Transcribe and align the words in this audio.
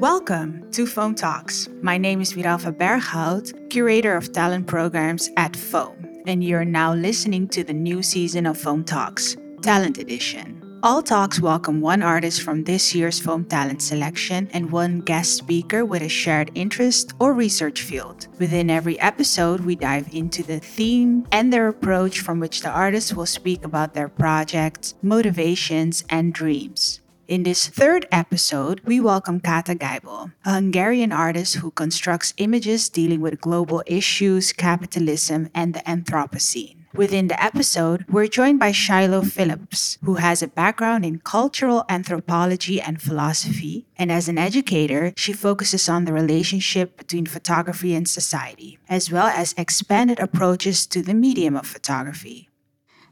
Welcome 0.00 0.70
to 0.70 0.86
Foam 0.86 1.14
Talks. 1.14 1.68
My 1.82 1.98
name 1.98 2.22
is 2.22 2.32
Mirelva 2.32 2.72
Berghout, 2.72 3.68
curator 3.68 4.16
of 4.16 4.32
talent 4.32 4.66
programs 4.66 5.28
at 5.36 5.54
Foam, 5.54 6.22
and 6.26 6.42
you're 6.42 6.64
now 6.64 6.94
listening 6.94 7.46
to 7.48 7.62
the 7.62 7.74
new 7.74 8.02
season 8.02 8.46
of 8.46 8.56
Foam 8.56 8.82
Talks, 8.82 9.36
Talent 9.60 9.98
Edition. 9.98 10.56
All 10.82 11.02
talks 11.02 11.38
welcome 11.38 11.82
one 11.82 12.02
artist 12.02 12.40
from 12.40 12.64
this 12.64 12.94
year's 12.94 13.20
Foam 13.20 13.44
Talent 13.44 13.82
selection 13.82 14.48
and 14.54 14.72
one 14.72 15.00
guest 15.00 15.36
speaker 15.36 15.84
with 15.84 16.00
a 16.00 16.08
shared 16.08 16.50
interest 16.54 17.12
or 17.18 17.34
research 17.34 17.82
field. 17.82 18.26
Within 18.38 18.70
every 18.70 18.98
episode, 19.00 19.60
we 19.60 19.76
dive 19.76 20.08
into 20.14 20.42
the 20.42 20.60
theme 20.60 21.26
and 21.30 21.52
their 21.52 21.68
approach 21.68 22.20
from 22.20 22.40
which 22.40 22.62
the 22.62 22.70
artist 22.70 23.14
will 23.14 23.26
speak 23.26 23.66
about 23.66 23.92
their 23.92 24.08
projects, 24.08 24.94
motivations, 25.02 26.04
and 26.08 26.32
dreams. 26.32 26.99
In 27.30 27.44
this 27.44 27.68
third 27.68 28.08
episode, 28.10 28.80
we 28.84 28.98
welcome 28.98 29.38
Kata 29.38 29.76
Geibl, 29.76 30.32
a 30.44 30.54
Hungarian 30.54 31.12
artist 31.12 31.58
who 31.58 31.70
constructs 31.70 32.34
images 32.38 32.88
dealing 32.88 33.20
with 33.20 33.40
global 33.40 33.84
issues, 33.86 34.52
capitalism, 34.52 35.48
and 35.54 35.72
the 35.72 35.78
Anthropocene. 35.86 36.78
Within 36.92 37.28
the 37.28 37.40
episode, 37.40 38.04
we're 38.08 38.26
joined 38.26 38.58
by 38.58 38.72
Shiloh 38.72 39.22
Phillips, 39.22 39.96
who 40.02 40.14
has 40.14 40.42
a 40.42 40.48
background 40.48 41.04
in 41.04 41.20
cultural 41.20 41.84
anthropology 41.88 42.80
and 42.80 43.00
philosophy. 43.00 43.86
And 43.96 44.10
as 44.10 44.28
an 44.28 44.36
educator, 44.36 45.12
she 45.16 45.32
focuses 45.32 45.88
on 45.88 46.06
the 46.06 46.12
relationship 46.12 46.96
between 46.96 47.26
photography 47.26 47.94
and 47.94 48.08
society, 48.08 48.80
as 48.88 49.12
well 49.12 49.28
as 49.28 49.54
expanded 49.56 50.18
approaches 50.18 50.84
to 50.88 51.00
the 51.00 51.14
medium 51.14 51.54
of 51.54 51.64
photography. 51.64 52.49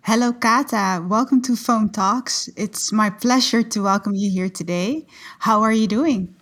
Hello, 0.08 0.32
Kata. 0.32 1.04
Welcome 1.06 1.42
to 1.42 1.54
Foam 1.54 1.90
Talks. 1.90 2.48
It's 2.56 2.92
my 2.92 3.10
pleasure 3.10 3.62
to 3.62 3.82
welcome 3.82 4.14
you 4.14 4.30
here 4.30 4.48
today. 4.48 5.04
How 5.40 5.60
are 5.60 5.70
you 5.70 5.86
doing? 5.86 6.34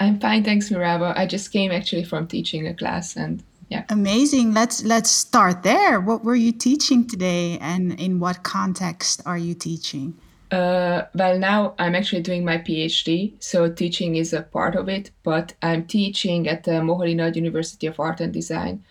I'm 0.00 0.18
fine, 0.18 0.42
thanks, 0.42 0.70
Mirabo. 0.70 1.12
I 1.14 1.26
just 1.26 1.52
came 1.52 1.70
actually 1.70 2.04
from 2.04 2.26
teaching 2.26 2.66
a 2.66 2.72
class 2.72 3.14
and 3.14 3.42
yeah 3.68 3.84
amazing 3.90 4.54
let's 4.54 4.82
let's 4.84 5.10
start 5.10 5.62
there 5.62 6.00
what 6.00 6.24
were 6.24 6.34
you 6.34 6.50
teaching 6.50 7.06
today 7.06 7.58
and 7.58 8.00
in 8.00 8.18
what 8.18 8.42
context 8.42 9.20
are 9.26 9.36
you 9.36 9.52
teaching 9.52 10.14
uh, 10.50 11.02
well 11.14 11.38
now 11.38 11.74
i'm 11.78 11.94
actually 11.94 12.22
doing 12.22 12.42
my 12.46 12.56
phd 12.56 13.34
so 13.38 13.70
teaching 13.70 14.16
is 14.16 14.32
a 14.32 14.40
part 14.40 14.74
of 14.74 14.88
it 14.88 15.10
but 15.22 15.52
i'm 15.60 15.84
teaching 15.84 16.48
at 16.48 16.64
the 16.64 16.80
Moholy 16.80 17.36
university 17.36 17.86
of 17.86 18.00
art 18.00 18.22
and 18.22 18.32
design 18.32 18.82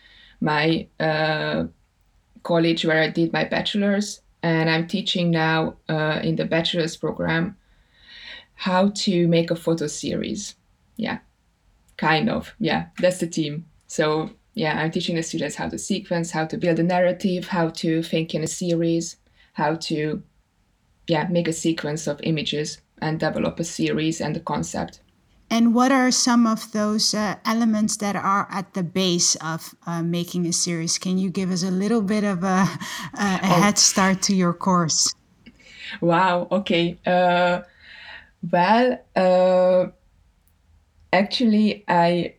my 0.42 0.86
uh, 1.00 1.64
college 2.44 2.86
where 2.86 3.02
i 3.02 3.10
did 3.10 3.34
my 3.34 3.44
bachelor's 3.44 4.22
and 4.44 4.70
i'm 4.70 4.88
teaching 4.88 5.32
now 5.32 5.76
uh, 5.90 6.20
in 6.24 6.36
the 6.36 6.46
bachelor's 6.46 6.96
program 6.98 7.56
how 8.58 8.90
to 8.90 9.28
make 9.28 9.52
a 9.52 9.56
photo 9.56 9.88
series. 9.88 10.56
Yeah. 10.98 11.20
Kind 11.96 12.30
of. 12.30 12.54
Yeah. 12.60 12.88
That's 13.00 13.20
the 13.20 13.28
team. 13.28 13.66
So 13.86 14.32
yeah, 14.56 14.80
I'm 14.80 14.92
teaching 14.92 15.16
the 15.16 15.24
students 15.24 15.56
how 15.56 15.70
to 15.70 15.78
sequence, 15.78 16.32
how 16.32 16.46
to 16.48 16.58
build 16.58 16.80
a 16.80 16.84
narrative, 16.84 17.48
how 17.48 17.70
to 17.70 18.02
think 18.02 18.34
in 18.34 18.44
a 18.44 18.48
series, 18.48 19.18
how 19.54 19.76
to 19.76 20.24
yeah, 21.08 21.28
make 21.30 21.48
a 21.48 21.54
sequence 21.54 22.08
of 22.08 22.20
images 22.24 22.82
and 23.00 23.20
develop 23.20 23.60
a 23.60 23.64
series 23.64 24.20
and 24.20 24.36
a 24.36 24.40
concept. 24.40 25.02
And 25.50 25.74
what 25.74 25.92
are 25.92 26.12
some 26.12 26.46
of 26.46 26.72
those 26.74 27.14
uh, 27.14 27.36
elements 27.46 27.98
that 27.98 28.16
are 28.16 28.48
at 28.52 28.74
the 28.74 28.84
base 28.84 29.36
of 29.36 29.74
uh, 29.86 30.04
making 30.04 30.46
a 30.46 30.52
series? 30.52 30.98
Can 30.98 31.18
you 31.18 31.30
give 31.30 31.52
us 31.52 31.64
a 31.64 31.72
little 31.72 32.02
bit 32.02 32.24
of 32.24 32.44
a, 32.44 32.48
a, 32.48 32.68
a 33.18 33.40
oh. 33.44 33.62
head 33.62 33.78
start 33.78 34.22
to 34.24 34.36
your 34.36 34.54
course? 34.54 35.14
Wow. 36.02 36.48
Okay. 36.52 36.98
Uh, 37.06 37.62
well, 38.52 39.00
uh, 39.16 39.88
actually, 41.14 41.86
I 41.88 42.36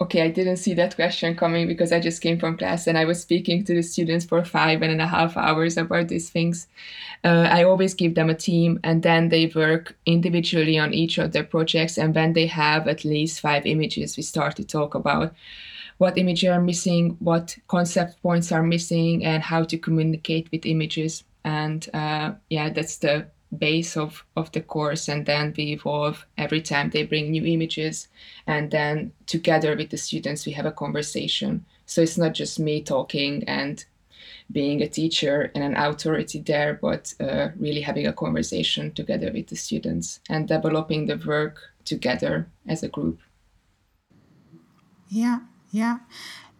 okay, 0.00 0.22
I 0.22 0.28
didn't 0.28 0.58
see 0.58 0.74
that 0.74 0.94
question 0.94 1.34
coming 1.36 1.66
because 1.66 1.90
I 1.90 2.00
just 2.00 2.20
came 2.20 2.38
from 2.38 2.58
class 2.58 2.86
and 2.86 2.98
I 2.98 3.06
was 3.06 3.20
speaking 3.20 3.64
to 3.64 3.74
the 3.74 3.82
students 3.82 4.26
for 4.26 4.44
five 4.44 4.82
and 4.82 5.00
a 5.00 5.06
half 5.06 5.36
hours 5.36 5.78
about 5.78 6.08
these 6.08 6.28
things. 6.28 6.68
Uh, 7.24 7.48
I 7.50 7.64
always 7.64 7.94
give 7.94 8.14
them 8.14 8.28
a 8.28 8.34
team 8.34 8.78
and 8.84 9.02
then 9.02 9.30
they 9.30 9.46
work 9.54 9.96
individually 10.04 10.78
on 10.78 10.92
each 10.92 11.16
of 11.16 11.32
their 11.32 11.44
projects. 11.44 11.96
And 11.96 12.14
when 12.14 12.34
they 12.34 12.46
have 12.46 12.88
at 12.88 13.04
least 13.04 13.40
five 13.40 13.64
images, 13.64 14.16
we 14.18 14.22
start 14.22 14.56
to 14.56 14.64
talk 14.64 14.94
about 14.94 15.34
what 15.96 16.18
images 16.18 16.50
are 16.50 16.60
missing, 16.60 17.16
what 17.20 17.56
concept 17.68 18.20
points 18.22 18.52
are 18.52 18.62
missing, 18.62 19.24
and 19.24 19.42
how 19.42 19.64
to 19.64 19.78
communicate 19.78 20.50
with 20.52 20.66
images. 20.66 21.24
And 21.42 21.88
uh, 21.94 22.32
yeah, 22.50 22.68
that's 22.68 22.98
the 22.98 23.28
base 23.58 23.96
of, 23.96 24.24
of 24.36 24.52
the 24.52 24.60
course 24.60 25.08
and 25.08 25.26
then 25.26 25.54
we 25.56 25.72
evolve 25.72 26.26
every 26.36 26.60
time 26.60 26.90
they 26.90 27.04
bring 27.04 27.30
new 27.30 27.44
images. 27.44 28.08
And 28.46 28.70
then 28.70 29.12
together 29.26 29.76
with 29.76 29.90
the 29.90 29.96
students 29.96 30.46
we 30.46 30.52
have 30.52 30.66
a 30.66 30.72
conversation. 30.72 31.64
So 31.86 32.02
it's 32.02 32.18
not 32.18 32.34
just 32.34 32.58
me 32.58 32.82
talking 32.82 33.44
and 33.44 33.84
being 34.50 34.82
a 34.82 34.88
teacher 34.88 35.50
and 35.54 35.64
an 35.64 35.76
authority 35.76 36.40
there 36.40 36.78
but 36.80 37.12
uh, 37.20 37.48
really 37.58 37.80
having 37.80 38.06
a 38.06 38.12
conversation 38.12 38.92
together 38.92 39.30
with 39.32 39.48
the 39.48 39.56
students 39.56 40.20
and 40.30 40.46
developing 40.46 41.06
the 41.06 41.16
work 41.26 41.60
together 41.84 42.48
as 42.68 42.82
a 42.82 42.88
group. 42.88 43.20
Yeah 45.08 45.40
yeah. 45.70 45.98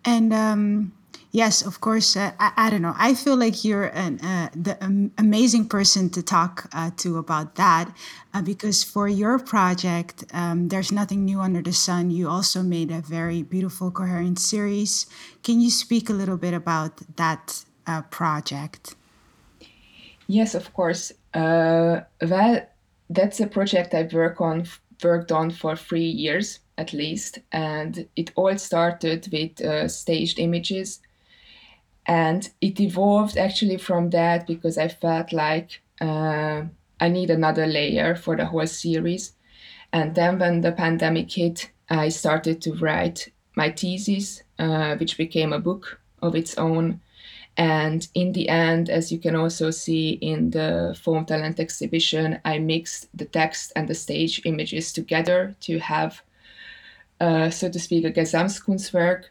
And 0.04 0.32
um 0.32 0.92
yes, 1.36 1.60
of 1.60 1.80
course. 1.80 2.16
Uh, 2.16 2.32
I, 2.40 2.52
I, 2.56 2.70
don't 2.70 2.82
know. 2.82 2.94
I 2.96 3.14
feel 3.14 3.36
like 3.36 3.64
you're 3.64 3.90
an 4.04 4.20
uh, 4.20 4.48
the 4.54 4.82
um, 4.82 5.12
amazing 5.18 5.68
person 5.68 6.08
to 6.10 6.22
talk 6.22 6.68
uh, 6.72 6.90
to 6.96 7.18
about 7.18 7.56
that 7.56 7.94
uh, 8.32 8.42
because 8.42 8.82
for 8.82 9.06
your 9.06 9.38
project, 9.38 10.24
um, 10.32 10.68
there's 10.68 10.90
nothing 10.90 11.24
new 11.24 11.40
under 11.40 11.62
the 11.62 11.72
sun. 11.72 12.10
You 12.10 12.28
also 12.28 12.62
made 12.62 12.90
a 12.90 13.00
very 13.02 13.42
beautiful, 13.42 13.90
coherent 13.90 14.38
series. 14.38 15.06
Can 15.42 15.60
you 15.60 15.70
speak 15.70 16.08
a 16.08 16.14
little 16.14 16.38
bit 16.38 16.54
about 16.54 16.92
that 17.16 17.64
uh, 17.86 18.02
project? 18.02 18.96
Yes, 20.26 20.54
of 20.54 20.72
course. 20.72 21.12
Uh, 21.34 22.00
well, 22.22 22.66
that's 23.10 23.40
a 23.40 23.46
project 23.46 23.94
I 23.94 24.08
work 24.10 24.40
on 24.40 24.66
worked 25.04 25.30
on 25.30 25.50
for 25.50 25.76
three 25.76 26.08
years 26.08 26.60
at 26.78 26.92
least, 26.92 27.38
and 27.52 28.06
it 28.16 28.32
all 28.34 28.56
started 28.58 29.28
with 29.32 29.90
staged 29.90 30.38
images 30.38 31.00
and 32.06 32.48
it 32.60 32.80
evolved 32.80 33.36
actually 33.36 33.78
from 33.78 34.10
that 34.10 34.46
because 34.46 34.78
I 34.78 34.88
felt 34.88 35.32
like 35.32 35.82
uh, 36.00 36.62
I 37.00 37.08
need 37.08 37.30
another 37.30 37.66
layer 37.66 38.14
for 38.14 38.36
the 38.36 38.46
whole 38.46 38.66
series. 38.66 39.32
And 39.92 40.14
then 40.14 40.38
when 40.38 40.60
the 40.60 40.72
pandemic 40.72 41.32
hit, 41.32 41.70
I 41.90 42.08
started 42.08 42.62
to 42.62 42.74
write 42.74 43.32
my 43.56 43.70
thesis, 43.70 44.42
uh, 44.58 44.96
which 44.96 45.16
became 45.16 45.52
a 45.52 45.58
book 45.58 46.00
of 46.22 46.36
its 46.36 46.56
own. 46.58 47.00
And 47.56 48.06
in 48.14 48.32
the 48.32 48.48
end, 48.50 48.90
as 48.90 49.10
you 49.10 49.18
can 49.18 49.34
also 49.34 49.70
see 49.70 50.10
in 50.10 50.50
the 50.50 50.96
Foam 51.02 51.24
Talent 51.24 51.58
exhibition, 51.58 52.38
I 52.44 52.58
mixed 52.58 53.08
the 53.16 53.24
text 53.24 53.72
and 53.74 53.88
the 53.88 53.94
stage 53.94 54.42
images 54.44 54.92
together 54.92 55.56
to 55.60 55.78
have, 55.78 56.22
uh, 57.20 57.50
so 57.50 57.70
to 57.70 57.78
speak, 57.80 58.04
a 58.04 58.12
Gesamtkunstwerk 58.12 59.24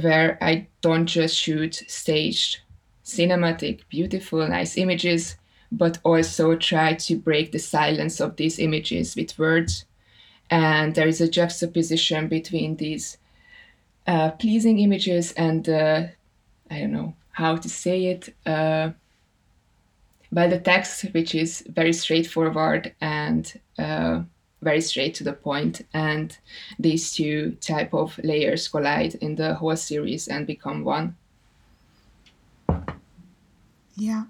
where 0.00 0.38
I 0.40 0.66
don't 0.80 1.06
just 1.06 1.36
shoot 1.36 1.74
staged, 1.86 2.60
cinematic, 3.04 3.82
beautiful, 3.88 4.46
nice 4.48 4.76
images, 4.76 5.36
but 5.70 5.98
also 6.04 6.56
try 6.56 6.94
to 6.94 7.16
break 7.16 7.52
the 7.52 7.58
silence 7.58 8.20
of 8.20 8.36
these 8.36 8.58
images 8.58 9.16
with 9.16 9.38
words. 9.38 9.84
And 10.50 10.94
there 10.94 11.08
is 11.08 11.20
a 11.20 11.28
juxtaposition 11.28 12.28
between 12.28 12.76
these 12.76 13.18
uh, 14.06 14.32
pleasing 14.32 14.80
images 14.80 15.32
and 15.32 15.68
uh, 15.68 16.04
I 16.70 16.80
don't 16.80 16.92
know 16.92 17.14
how 17.32 17.56
to 17.56 17.68
say 17.68 18.06
it. 18.06 18.34
Uh, 18.44 18.90
well, 20.30 20.48
the 20.48 20.58
text, 20.58 21.04
which 21.12 21.34
is 21.34 21.62
very 21.68 21.92
straightforward 21.92 22.94
and 23.00 23.52
uh, 23.78 24.22
very 24.62 24.80
straight 24.80 25.14
to 25.16 25.24
the 25.24 25.32
point 25.32 25.82
and 25.92 26.38
these 26.78 27.12
two 27.12 27.56
type 27.60 27.92
of 27.92 28.18
layers 28.22 28.68
collide 28.68 29.14
in 29.16 29.34
the 29.36 29.54
whole 29.54 29.76
series 29.76 30.28
and 30.28 30.46
become 30.46 30.84
one. 30.84 31.16
Yeah. 33.96 34.24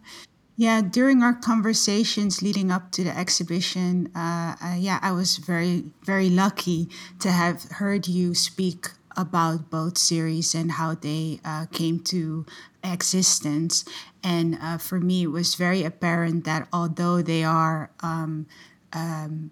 Yeah 0.56 0.82
during 0.82 1.22
our 1.22 1.34
conversations 1.34 2.42
leading 2.42 2.70
up 2.70 2.90
to 2.92 3.04
the 3.04 3.16
exhibition 3.16 4.10
uh, 4.14 4.54
uh, 4.62 4.76
yeah 4.78 4.98
i 5.02 5.10
was 5.10 5.38
very 5.38 5.84
very 6.04 6.28
lucky 6.28 6.88
to 7.20 7.30
have 7.30 7.64
heard 7.80 8.06
you 8.06 8.34
speak 8.34 8.88
about 9.16 9.70
both 9.70 9.98
series 9.98 10.54
and 10.54 10.72
how 10.72 10.94
they 10.94 11.40
uh, 11.44 11.66
came 11.72 12.00
to 12.00 12.46
existence. 12.84 13.84
And 14.22 14.58
uh, 14.60 14.78
for 14.78 15.00
me 15.00 15.24
it 15.24 15.28
was 15.28 15.54
very 15.54 15.84
apparent 15.84 16.44
that 16.44 16.68
although 16.72 17.22
they 17.22 17.44
are 17.44 17.90
um, 18.00 18.46
um, 18.92 19.50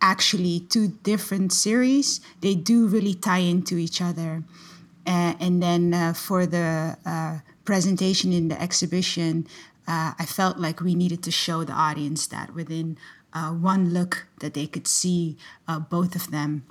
actually 0.00 0.60
two 0.60 0.88
different 1.02 1.52
series. 1.52 2.20
They 2.40 2.54
do 2.54 2.86
really 2.86 3.14
tie 3.14 3.38
into 3.38 3.76
each 3.76 4.00
other. 4.00 4.44
Uh, 5.06 5.34
and 5.40 5.62
then 5.62 5.94
uh, 5.94 6.12
for 6.12 6.46
the 6.46 6.96
uh, 7.06 7.38
presentation 7.64 8.32
in 8.32 8.48
the 8.48 8.60
exhibition, 8.60 9.46
uh, 9.86 10.12
I 10.18 10.26
felt 10.26 10.58
like 10.58 10.80
we 10.80 10.94
needed 10.94 11.22
to 11.24 11.30
show 11.30 11.64
the 11.64 11.72
audience 11.72 12.26
that 12.26 12.54
within 12.54 12.98
uh, 13.32 13.50
one 13.50 13.90
look 13.90 14.26
that 14.40 14.54
they 14.54 14.66
could 14.66 14.86
see 14.86 15.36
uh, 15.66 15.78
both 15.78 16.14
of 16.14 16.30
them 16.30 16.64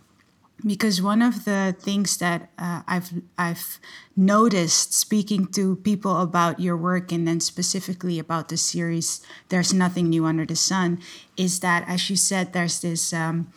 because 0.66 1.02
one 1.02 1.22
of 1.22 1.46
the 1.46 1.76
things 1.80 2.18
that 2.18 2.50
uh, 2.58 2.82
I've 2.88 3.12
I've 3.38 3.80
noticed 4.16 4.94
speaking 4.94 5.48
to 5.54 5.76
people 5.78 6.22
about 6.22 6.60
your 6.60 6.76
work 6.76 7.12
and 7.12 7.28
then 7.28 7.40
specifically 7.40 8.18
about 8.18 8.50
the 8.50 8.58
series 8.58 9.22
"There's 9.50 9.74
Nothing 9.74 10.10
New 10.10 10.26
Under 10.26 10.46
the 10.46 10.56
Sun" 10.56 11.00
is 11.36 11.60
that, 11.60 11.88
as 11.88 12.10
you 12.10 12.16
said, 12.16 12.54
there's 12.54 12.82
this 12.82 13.14
um, 13.14 13.54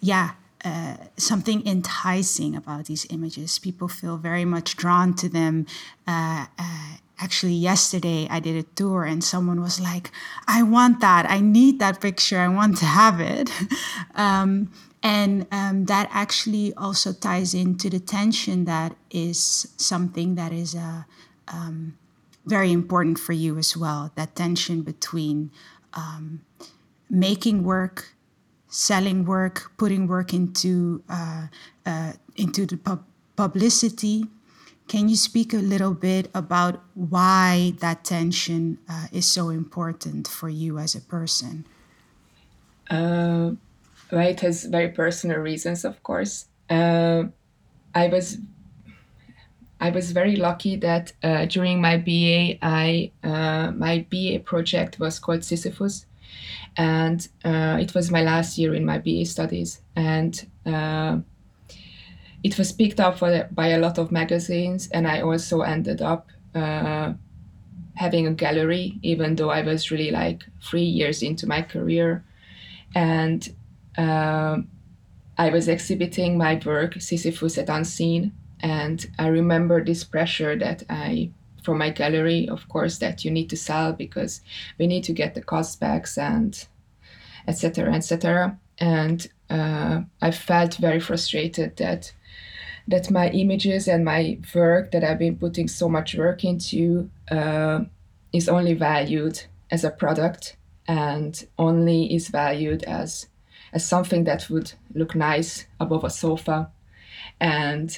yeah 0.00 0.32
uh, 0.64 0.96
something 1.16 1.66
enticing 1.66 2.54
about 2.54 2.84
these 2.84 3.06
images. 3.10 3.58
People 3.58 3.88
feel 3.88 4.16
very 4.16 4.44
much 4.44 4.76
drawn 4.76 5.14
to 5.14 5.28
them. 5.28 5.66
Uh, 6.06 6.46
uh, 6.58 6.96
actually, 7.18 7.54
yesterday 7.54 8.28
I 8.30 8.40
did 8.40 8.56
a 8.56 8.62
tour 8.62 9.04
and 9.04 9.24
someone 9.24 9.60
was 9.60 9.80
like, 9.80 10.12
"I 10.46 10.62
want 10.62 11.00
that. 11.00 11.28
I 11.28 11.40
need 11.40 11.80
that 11.80 12.00
picture. 12.00 12.38
I 12.38 12.48
want 12.48 12.76
to 12.78 12.86
have 12.86 13.20
it." 13.20 13.50
um, 14.14 14.70
and 15.02 15.46
um, 15.50 15.86
that 15.86 16.08
actually 16.12 16.74
also 16.74 17.12
ties 17.12 17.54
into 17.54 17.88
the 17.88 18.00
tension 18.00 18.64
that 18.66 18.96
is 19.10 19.72
something 19.76 20.34
that 20.34 20.52
is 20.52 20.74
uh, 20.74 21.04
um, 21.48 21.96
very 22.44 22.70
important 22.72 23.18
for 23.18 23.32
you 23.32 23.56
as 23.56 23.76
well. 23.76 24.12
That 24.14 24.34
tension 24.34 24.82
between 24.82 25.50
um, 25.94 26.42
making 27.08 27.64
work 27.64 28.14
selling 28.68 29.24
work 29.24 29.72
putting 29.76 30.06
work 30.06 30.32
into 30.32 31.02
uh, 31.08 31.46
uh, 31.86 32.12
into 32.36 32.66
the 32.66 32.76
pub- 32.76 33.06
publicity. 33.36 34.24
Can 34.86 35.08
you 35.08 35.16
speak 35.16 35.54
a 35.54 35.58
little 35.58 35.94
bit 35.94 36.28
about 36.34 36.82
why 36.94 37.74
that 37.78 38.04
tension 38.04 38.78
uh, 38.88 39.06
is 39.12 39.24
so 39.30 39.48
important 39.50 40.26
for 40.26 40.48
you 40.48 40.78
as 40.78 40.96
a 40.96 41.00
person 41.00 41.64
right 44.12 44.38
has 44.40 44.64
very 44.64 44.88
personal 44.88 45.38
reasons 45.38 45.84
of 45.84 46.02
course. 46.02 46.46
Uh, 46.68 47.24
i 47.94 48.06
was 48.06 48.38
i 49.80 49.90
was 49.90 50.12
very 50.12 50.36
lucky 50.36 50.76
that 50.76 51.12
uh, 51.24 51.44
during 51.46 51.80
my 51.80 51.96
ba 51.96 52.56
i 52.62 53.10
uh, 53.24 53.72
my 53.72 54.06
ba 54.10 54.38
project 54.38 54.98
was 55.00 55.18
called 55.18 55.44
sisyphus. 55.44 56.06
And 56.76 57.26
uh, 57.44 57.78
it 57.80 57.94
was 57.94 58.12
my 58.12 58.22
last 58.22 58.56
year 58.56 58.74
in 58.74 58.84
my 58.84 58.98
ba 58.98 59.24
studies. 59.24 59.80
And 59.96 60.46
uh, 60.64 61.18
it 62.44 62.56
was 62.56 62.70
picked 62.72 63.00
up 63.00 63.18
by 63.20 63.68
a 63.68 63.78
lot 63.78 63.98
of 63.98 64.12
magazines. 64.12 64.88
And 64.92 65.06
i 65.08 65.20
also 65.20 65.62
ended 65.62 66.00
up 66.02 66.28
uh, 66.54 67.14
having 67.94 68.26
a 68.26 68.32
gallery 68.32 68.98
even 69.02 69.34
though 69.34 69.50
i 69.50 69.62
was 69.62 69.90
really 69.90 70.10
like 70.10 70.44
three 70.62 70.84
years 70.84 71.22
into 71.22 71.46
my 71.46 71.62
career. 71.62 72.24
And 72.94 73.48
uh, 73.96 74.58
I 75.38 75.50
was 75.50 75.68
exhibiting 75.68 76.36
my 76.36 76.60
work, 76.64 77.00
Sisyphus 77.00 77.58
at 77.58 77.68
Unseen, 77.68 78.32
and 78.60 79.06
I 79.18 79.28
remember 79.28 79.82
this 79.82 80.04
pressure 80.04 80.56
that 80.56 80.82
I, 80.90 81.30
from 81.62 81.78
my 81.78 81.90
gallery, 81.90 82.48
of 82.48 82.68
course, 82.68 82.98
that 82.98 83.24
you 83.24 83.30
need 83.30 83.48
to 83.50 83.56
sell 83.56 83.92
because 83.92 84.42
we 84.78 84.86
need 84.86 85.04
to 85.04 85.12
get 85.12 85.34
the 85.34 85.42
cost 85.42 85.80
back 85.80 86.06
and 86.16 86.66
etc. 87.48 87.94
etc. 87.94 88.58
And 88.78 89.26
uh, 89.48 90.02
I 90.20 90.30
felt 90.30 90.74
very 90.76 91.00
frustrated 91.00 91.76
that 91.76 92.12
that 92.88 93.10
my 93.10 93.28
images 93.30 93.86
and 93.88 94.04
my 94.04 94.38
work 94.54 94.90
that 94.90 95.04
I've 95.04 95.18
been 95.18 95.36
putting 95.36 95.68
so 95.68 95.88
much 95.88 96.14
work 96.14 96.44
into 96.44 97.08
uh, 97.30 97.80
is 98.32 98.48
only 98.48 98.74
valued 98.74 99.44
as 99.70 99.84
a 99.84 99.90
product 99.90 100.56
and 100.88 101.46
only 101.56 102.12
is 102.12 102.28
valued 102.28 102.82
as 102.84 103.28
as 103.72 103.86
something 103.86 104.24
that 104.24 104.48
would 104.50 104.72
look 104.94 105.14
nice 105.14 105.66
above 105.78 106.04
a 106.04 106.10
sofa. 106.10 106.70
And 107.40 107.96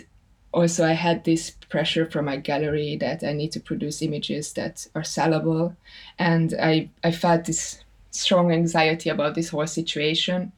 also, 0.53 0.87
I 0.87 0.93
had 0.93 1.25
this 1.25 1.51
pressure 1.71 2.05
from 2.05 2.27
my 2.27 2.37
gallery 2.37 2.97
that 2.97 3.25
I 3.25 3.33
need 3.33 3.53
to 3.53 3.61
produce 3.61 4.03
images 4.03 4.53
that 4.53 4.87
are 4.95 5.03
sellable. 5.03 5.77
And 6.19 6.55
I, 6.61 6.91
I 7.03 7.11
felt 7.11 7.47
this 7.47 7.83
strong 8.11 8.53
anxiety 8.53 9.09
about 9.09 9.35
this 9.35 9.49
whole 9.49 9.67
situation. 9.67 10.53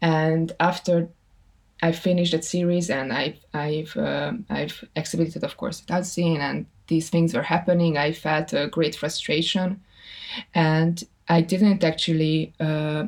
And 0.00 0.52
after 0.58 1.08
I 1.80 1.92
finished 1.92 2.32
that 2.32 2.44
series 2.44 2.90
and 2.90 3.12
I've, 3.12 3.38
I've, 3.54 3.96
uh, 3.96 4.32
I've 4.50 4.84
exhibited, 4.96 5.44
of 5.44 5.56
course, 5.56 5.82
at 5.82 5.96
Unseen, 5.96 6.40
and 6.40 6.66
these 6.88 7.08
things 7.10 7.32
were 7.32 7.42
happening, 7.42 7.96
I 7.96 8.12
felt 8.12 8.52
a 8.52 8.66
great 8.66 8.96
frustration. 8.96 9.80
And 10.54 11.02
I 11.28 11.40
didn't 11.40 11.84
actually 11.84 12.52
uh, 12.58 13.06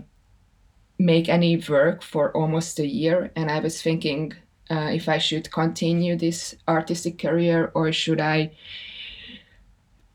make 0.99 1.29
any 1.29 1.57
work 1.69 2.03
for 2.03 2.37
almost 2.37 2.79
a 2.79 2.87
year 2.87 3.31
and 3.37 3.51
i 3.51 3.59
was 3.61 3.81
thinking 3.81 4.33
uh, 4.71 4.91
if 4.93 5.09
i 5.09 5.19
should 5.19 5.51
continue 5.51 6.17
this 6.17 6.57
artistic 6.67 7.19
career 7.19 7.71
or 7.75 7.93
should 7.93 8.21
i 8.21 8.51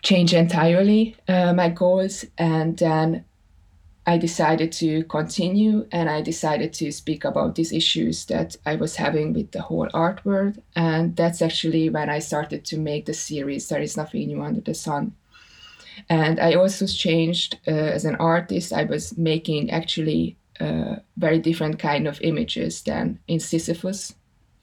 change 0.03 0.33
entirely 0.33 1.15
uh, 1.27 1.53
my 1.53 1.69
goals? 1.69 2.25
And 2.37 2.77
then 2.77 3.25
i 4.05 4.17
decided 4.17 4.69
to 4.69 5.01
continue 5.05 5.87
and 5.93 6.09
i 6.09 6.21
decided 6.21 6.73
to 6.73 6.91
speak 6.91 7.23
about 7.23 7.55
these 7.55 7.71
issues 7.71 8.25
that 8.25 8.53
i 8.65 8.75
was 8.75 8.97
having 8.97 9.31
with 9.31 9.49
the 9.51 9.61
whole 9.61 9.87
art 9.93 10.23
world. 10.25 10.61
And 10.75 11.15
that's 11.15 11.41
actually 11.41 11.89
when 11.89 12.09
i 12.09 12.19
started 12.19 12.65
to 12.65 12.77
make 12.77 13.05
the 13.05 13.13
series 13.13 13.69
there 13.69 13.81
is 13.81 13.95
nothing 13.95 14.27
new 14.27 14.41
under 14.43 14.59
the 14.59 14.73
sun. 14.73 15.15
And 16.09 16.37
i 16.39 16.53
also 16.53 16.85
changed 16.85 17.59
uh, 17.65 17.89
as 17.97 18.03
an 18.03 18.15
artist 18.15 18.73
i 18.73 18.83
was 18.83 19.17
making 19.17 19.71
actually 19.71 20.35
uh, 20.63 20.95
very 21.17 21.39
different 21.39 21.79
kind 21.79 22.07
of 22.07 22.21
images 22.21 22.81
than 22.83 23.19
in 23.27 23.39
Sisyphus, 23.39 24.13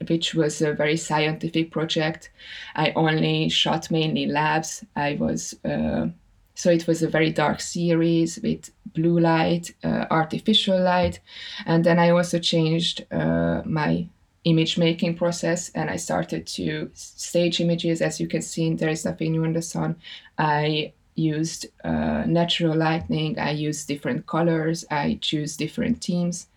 which 0.07 0.33
was 0.33 0.61
a 0.61 0.73
very 0.73 0.97
scientific 0.97 1.71
project. 1.71 2.31
I 2.75 2.91
only 2.95 3.49
shot 3.49 3.91
mainly 3.91 4.25
labs. 4.25 4.83
I 4.95 5.15
was 5.19 5.53
uh, 5.63 6.07
so 6.55 6.69
it 6.69 6.87
was 6.87 7.01
a 7.01 7.07
very 7.07 7.31
dark 7.31 7.59
series 7.61 8.39
with 8.43 8.71
blue 8.93 9.19
light, 9.19 9.73
uh, 9.83 10.05
artificial 10.11 10.79
light, 10.79 11.19
and 11.65 11.83
then 11.83 11.97
I 11.97 12.09
also 12.09 12.39
changed 12.39 13.05
uh, 13.11 13.61
my 13.65 14.07
image 14.43 14.77
making 14.77 15.15
process 15.15 15.69
and 15.75 15.89
I 15.89 15.97
started 15.97 16.47
to 16.47 16.89
stage 16.93 17.61
images. 17.61 18.01
As 18.01 18.19
you 18.19 18.27
can 18.27 18.41
see, 18.41 18.73
there 18.73 18.89
is 18.89 19.05
nothing 19.05 19.33
new 19.33 19.43
in 19.43 19.53
the 19.53 19.61
sun. 19.61 19.95
I 20.37 20.93
used 21.15 21.67
uh, 21.83 22.23
natural 22.25 22.75
lighting, 22.75 23.37
I 23.39 23.51
used 23.51 23.87
different 23.87 24.25
colors, 24.25 24.85
I 24.89 25.19
choose 25.21 25.57
different 25.57 26.03
themes. 26.03 26.47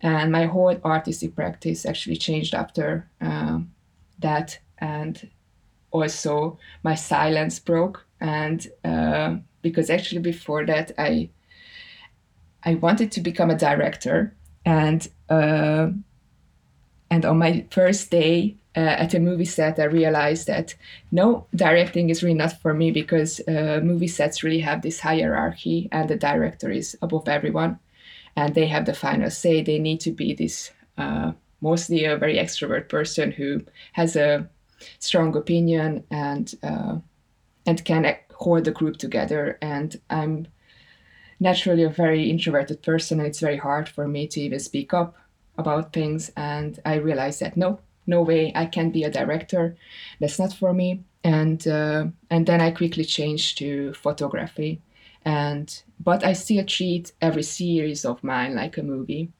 And 0.00 0.30
my 0.30 0.44
whole 0.46 0.76
artistic 0.84 1.34
practice 1.34 1.86
actually 1.86 2.16
changed 2.16 2.54
after 2.54 3.08
um, 3.20 3.72
that. 4.18 4.58
And 4.78 5.30
also 5.90 6.58
my 6.82 6.94
silence 6.94 7.58
broke. 7.58 8.04
And 8.20 8.66
uh, 8.84 9.36
because 9.62 9.88
actually 9.90 10.20
before 10.20 10.66
that, 10.66 10.92
I 10.98 11.30
I 12.66 12.76
wanted 12.76 13.12
to 13.12 13.20
become 13.20 13.50
a 13.50 13.58
director. 13.58 14.34
And 14.64 15.06
uh, 15.28 15.88
and 17.10 17.24
on 17.24 17.38
my 17.38 17.64
first 17.70 18.10
day 18.10 18.56
uh, 18.76 18.80
at 18.80 19.14
a 19.14 19.20
movie 19.20 19.44
set, 19.44 19.78
I 19.78 19.84
realized 19.84 20.46
that 20.48 20.74
no, 21.12 21.46
directing 21.54 22.10
is 22.10 22.22
really 22.22 22.36
not 22.36 22.60
for 22.60 22.74
me 22.74 22.90
because 22.90 23.40
uh, 23.46 23.80
movie 23.82 24.08
sets 24.08 24.42
really 24.42 24.60
have 24.60 24.82
this 24.82 25.00
hierarchy, 25.00 25.88
and 25.92 26.08
the 26.08 26.16
director 26.16 26.70
is 26.70 26.96
above 27.00 27.28
everyone, 27.28 27.78
and 28.36 28.54
they 28.54 28.66
have 28.66 28.86
the 28.86 28.94
final 28.94 29.30
say. 29.30 29.62
They 29.62 29.78
need 29.78 30.00
to 30.00 30.10
be 30.10 30.34
this 30.34 30.72
uh, 30.98 31.32
mostly 31.60 32.04
a 32.04 32.16
very 32.16 32.36
extrovert 32.36 32.88
person 32.88 33.32
who 33.32 33.62
has 33.92 34.16
a 34.16 34.48
strong 34.98 35.36
opinion 35.36 36.04
and 36.10 36.54
uh, 36.62 36.96
and 37.66 37.84
can 37.84 38.16
hold 38.34 38.64
the 38.64 38.72
group 38.72 38.96
together. 38.96 39.58
And 39.62 40.00
I'm 40.10 40.48
naturally 41.40 41.84
a 41.84 41.90
very 41.90 42.30
introverted 42.30 42.82
person, 42.82 43.20
and 43.20 43.28
it's 43.28 43.40
very 43.40 43.56
hard 43.56 43.88
for 43.88 44.08
me 44.08 44.26
to 44.28 44.40
even 44.40 44.58
speak 44.58 44.92
up 44.92 45.16
about 45.56 45.92
things. 45.92 46.30
And 46.36 46.80
I 46.84 46.96
realized 46.96 47.40
that 47.40 47.56
no, 47.56 47.78
no 48.06 48.22
way 48.22 48.52
i 48.54 48.66
can 48.66 48.90
be 48.90 49.04
a 49.04 49.10
director. 49.10 49.76
That's 50.20 50.38
not 50.38 50.52
for 50.52 50.72
me. 50.72 51.04
And 51.22 51.66
uh, 51.66 52.06
and 52.30 52.46
then 52.46 52.60
i 52.60 52.70
quickly 52.70 53.04
changed 53.04 53.58
to 53.58 53.94
photography. 53.94 54.80
And 55.24 55.82
but 55.98 56.24
i 56.24 56.32
still 56.32 56.64
treat 56.64 57.12
every 57.20 57.42
series 57.42 58.04
of 58.04 58.22
mine 58.22 58.54
like 58.54 58.78
a 58.78 58.82
movie. 58.82 59.30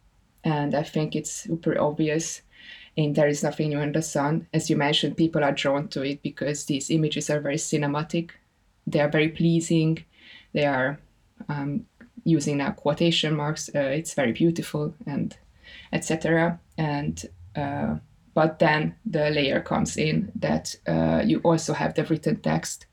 And 0.42 0.74
i 0.74 0.82
think 0.82 1.14
it's 1.14 1.30
super 1.30 1.80
obvious 1.80 2.42
and 2.96 3.14
there 3.16 3.26
is 3.26 3.42
nothing 3.42 3.70
new 3.70 3.80
in 3.80 3.92
the 3.92 4.02
sun. 4.02 4.46
As 4.52 4.70
you 4.70 4.76
mentioned 4.76 5.16
people 5.16 5.42
are 5.44 5.52
drawn 5.52 5.88
to 5.88 6.02
it 6.02 6.22
because 6.22 6.64
these 6.64 6.90
images 6.90 7.28
are 7.30 7.40
very 7.40 7.56
cinematic. 7.56 8.30
They 8.86 9.00
are 9.00 9.10
very 9.10 9.28
pleasing. 9.28 10.04
They 10.52 10.66
are 10.66 10.98
um, 11.48 11.86
using 12.24 12.58
now 12.58 12.70
quotation 12.70 13.34
marks. 13.34 13.68
Uh, 13.74 13.80
it's 13.80 14.14
very 14.14 14.32
beautiful 14.32 14.94
and 15.06 15.36
etc 15.92 16.60
and 16.76 17.24
uh, 17.56 17.96
but 18.34 18.58
then 18.58 18.96
the 19.06 19.30
layer 19.30 19.60
comes 19.60 19.96
in 19.96 20.30
that 20.34 20.74
uh, 20.86 21.22
you 21.24 21.38
also 21.44 21.72
have 21.72 21.94
the 21.94 22.04
written 22.04 22.36
text, 22.40 22.86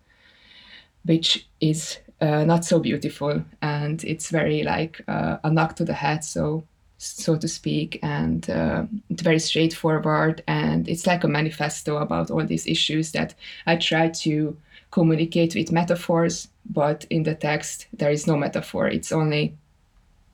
which 1.04 1.48
is 1.60 1.98
uh, 2.22 2.46
not 2.46 2.64
so 2.64 2.80
beautiful, 2.80 3.44
and 3.62 4.04
it's 4.04 4.30
very 4.30 4.64
like 4.64 5.02
uh, 5.08 5.38
a 5.44 5.52
knock 5.52 5.76
to 5.76 5.84
the 5.84 5.94
head, 5.94 6.24
so 6.24 6.64
so 7.00 7.36
to 7.36 7.48
speak, 7.48 7.98
and 8.04 8.48
uh, 8.52 8.84
it's 9.10 9.24
very 9.24 9.40
straightforward, 9.40 10.44
and 10.48 10.88
it's 10.88 11.08
like 11.08 11.24
a 11.24 11.28
manifesto 11.28 11.98
about 11.98 12.30
all 12.30 12.46
these 12.46 12.68
issues 12.68 13.12
that 13.14 13.34
I 13.66 13.78
try 13.78 14.10
to 14.10 14.56
communicate 14.92 15.56
with 15.56 15.72
metaphors, 15.72 16.50
but 16.70 17.06
in 17.10 17.24
the 17.24 17.34
text 17.34 17.88
there 17.92 18.12
is 18.12 18.28
no 18.28 18.38
metaphor. 18.38 18.88
It's 18.88 19.12
only, 19.12 19.56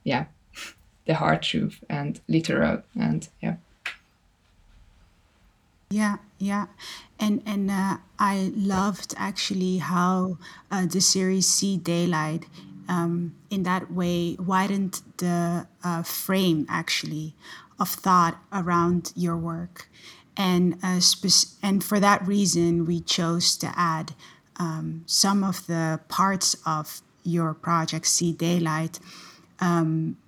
yeah, 0.04 0.26
the 1.06 1.14
hard 1.14 1.40
truth 1.40 1.82
and 1.88 2.20
literal, 2.28 2.82
and 2.94 3.26
yeah. 3.40 3.56
Yeah, 5.90 6.18
yeah, 6.38 6.66
and 7.18 7.42
and 7.46 7.70
uh, 7.70 7.96
I 8.18 8.52
loved 8.54 9.14
actually 9.16 9.78
how 9.78 10.36
uh, 10.70 10.84
the 10.84 11.00
series 11.00 11.48
See 11.48 11.78
Daylight 11.78 12.44
um, 12.90 13.34
in 13.48 13.62
that 13.62 13.90
way 13.90 14.36
widened 14.38 15.00
the 15.16 15.66
uh, 15.82 16.02
frame 16.02 16.66
actually 16.68 17.34
of 17.78 17.88
thought 17.88 18.36
around 18.52 19.12
your 19.16 19.36
work, 19.38 19.88
and 20.36 20.78
uh, 20.82 21.00
and 21.62 21.82
for 21.82 21.98
that 22.00 22.26
reason 22.26 22.84
we 22.84 23.00
chose 23.00 23.56
to 23.56 23.72
add 23.74 24.12
um, 24.56 25.04
some 25.06 25.42
of 25.42 25.66
the 25.68 26.00
parts 26.08 26.54
of 26.66 27.00
your 27.24 27.54
project 27.54 28.06
See 28.06 28.32
Daylight 28.32 28.98
um, 29.58 30.18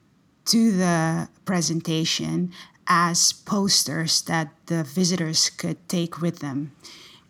to 0.47 0.73
the 0.73 1.29
presentation 1.45 2.52
as 2.90 3.32
posters 3.32 4.20
that 4.23 4.49
the 4.66 4.82
visitors 4.82 5.49
could 5.49 5.88
take 5.88 6.20
with 6.20 6.40
them. 6.40 6.73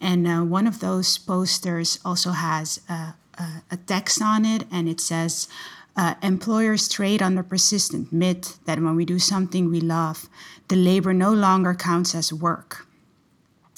And 0.00 0.26
uh, 0.26 0.40
one 0.40 0.66
of 0.66 0.80
those 0.80 1.18
posters 1.18 2.00
also 2.02 2.30
has 2.30 2.80
a, 2.88 3.14
a, 3.34 3.62
a 3.70 3.76
text 3.76 4.22
on 4.22 4.46
it, 4.46 4.64
and 4.72 4.88
it 4.88 5.00
says, 5.00 5.48
uh, 5.96 6.14
Employers 6.22 6.88
trade 6.88 7.20
on 7.20 7.34
the 7.34 7.42
persistent 7.42 8.10
myth 8.10 8.58
that 8.64 8.80
when 8.80 8.96
we 8.96 9.04
do 9.04 9.18
something 9.18 9.68
we 9.68 9.82
love, 9.82 10.30
the 10.68 10.76
labor 10.76 11.12
no 11.12 11.30
longer 11.32 11.74
counts 11.74 12.14
as 12.14 12.32
work. 12.32 12.86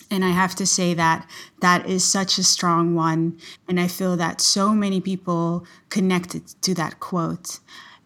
And 0.09 0.25
I 0.25 0.29
have 0.29 0.55
to 0.57 0.67
say 0.67 0.95
that 0.95 1.27
that 1.63 1.89
is 1.89 2.05
such 2.05 2.39
a 2.39 2.45
strong 2.45 2.95
one. 2.95 3.41
And 3.67 3.81
I 3.81 3.89
feel 3.89 4.15
that 4.19 4.41
so 4.43 4.75
many 4.75 5.01
people 5.01 5.67
connected 5.89 6.47
to 6.63 6.75
that 6.75 7.01
quote. 7.01 7.59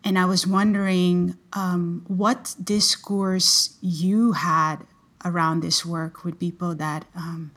And 0.06 0.16
I 0.16 0.24
was 0.24 0.46
wondering 0.46 1.36
um, 1.52 2.04
what 2.06 2.54
discourse 2.62 3.76
you 3.80 4.34
had 4.34 4.76
around 5.24 5.64
this 5.64 5.84
work 5.84 6.24
with 6.24 6.38
people 6.38 6.76
that 6.76 7.04
um, 7.16 7.50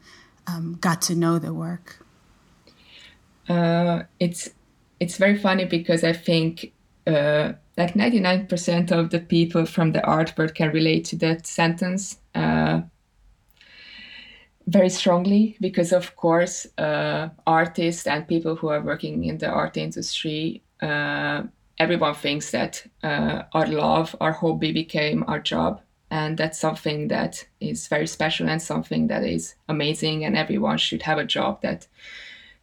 um, 0.48 0.76
got 0.82 1.00
to 1.04 1.16
know 1.16 1.38
the 1.38 1.54
work. 1.54 2.04
Uh, 3.48 4.02
it's 4.20 4.50
it's 5.00 5.18
very 5.18 5.38
funny 5.38 5.66
because 5.66 6.04
I 6.04 6.14
think 6.14 6.74
uh, 7.06 7.54
like 7.78 7.94
99% 7.94 8.92
of 8.92 9.12
the 9.12 9.20
people 9.20 9.68
from 9.68 9.92
the 9.92 10.04
art 10.04 10.36
world 10.36 10.56
can 10.56 10.72
relate 10.72 11.06
to 11.06 11.18
that 11.18 11.46
sentence 11.46 12.18
uh, 12.34 12.82
very 14.66 14.90
strongly 14.90 15.56
because 15.62 15.94
of 15.94 16.16
course 16.16 16.66
uh, 16.80 17.30
artists 17.46 18.08
and 18.08 18.28
people 18.28 18.56
who 18.56 18.70
are 18.70 18.82
working 18.82 19.24
in 19.26 19.38
the 19.38 19.48
art 19.48 19.78
industry 19.78 20.64
uh, 20.82 21.44
everyone 21.80 22.14
thinks 22.14 22.52
that 22.52 22.86
uh, 23.04 23.44
our 23.54 23.68
love, 23.68 24.16
our 24.20 24.34
hobby 24.34 24.72
became 24.72 25.24
our 25.28 25.40
job. 25.40 25.82
And 26.12 26.38
that's 26.38 26.60
something 26.60 27.08
that 27.10 27.48
is 27.60 27.88
very 27.88 28.08
special 28.08 28.50
and 28.50 28.62
something 28.62 29.08
that 29.08 29.24
is 29.24 29.56
amazing. 29.68 30.26
And 30.26 30.36
everyone 30.36 30.78
should 30.78 31.04
have 31.04 31.18
a 31.18 31.26
job 31.26 31.62
that 31.62 31.88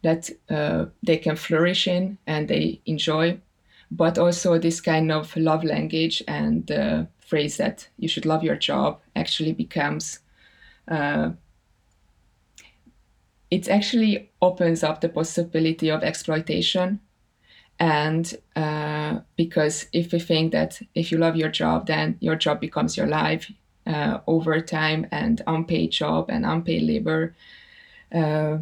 that 0.03 0.29
uh, 0.49 0.85
they 1.03 1.17
can 1.17 1.35
flourish 1.35 1.87
in 1.87 2.17
and 2.27 2.47
they 2.47 2.81
enjoy. 2.85 3.39
But 3.89 4.17
also 4.17 4.59
this 4.59 4.81
kind 4.81 5.11
of 5.11 5.35
love 5.35 5.63
language 5.63 6.21
and 6.27 6.69
uh, 6.71 7.05
phrase 7.19 7.57
that 7.57 7.87
you 7.97 8.07
should 8.07 8.25
love 8.25 8.43
your 8.43 8.55
job 8.57 8.99
actually 9.15 9.53
becomes 9.53 10.19
uh, 10.87 11.31
it 13.49 13.69
actually 13.69 14.29
opens 14.41 14.83
up 14.83 15.01
the 15.01 15.09
possibility 15.09 15.89
of 15.89 16.03
exploitation 16.03 16.99
and 17.79 18.35
uh, 18.55 19.19
because 19.35 19.87
if 19.93 20.11
we 20.11 20.19
think 20.19 20.51
that 20.51 20.81
if 20.95 21.11
you 21.11 21.17
love 21.17 21.35
your 21.35 21.49
job 21.49 21.87
then 21.87 22.17
your 22.19 22.35
job 22.35 22.59
becomes 22.59 22.97
your 22.97 23.07
life 23.07 23.51
uh, 23.85 24.19
overtime 24.27 25.07
and 25.11 25.41
unpaid 25.47 25.91
job 25.91 26.29
and 26.29 26.45
unpaid 26.45 26.81
labor 26.83 27.35
uh, 28.13 28.57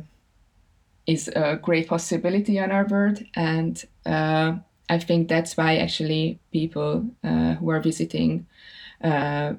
is 1.05 1.27
a 1.29 1.57
great 1.61 1.87
possibility 1.87 2.59
on 2.59 2.71
our 2.71 2.85
world 2.87 3.23
and 3.35 3.85
uh, 4.05 4.55
i 4.89 4.97
think 4.97 5.27
that's 5.27 5.55
why 5.57 5.77
actually 5.77 6.39
people 6.51 7.05
uh, 7.23 7.53
who 7.55 7.69
are 7.69 7.79
visiting 7.79 8.45
uh, 9.03 9.53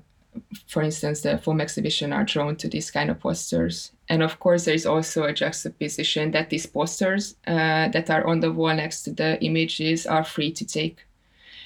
for 0.66 0.82
instance, 0.82 1.22
the 1.22 1.38
foam 1.38 1.60
exhibition 1.60 2.12
are 2.12 2.24
drawn 2.24 2.56
to 2.56 2.68
these 2.68 2.90
kind 2.90 3.10
of 3.10 3.20
posters. 3.20 3.92
And 4.08 4.22
of 4.22 4.38
course, 4.38 4.64
there 4.64 4.74
is 4.74 4.86
also 4.86 5.24
a 5.24 5.32
juxtaposition 5.32 6.30
that 6.30 6.50
these 6.50 6.66
posters 6.66 7.36
uh, 7.46 7.88
that 7.88 8.08
are 8.08 8.26
on 8.26 8.40
the 8.40 8.52
wall 8.52 8.74
next 8.74 9.02
to 9.02 9.12
the 9.12 9.42
images 9.42 10.06
are 10.06 10.24
free 10.24 10.52
to 10.52 10.64
take. 10.64 11.04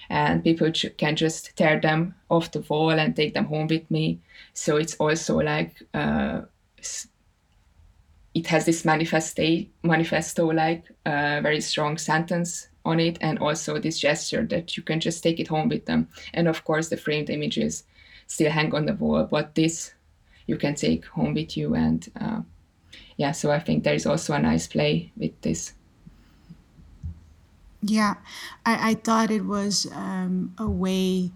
And 0.09 0.42
people 0.42 0.73
can 0.97 1.16
just 1.16 1.54
tear 1.56 1.80
them 1.80 2.14
off 2.28 2.50
the 2.50 2.61
wall 2.61 2.90
and 2.90 3.14
take 3.14 3.35
them 3.35 3.44
home 3.44 3.68
with 3.68 3.88
me. 3.90 4.20
So 4.54 4.76
it's 4.76 4.97
also 4.97 5.38
like, 5.38 5.82
uh, 5.94 6.42
it 8.35 8.47
has 8.47 8.64
this 8.64 8.85
manifesto, 8.85 9.66
manifesto 9.82 10.47
like 10.47 10.85
uh, 11.06 11.40
very 11.42 11.61
strong 11.61 11.99
sentence 11.99 12.68
on 12.85 12.99
it, 12.99 13.18
and 13.20 13.38
also 13.38 13.78
this 13.78 13.99
gesture 13.99 14.47
that 14.47 14.76
you 14.76 14.82
can 14.82 14.99
just 14.99 15.23
take 15.23 15.38
it 15.38 15.49
home 15.49 15.68
with 15.68 15.85
them. 15.87 16.09
And 16.32 16.49
of 16.49 16.64
course, 16.64 16.88
the 16.88 16.97
framed 16.97 17.30
images 17.30 17.85
still 18.26 18.50
hang 18.50 18.75
on 18.75 18.87
the 18.87 18.94
wall, 18.94 19.25
but 19.30 19.54
this 19.54 19.92
you 20.50 20.57
can 20.57 20.75
take 20.75 21.04
home 21.07 21.33
with 21.33 21.57
you. 21.57 21.75
And 21.75 22.00
uh, 22.21 22.40
yeah, 23.16 23.30
so 23.30 23.52
I 23.52 23.61
think 23.61 23.85
there 23.85 23.95
is 23.95 24.04
also 24.04 24.35
a 24.35 24.38
nice 24.40 24.66
play 24.66 25.12
with 25.16 25.40
this. 25.42 25.75
Yeah, 27.83 28.14
I, 28.66 28.90
I 28.90 28.95
thought 28.95 29.30
it 29.30 29.47
was 29.47 29.87
um, 29.95 30.52
a 30.59 30.69
way 30.69 31.30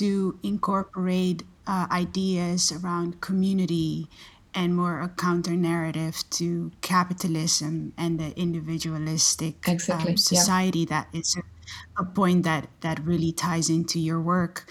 to 0.00 0.38
incorporate 0.42 1.44
uh, 1.68 1.86
ideas 1.92 2.72
around 2.72 3.20
community 3.20 4.08
and 4.52 4.74
more 4.74 5.00
a 5.00 5.08
counter 5.08 5.54
narrative 5.54 6.24
to 6.30 6.72
capitalism 6.80 7.92
and 7.96 8.18
the 8.18 8.36
individualistic 8.38 9.54
exactly. 9.68 10.12
um, 10.12 10.16
society 10.16 10.80
yeah. 10.80 10.86
that 10.94 11.08
is 11.12 11.36
a, 11.36 12.02
a, 12.02 12.04
point 12.04 12.42
that 12.44 12.68
that 12.80 12.98
really 13.04 13.32
ties 13.32 13.68
into 13.68 13.98
your 14.00 14.20
work 14.20 14.66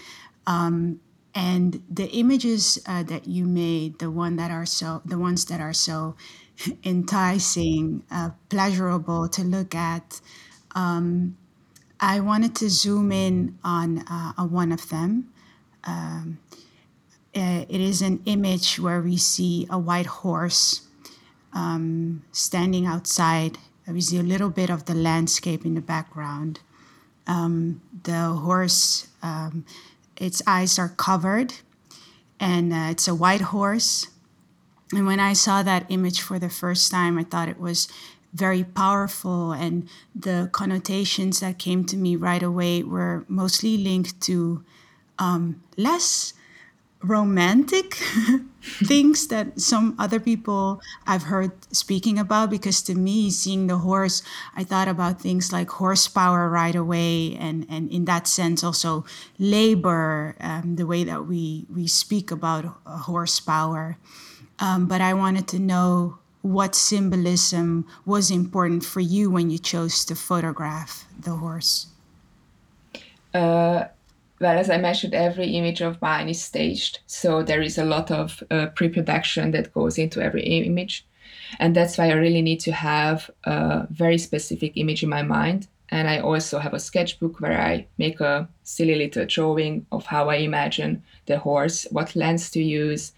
um, 0.48 1.00
and 1.36 1.84
the 1.90 2.10
images 2.12 2.80
uh, 2.88 3.04
that 3.04 3.28
you 3.28 3.46
made 3.46 4.00
the 4.00 4.10
one 4.10 4.38
that 4.38 4.52
are 4.52 4.66
so 4.66 5.02
the 5.06 5.20
ones 5.20 5.46
that 5.46 5.60
are 5.62 5.74
so 5.74 6.16
enticing 6.84 8.04
uh, 8.12 8.32
pleasurable 8.50 9.28
to 9.30 9.44
look 9.44 9.76
at 9.76 10.22
um, 10.76 11.38
i 12.00 12.20
wanted 12.20 12.56
to 12.56 12.70
zoom 12.70 13.12
in 13.12 13.58
on 13.64 14.00
uh, 14.08 14.34
one 14.46 14.72
of 14.72 14.90
them. 14.90 15.32
Um, 15.84 16.40
uh, 17.36 17.66
it 17.68 17.82
is 17.82 18.02
an 18.02 18.22
image 18.26 18.80
where 18.80 19.02
we 19.02 19.18
see 19.18 19.68
a 19.70 19.78
white 19.78 20.06
horse 20.06 20.84
um, 21.54 22.24
standing 22.32 22.86
outside. 22.86 23.58
We 23.88 24.02
see 24.02 24.18
a 24.18 24.24
little 24.24 24.50
bit 24.50 24.70
of 24.70 24.86
the 24.86 24.96
landscape 24.96 25.66
in 25.66 25.76
the 25.76 25.82
background. 25.82 26.60
Um, 27.28 27.82
the 28.04 28.30
horse 28.30 29.08
um, 29.22 29.66
its 30.18 30.42
eyes 30.48 30.80
are 30.80 30.90
covered, 30.90 31.54
and 32.40 32.74
uh, 32.74 32.88
it's 32.92 33.08
a 33.08 33.16
white 33.16 33.42
horse. 33.42 34.08
And 34.92 35.08
when 35.08 35.20
I 35.20 35.34
saw 35.34 35.64
that 35.64 35.86
image 35.90 36.22
for 36.22 36.40
the 36.40 36.50
first 36.50 36.92
time, 36.92 37.18
I 37.18 37.24
thought 37.24 37.50
it 37.50 37.60
was 37.60 37.88
very 38.34 38.64
powerful, 38.64 39.52
and 39.52 39.88
the 40.14 40.50
connotations 40.52 41.40
that 41.40 41.58
came 41.58 41.86
to 41.86 41.98
me 41.98 42.16
right 42.16 42.44
away 42.44 42.84
were 42.84 43.26
mostly 43.28 43.78
linked 43.78 44.20
to 44.22 44.64
um, 45.18 45.64
less 45.78 46.34
romantic 47.02 47.98
things 48.66 49.28
that 49.28 49.60
some 49.60 49.96
other 50.00 50.20
people 50.20 50.82
I've 51.06 51.24
heard 51.24 51.52
speaking 51.74 52.18
about 52.18 52.50
because 52.50 52.82
to 52.84 52.96
me 52.96 53.30
seeing 53.30 53.68
the 53.68 53.78
horse 53.78 54.24
I 54.56 54.64
thought 54.64 54.88
about 54.88 55.22
things 55.22 55.52
like 55.52 55.70
horsepower 55.70 56.50
right 56.50 56.76
away 56.76 57.36
and 57.36 57.66
and 57.70 57.90
in 57.92 58.06
that 58.06 58.28
sense 58.28 58.64
also 58.64 59.06
labor 59.38 60.36
um, 60.40 60.76
the 60.76 60.86
way 60.86 61.04
that 61.04 61.26
we 61.28 61.66
we 61.74 61.88
speak 61.88 62.32
about 62.32 62.66
horsepower. 62.86 63.98
Um, 64.60 64.88
but 64.88 65.02
I 65.02 65.14
wanted 65.14 65.48
to 65.50 65.60
know 65.60 66.20
what 66.42 66.76
symbolism 66.76 67.86
was 68.06 68.30
important 68.30 68.86
for 68.86 69.00
you 69.00 69.30
when 69.32 69.50
you 69.50 69.58
chose 69.58 70.06
to 70.06 70.16
photograph 70.16 71.06
the 71.20 71.32
horse. 71.32 71.88
Uh, 73.34 73.86
well, 74.46 74.60
as 74.60 74.70
I 74.70 74.78
mentioned, 74.78 75.16
every 75.16 75.48
image 75.58 75.82
of 75.82 76.02
mine 76.02 76.30
is 76.30 76.42
staged. 76.42 77.00
So 77.08 77.42
there 77.42 77.64
is 77.64 77.80
a 77.80 77.86
lot 77.86 78.12
of 78.12 78.44
uh, 78.52 78.68
pre 78.68 78.90
production 78.90 79.52
that 79.52 79.74
goes 79.74 79.98
into 79.98 80.22
every 80.22 80.44
image. 80.44 81.06
And 81.60 81.76
that's 81.76 81.98
why 81.98 82.10
I 82.10 82.14
really 82.14 82.44
need 82.44 82.60
to 82.62 82.72
have 82.72 83.32
a 83.44 83.88
very 83.90 84.20
specific 84.20 84.74
image 84.76 85.04
in 85.04 85.10
my 85.10 85.24
mind 85.24 85.68
And 85.90 86.10
I 86.10 86.20
also 86.20 86.60
have 86.60 86.74
a 86.74 86.80
sketchbook 86.80 87.40
where 87.40 87.60
I 87.62 87.88
make 87.98 88.20
a 88.20 88.48
silly 88.64 88.96
little 88.96 89.26
drawing 89.26 89.86
of 89.92 90.06
how 90.06 90.30
I 90.30 90.38
imagine 90.38 91.04
the 91.28 91.38
horse, 91.38 91.88
what 91.92 92.16
lens 92.16 92.50
to 92.52 92.62
use, 92.62 93.14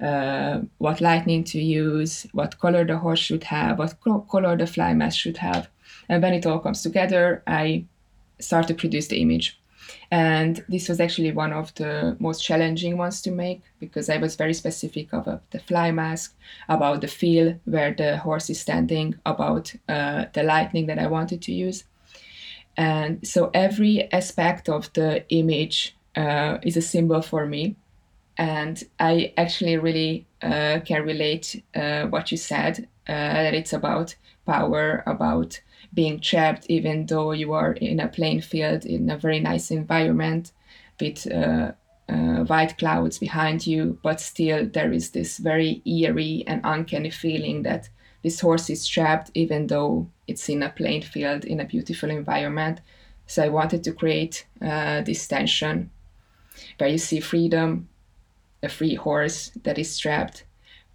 uh, 0.00 0.60
what 0.78 1.00
lightning 1.00 1.44
to 1.44 1.60
use, 1.60 2.26
what 2.32 2.58
color 2.58 2.84
the 2.84 2.98
horse 2.98 3.20
should 3.20 3.44
have, 3.44 3.78
what 3.78 3.96
color 4.28 4.56
the 4.56 4.66
fly 4.66 4.94
mask 4.94 5.18
should 5.18 5.38
have. 5.38 5.68
And 6.08 6.22
when 6.22 6.34
it 6.34 6.46
all 6.46 6.58
comes 6.58 6.82
together, 6.82 7.42
I 7.46 7.84
start 8.38 8.68
to 8.68 8.74
produce 8.74 9.08
the 9.08 9.20
image. 9.20 9.59
And 10.10 10.64
this 10.68 10.88
was 10.88 10.98
actually 10.98 11.30
one 11.30 11.52
of 11.52 11.72
the 11.76 12.16
most 12.18 12.42
challenging 12.42 12.96
ones 12.96 13.22
to 13.22 13.30
make 13.30 13.62
because 13.78 14.10
I 14.10 14.16
was 14.16 14.34
very 14.34 14.54
specific 14.54 15.12
about 15.12 15.48
the 15.52 15.60
fly 15.60 15.92
mask, 15.92 16.36
about 16.68 17.00
the 17.00 17.06
feel 17.06 17.60
where 17.64 17.94
the 17.94 18.16
horse 18.16 18.50
is 18.50 18.60
standing, 18.60 19.14
about 19.24 19.72
uh, 19.88 20.24
the 20.32 20.42
lightning 20.42 20.86
that 20.86 20.98
I 20.98 21.06
wanted 21.06 21.42
to 21.42 21.52
use. 21.52 21.84
And 22.76 23.26
so 23.26 23.50
every 23.54 24.12
aspect 24.12 24.68
of 24.68 24.92
the 24.94 25.24
image 25.28 25.96
uh, 26.16 26.58
is 26.62 26.76
a 26.76 26.82
symbol 26.82 27.22
for 27.22 27.46
me. 27.46 27.76
And 28.36 28.82
I 28.98 29.32
actually 29.36 29.76
really 29.76 30.26
uh, 30.42 30.80
can 30.84 31.04
relate 31.04 31.62
uh, 31.74 32.06
what 32.06 32.32
you 32.32 32.36
said 32.36 32.88
uh, 33.06 33.12
that 33.12 33.54
it's 33.54 33.72
about 33.72 34.16
power, 34.46 35.02
about 35.06 35.60
being 35.92 36.20
trapped, 36.20 36.66
even 36.68 37.06
though 37.06 37.32
you 37.32 37.52
are 37.52 37.72
in 37.72 38.00
a 38.00 38.08
plain 38.08 38.40
field 38.40 38.84
in 38.84 39.10
a 39.10 39.16
very 39.16 39.40
nice 39.40 39.70
environment 39.70 40.52
with 41.00 41.30
uh, 41.32 41.72
uh, 42.08 42.44
white 42.44 42.76
clouds 42.78 43.18
behind 43.18 43.66
you, 43.66 43.98
but 44.02 44.20
still 44.20 44.66
there 44.66 44.92
is 44.92 45.10
this 45.10 45.38
very 45.38 45.82
eerie 45.84 46.44
and 46.46 46.60
uncanny 46.64 47.10
feeling 47.10 47.62
that 47.62 47.88
this 48.22 48.40
horse 48.40 48.68
is 48.68 48.86
trapped, 48.86 49.30
even 49.34 49.66
though 49.66 50.08
it's 50.26 50.48
in 50.48 50.62
a 50.62 50.70
plain 50.70 51.02
field 51.02 51.44
in 51.44 51.60
a 51.60 51.64
beautiful 51.64 52.10
environment. 52.10 52.80
So 53.26 53.44
I 53.44 53.48
wanted 53.48 53.84
to 53.84 53.92
create 53.92 54.46
uh, 54.60 55.02
this 55.02 55.26
tension 55.26 55.90
where 56.78 56.90
you 56.90 56.98
see 56.98 57.20
freedom, 57.20 57.88
a 58.62 58.68
free 58.68 58.94
horse 58.94 59.52
that 59.62 59.78
is 59.78 59.98
trapped, 59.98 60.44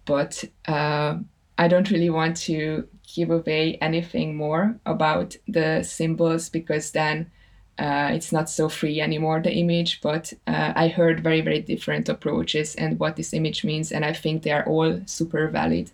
but 0.04 0.44
uh, 0.68 1.16
I 1.58 1.68
don't 1.68 1.90
really 1.90 2.10
want 2.10 2.36
to 2.38 2.86
give 3.14 3.30
away 3.30 3.78
anything 3.80 4.36
more 4.36 4.78
about 4.84 5.36
the 5.48 5.82
symbols 5.82 6.48
because 6.48 6.90
then 6.90 7.30
uh, 7.78 8.10
it's 8.12 8.32
not 8.32 8.48
so 8.48 8.68
free 8.68 9.00
anymore 9.00 9.38
the 9.40 9.52
image 9.52 10.00
but 10.00 10.32
uh, 10.46 10.72
i 10.74 10.88
heard 10.88 11.22
very 11.22 11.42
very 11.42 11.60
different 11.60 12.08
approaches 12.08 12.74
and 12.74 12.98
what 12.98 13.16
this 13.16 13.34
image 13.34 13.64
means 13.64 13.92
and 13.92 14.02
i 14.02 14.14
think 14.14 14.42
they 14.42 14.50
are 14.50 14.64
all 14.64 14.98
super 15.04 15.48
valid. 15.48 15.90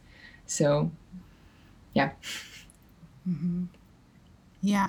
So 0.46 0.90
yeah. 1.94 2.10
Mm-hmm. 3.28 3.64
yeah. 4.60 4.88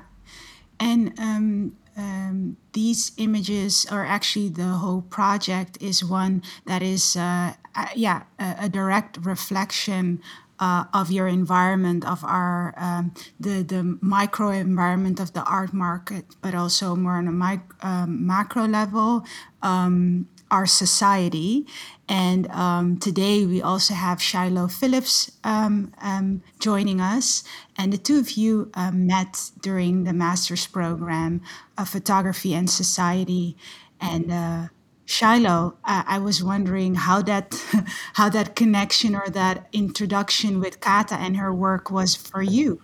And 0.80 1.18
um, 1.20 1.78
um, 1.96 2.58
these 2.74 3.12
images 3.18 3.86
or 3.92 4.06
actually 4.06 4.50
the 4.50 4.64
whole 4.64 5.02
project 5.04 5.78
is 5.82 6.04
one 6.04 6.42
that 6.66 6.82
is 6.82 7.16
uh, 7.16 7.54
uh 7.76 7.88
yeah 7.96 8.24
a, 8.40 8.56
a, 8.62 8.70
direct 8.70 9.20
reflection 9.22 10.20
uh, 10.60 10.86
of 10.94 11.12
your 11.12 11.28
environment, 11.28 12.06
of 12.06 12.24
our 12.24 12.74
um, 12.78 13.14
the 13.40 13.64
the 13.64 13.98
micro 14.02 14.50
environment 14.50 15.20
of 15.20 15.34
the 15.34 15.44
art 15.44 15.74
market, 15.74 16.26
but 16.42 16.54
also 16.56 16.96
more 16.96 17.18
on 17.18 17.28
a 17.28 17.32
mic- 17.32 17.84
um, 17.84 18.26
macro 18.26 18.66
level, 18.66 19.24
um, 19.62 20.28
our 20.52 20.66
society. 20.66 21.66
And 22.08 22.48
um, 22.52 22.98
today 22.98 23.46
we 23.46 23.62
also 23.62 23.94
have 23.94 24.22
Shiloh 24.22 24.68
Phillips 24.68 25.32
um, 25.44 25.94
um, 26.02 26.44
joining 26.60 27.02
us, 27.02 27.44
and 27.78 27.92
the 27.92 27.98
two 27.98 28.20
of 28.20 28.32
you 28.32 28.72
met 28.94 29.52
during 29.62 30.04
the 30.04 30.14
master's 30.14 30.68
program 30.68 31.42
of 31.78 31.90
photography 31.90 32.54
and 32.54 32.70
society, 32.70 33.58
and. 34.00 34.32
Uh, 34.32 34.68
Shiloh, 35.06 35.76
uh, 35.84 36.04
I 36.06 36.20
was 36.20 36.44
wondering 36.44 36.96
how 36.96 37.22
that 37.24 37.54
how 38.14 38.30
that 38.30 38.56
connection 38.56 39.16
or 39.16 39.30
that 39.30 39.68
introduction 39.74 40.60
with 40.60 40.80
Kata 40.80 41.16
and 41.16 41.38
her 41.38 41.54
work 41.54 41.92
was 41.92 42.16
for 42.16 42.42
you. 42.42 42.82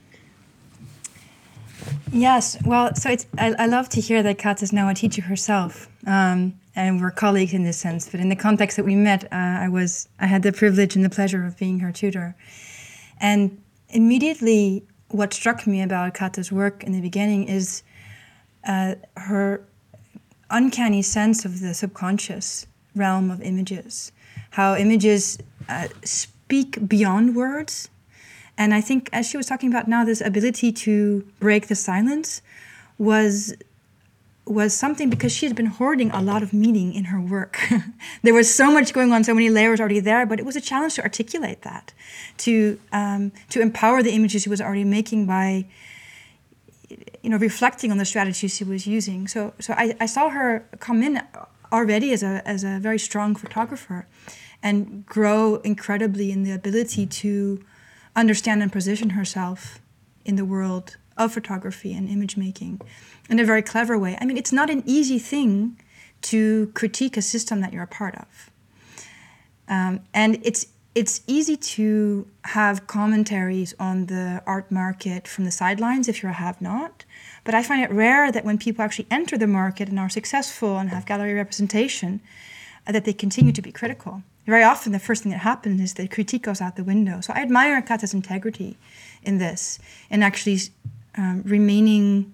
Yes, 2.11 2.57
well, 2.65 2.93
so 2.95 3.09
it's 3.11 3.25
I, 3.37 3.53
I 3.57 3.65
love 3.67 3.87
to 3.89 4.01
hear 4.01 4.21
that 4.23 4.37
Kata 4.37 4.63
is 4.63 4.73
now 4.73 4.89
a 4.89 4.93
teacher 4.93 5.21
herself, 5.21 5.87
um, 6.05 6.59
and 6.75 6.99
we're 6.99 7.11
colleagues 7.11 7.53
in 7.53 7.63
this 7.63 7.77
sense. 7.77 8.09
But 8.09 8.19
in 8.19 8.29
the 8.29 8.35
context 8.35 8.75
that 8.77 8.83
we 8.83 8.95
met, 8.95 9.23
uh, 9.25 9.65
I 9.65 9.69
was 9.69 10.09
I 10.19 10.25
had 10.27 10.43
the 10.43 10.51
privilege 10.51 10.95
and 10.95 11.05
the 11.05 11.09
pleasure 11.09 11.45
of 11.45 11.57
being 11.57 11.79
her 11.79 11.91
tutor, 11.91 12.35
and 13.21 13.61
immediately 13.89 14.83
what 15.09 15.33
struck 15.33 15.65
me 15.65 15.81
about 15.81 16.13
Kata's 16.13 16.51
work 16.51 16.83
in 16.83 16.91
the 16.91 17.01
beginning 17.01 17.47
is 17.47 17.81
uh, 18.67 18.95
her 19.15 19.65
uncanny 20.49 21.01
sense 21.01 21.45
of 21.45 21.59
the 21.59 21.73
subconscious 21.73 22.67
realm 22.95 23.31
of 23.31 23.41
images, 23.41 24.11
how 24.51 24.75
images 24.75 25.37
uh, 25.67 25.87
speak 26.03 26.87
beyond 26.87 27.35
words. 27.35 27.89
And 28.57 28.73
I 28.73 28.81
think, 28.81 29.09
as 29.13 29.27
she 29.27 29.37
was 29.37 29.45
talking 29.45 29.69
about 29.69 29.87
now, 29.87 30.03
this 30.03 30.21
ability 30.21 30.71
to 30.73 31.25
break 31.39 31.67
the 31.67 31.75
silence 31.75 32.41
was 32.97 33.53
was 34.49 34.73
something 34.73 35.11
because 35.11 35.31
she 35.31 35.45
had 35.45 35.55
been 35.55 35.67
hoarding 35.67 36.09
a 36.09 36.19
lot 36.19 36.41
of 36.41 36.53
meaning 36.53 36.91
in 36.91 37.05
her 37.05 37.21
work. 37.21 37.59
there 38.23 38.33
was 38.33 38.51
so 38.53 38.71
much 38.71 38.93
going 38.93 39.13
on, 39.13 39.23
so 39.23 39.33
many 39.35 39.47
layers 39.47 39.79
already 39.79 39.99
there, 39.99 40.25
but 40.25 40.39
it 40.39 40.45
was 40.45 40.55
a 40.55 40.61
challenge 40.61 40.95
to 40.95 41.03
articulate 41.03 41.61
that, 41.61 41.93
to 42.37 42.79
um, 42.91 43.31
to 43.49 43.61
empower 43.61 44.01
the 44.01 44.11
images 44.11 44.41
she 44.41 44.49
was 44.49 44.59
already 44.59 44.83
making 44.83 45.27
by 45.27 45.65
you 47.23 47.29
know, 47.29 47.37
reflecting 47.37 47.91
on 47.91 47.97
the 47.97 48.05
strategies 48.05 48.55
she 48.55 48.63
was 48.63 48.87
using. 48.87 49.27
So, 49.27 49.53
so 49.59 49.73
I, 49.77 49.95
I 49.99 50.05
saw 50.05 50.29
her 50.29 50.67
come 50.79 51.03
in 51.03 51.21
already 51.71 52.11
as 52.11 52.23
a, 52.23 52.41
as 52.45 52.63
a 52.63 52.79
very 52.79 52.99
strong 52.99 53.35
photographer 53.35 54.07
and 54.61 55.05
grow 55.05 55.55
incredibly 55.57 56.31
in 56.31 56.43
the 56.43 56.51
ability 56.51 57.05
to 57.05 57.63
understand 58.15 58.61
and 58.61 58.71
position 58.71 59.11
herself 59.11 59.79
in 60.25 60.35
the 60.35 60.45
world 60.45 60.97
of 61.17 61.33
photography 61.33 61.93
and 61.93 62.09
image 62.09 62.37
making 62.37 62.81
in 63.29 63.39
a 63.39 63.45
very 63.45 63.61
clever 63.61 63.97
way. 63.97 64.17
I 64.19 64.25
mean, 64.25 64.37
it's 64.37 64.53
not 64.53 64.69
an 64.69 64.83
easy 64.85 65.19
thing 65.19 65.79
to 66.21 66.71
critique 66.73 67.17
a 67.17 67.21
system 67.21 67.61
that 67.61 67.71
you're 67.71 67.83
a 67.83 67.87
part 67.87 68.15
of. 68.15 68.51
Um, 69.67 70.01
and 70.13 70.39
it's 70.43 70.67
it's 70.95 71.21
easy 71.27 71.55
to 71.55 72.27
have 72.45 72.87
commentaries 72.87 73.73
on 73.79 74.07
the 74.07 74.41
art 74.45 74.71
market 74.71 75.27
from 75.27 75.45
the 75.45 75.51
sidelines 75.51 76.07
if 76.07 76.21
you're 76.21 76.31
a 76.31 76.35
have 76.35 76.61
not. 76.61 77.05
But 77.43 77.53
I 77.53 77.63
find 77.63 77.83
it 77.83 77.91
rare 77.91 78.31
that 78.31 78.43
when 78.43 78.57
people 78.57 78.83
actually 78.83 79.07
enter 79.11 79.37
the 79.37 79.47
market 79.47 79.89
and 79.89 79.99
are 79.99 80.09
successful 80.09 80.77
and 80.77 80.89
have 80.89 81.05
gallery 81.05 81.33
representation, 81.33 82.21
uh, 82.87 82.91
that 82.91 83.05
they 83.05 83.13
continue 83.13 83.51
to 83.51 83.61
be 83.61 83.71
critical. 83.71 84.23
Very 84.45 84.63
often, 84.63 84.91
the 84.91 84.99
first 84.99 85.21
thing 85.21 85.31
that 85.31 85.39
happens 85.39 85.79
is 85.79 85.93
the 85.93 86.07
critique 86.07 86.43
goes 86.43 86.59
out 86.59 86.75
the 86.75 86.83
window. 86.83 87.21
So 87.21 87.33
I 87.33 87.41
admire 87.41 87.79
Kata's 87.81 88.13
integrity 88.15 88.77
in 89.21 89.37
this, 89.37 89.77
in 90.09 90.23
actually 90.23 90.59
um, 91.15 91.43
remaining 91.43 92.33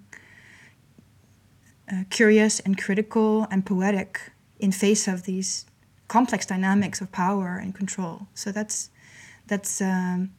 uh, 1.91 2.03
curious 2.09 2.61
and 2.61 2.77
critical 2.77 3.47
and 3.51 3.65
poetic 3.65 4.31
in 4.59 4.71
face 4.71 5.07
of 5.07 5.23
these 5.23 5.65
complex 6.07 6.45
dynamics 6.45 7.01
of 7.01 7.11
power 7.11 7.57
and 7.57 7.73
control. 7.73 8.27
So 8.33 8.51
that's 8.51 8.89
that's 9.47 9.81
um, 9.81 10.31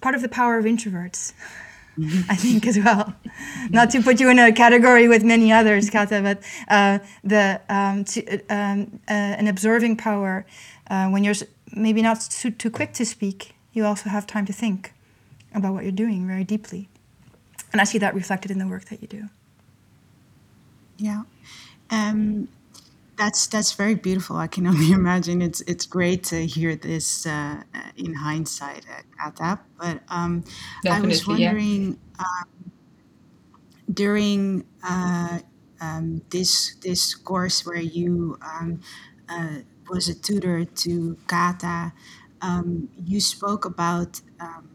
part 0.00 0.14
of 0.14 0.22
the 0.22 0.28
power 0.28 0.58
of 0.58 0.64
introverts. 0.64 1.32
I 2.28 2.36
think 2.36 2.66
as 2.66 2.78
well. 2.78 3.14
Not 3.68 3.90
to 3.90 4.02
put 4.02 4.20
you 4.20 4.30
in 4.30 4.38
a 4.38 4.52
category 4.52 5.08
with 5.08 5.22
many 5.22 5.52
others, 5.52 5.90
Kata, 5.90 6.22
but 6.22 6.42
uh, 6.68 7.00
the 7.24 7.60
um, 7.68 8.04
to, 8.04 8.40
um, 8.48 9.00
uh, 9.08 9.12
an 9.12 9.48
observing 9.48 9.96
power. 9.96 10.46
Uh, 10.88 11.08
when 11.08 11.24
you're 11.24 11.34
maybe 11.72 12.00
not 12.00 12.20
too, 12.20 12.50
too 12.50 12.70
quick 12.70 12.92
to 12.94 13.04
speak, 13.04 13.54
you 13.72 13.84
also 13.84 14.08
have 14.08 14.26
time 14.26 14.46
to 14.46 14.52
think 14.52 14.92
about 15.54 15.72
what 15.74 15.82
you're 15.82 15.92
doing 15.92 16.26
very 16.26 16.44
deeply, 16.44 16.88
and 17.72 17.80
I 17.80 17.84
see 17.84 17.98
that 17.98 18.14
reflected 18.14 18.50
in 18.50 18.58
the 18.58 18.66
work 18.66 18.86
that 18.86 19.02
you 19.02 19.08
do. 19.08 19.28
Yeah. 20.96 21.22
Um, 21.90 22.48
that's 23.20 23.46
that's 23.48 23.72
very 23.72 23.94
beautiful. 23.94 24.36
I 24.36 24.46
can 24.46 24.66
only 24.72 24.92
imagine. 24.92 25.42
It's 25.42 25.60
it's 25.62 25.86
great 25.86 26.24
to 26.24 26.46
hear 26.46 26.74
this 26.74 27.26
uh, 27.26 27.62
in 27.96 28.14
hindsight 28.14 28.86
at, 28.88 29.04
at 29.24 29.36
that. 29.36 29.62
But 29.78 30.00
um, 30.08 30.44
I 30.88 31.00
was 31.02 31.26
wondering 31.26 31.98
yeah. 32.18 32.24
um, 32.24 32.72
during 33.92 34.64
uh, 34.82 35.40
um, 35.80 36.22
this 36.30 36.76
this 36.76 37.14
course 37.14 37.66
where 37.66 37.84
you 37.98 38.38
um, 38.40 38.80
uh, 39.28 39.58
was 39.90 40.08
a 40.08 40.14
tutor 40.14 40.64
to 40.64 41.18
Kata, 41.26 41.92
um, 42.40 42.88
you 42.96 43.20
spoke 43.20 43.66
about 43.66 44.22
um, 44.40 44.70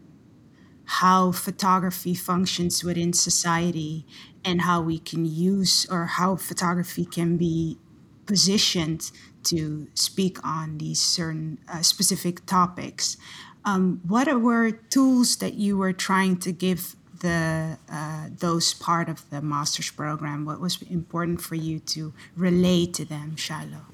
how 1.02 1.32
photography 1.32 2.14
functions 2.14 2.84
within 2.84 3.12
society 3.12 4.06
and 4.44 4.62
how 4.62 4.82
we 4.82 5.00
can 5.00 5.26
use 5.26 5.88
or 5.90 6.06
how 6.06 6.36
photography 6.36 7.06
can 7.06 7.38
be 7.38 7.80
positioned 8.26 9.12
to 9.46 9.88
speak 9.94 10.44
on 10.44 10.78
these 10.78 11.02
certain 11.02 11.60
uh, 11.72 11.82
specific 11.82 12.46
topics. 12.46 13.18
Um, 13.64 14.02
what 14.08 14.28
were 14.42 14.72
tools 14.72 15.38
that 15.38 15.56
you 15.56 15.78
were 15.78 15.94
trying 15.94 16.38
to 16.38 16.52
give 16.52 16.96
the 17.20 17.78
uh, 17.90 18.28
those 18.40 18.74
part 18.74 19.10
of 19.10 19.28
the 19.30 19.42
master's 19.42 19.92
program? 19.92 20.46
What 20.46 20.60
was 20.60 20.82
important 20.84 21.42
for 21.42 21.56
you 21.56 21.80
to 21.80 22.14
relate 22.36 22.94
to 22.96 23.06
them, 23.06 23.36
Shiloh? 23.36 23.86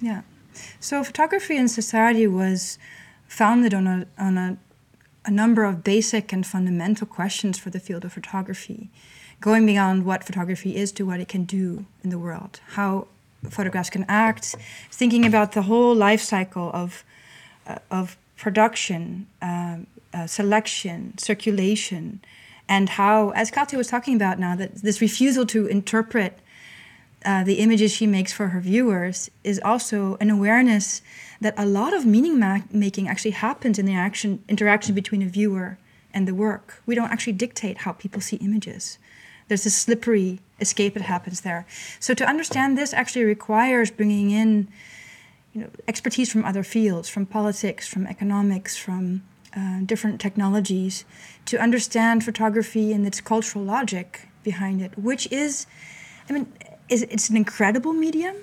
Yeah. 0.00 0.22
So 0.80 1.04
photography 1.04 1.56
in 1.56 1.68
society 1.68 2.26
was 2.26 2.78
founded 3.26 3.72
on 3.72 3.86
a 3.86 4.06
on 4.18 4.36
a, 4.36 4.58
a 5.24 5.30
number 5.30 5.64
of 5.64 5.84
basic 5.84 6.32
and 6.32 6.46
fundamental 6.46 7.06
questions 7.06 7.58
for 7.58 7.70
the 7.70 7.80
field 7.80 8.04
of 8.04 8.12
photography, 8.12 8.90
going 9.40 9.64
beyond 9.64 10.04
what 10.04 10.24
photography 10.24 10.76
is 10.76 10.92
to 10.92 11.06
what 11.06 11.20
it 11.20 11.28
can 11.28 11.44
do 11.44 11.86
in 12.02 12.10
the 12.10 12.18
world, 12.18 12.60
how 12.72 13.06
photographs 13.48 13.90
can 13.90 14.04
act, 14.08 14.54
thinking 14.90 15.24
about 15.24 15.52
the 15.52 15.62
whole 15.62 15.94
life 15.94 16.20
cycle 16.20 16.70
of 16.74 17.04
uh, 17.66 17.76
of 17.90 18.16
production, 18.36 19.26
um, 19.42 19.86
uh, 20.14 20.26
selection, 20.26 21.16
circulation, 21.18 22.20
and 22.68 22.90
how, 22.90 23.30
as 23.30 23.50
Kata 23.50 23.76
was 23.76 23.88
talking 23.88 24.16
about 24.16 24.38
now, 24.38 24.56
that 24.56 24.76
this 24.76 25.00
refusal 25.00 25.44
to 25.46 25.66
interpret 25.66 26.38
uh, 27.24 27.44
the 27.44 27.54
images 27.54 27.92
she 27.92 28.06
makes 28.06 28.32
for 28.32 28.48
her 28.48 28.60
viewers 28.60 29.30
is 29.44 29.60
also 29.62 30.16
an 30.20 30.30
awareness 30.30 31.02
that 31.40 31.54
a 31.58 31.66
lot 31.66 31.92
of 31.92 32.06
meaning 32.06 32.38
ma- 32.38 32.60
making 32.70 33.08
actually 33.08 33.32
happens 33.32 33.78
in 33.78 33.84
the 33.84 33.94
action, 33.94 34.42
interaction 34.48 34.94
between 34.94 35.20
a 35.20 35.26
viewer 35.26 35.76
and 36.14 36.26
the 36.26 36.34
work. 36.34 36.82
We 36.86 36.94
don't 36.94 37.10
actually 37.10 37.34
dictate 37.34 37.78
how 37.78 37.92
people 37.92 38.20
see 38.20 38.36
images. 38.36 38.98
There's 39.50 39.66
a 39.66 39.70
slippery 39.70 40.38
escape 40.60 40.94
that 40.94 41.02
happens 41.02 41.40
there. 41.40 41.66
So 41.98 42.14
to 42.14 42.24
understand 42.24 42.78
this 42.78 42.94
actually 42.94 43.24
requires 43.24 43.90
bringing 43.90 44.30
in 44.30 44.68
you 45.52 45.62
know, 45.62 45.70
expertise 45.88 46.30
from 46.30 46.44
other 46.44 46.62
fields, 46.62 47.08
from 47.08 47.26
politics, 47.26 47.88
from 47.88 48.06
economics, 48.06 48.76
from 48.76 49.22
uh, 49.56 49.80
different 49.84 50.20
technologies, 50.20 51.04
to 51.46 51.58
understand 51.58 52.24
photography 52.24 52.92
and 52.92 53.04
its 53.04 53.20
cultural 53.20 53.64
logic 53.64 54.28
behind 54.44 54.80
it, 54.80 54.96
which 54.96 55.26
is, 55.32 55.66
I 56.28 56.32
mean, 56.32 56.46
is, 56.88 57.02
it's 57.02 57.28
an 57.28 57.36
incredible 57.36 57.92
medium, 57.92 58.36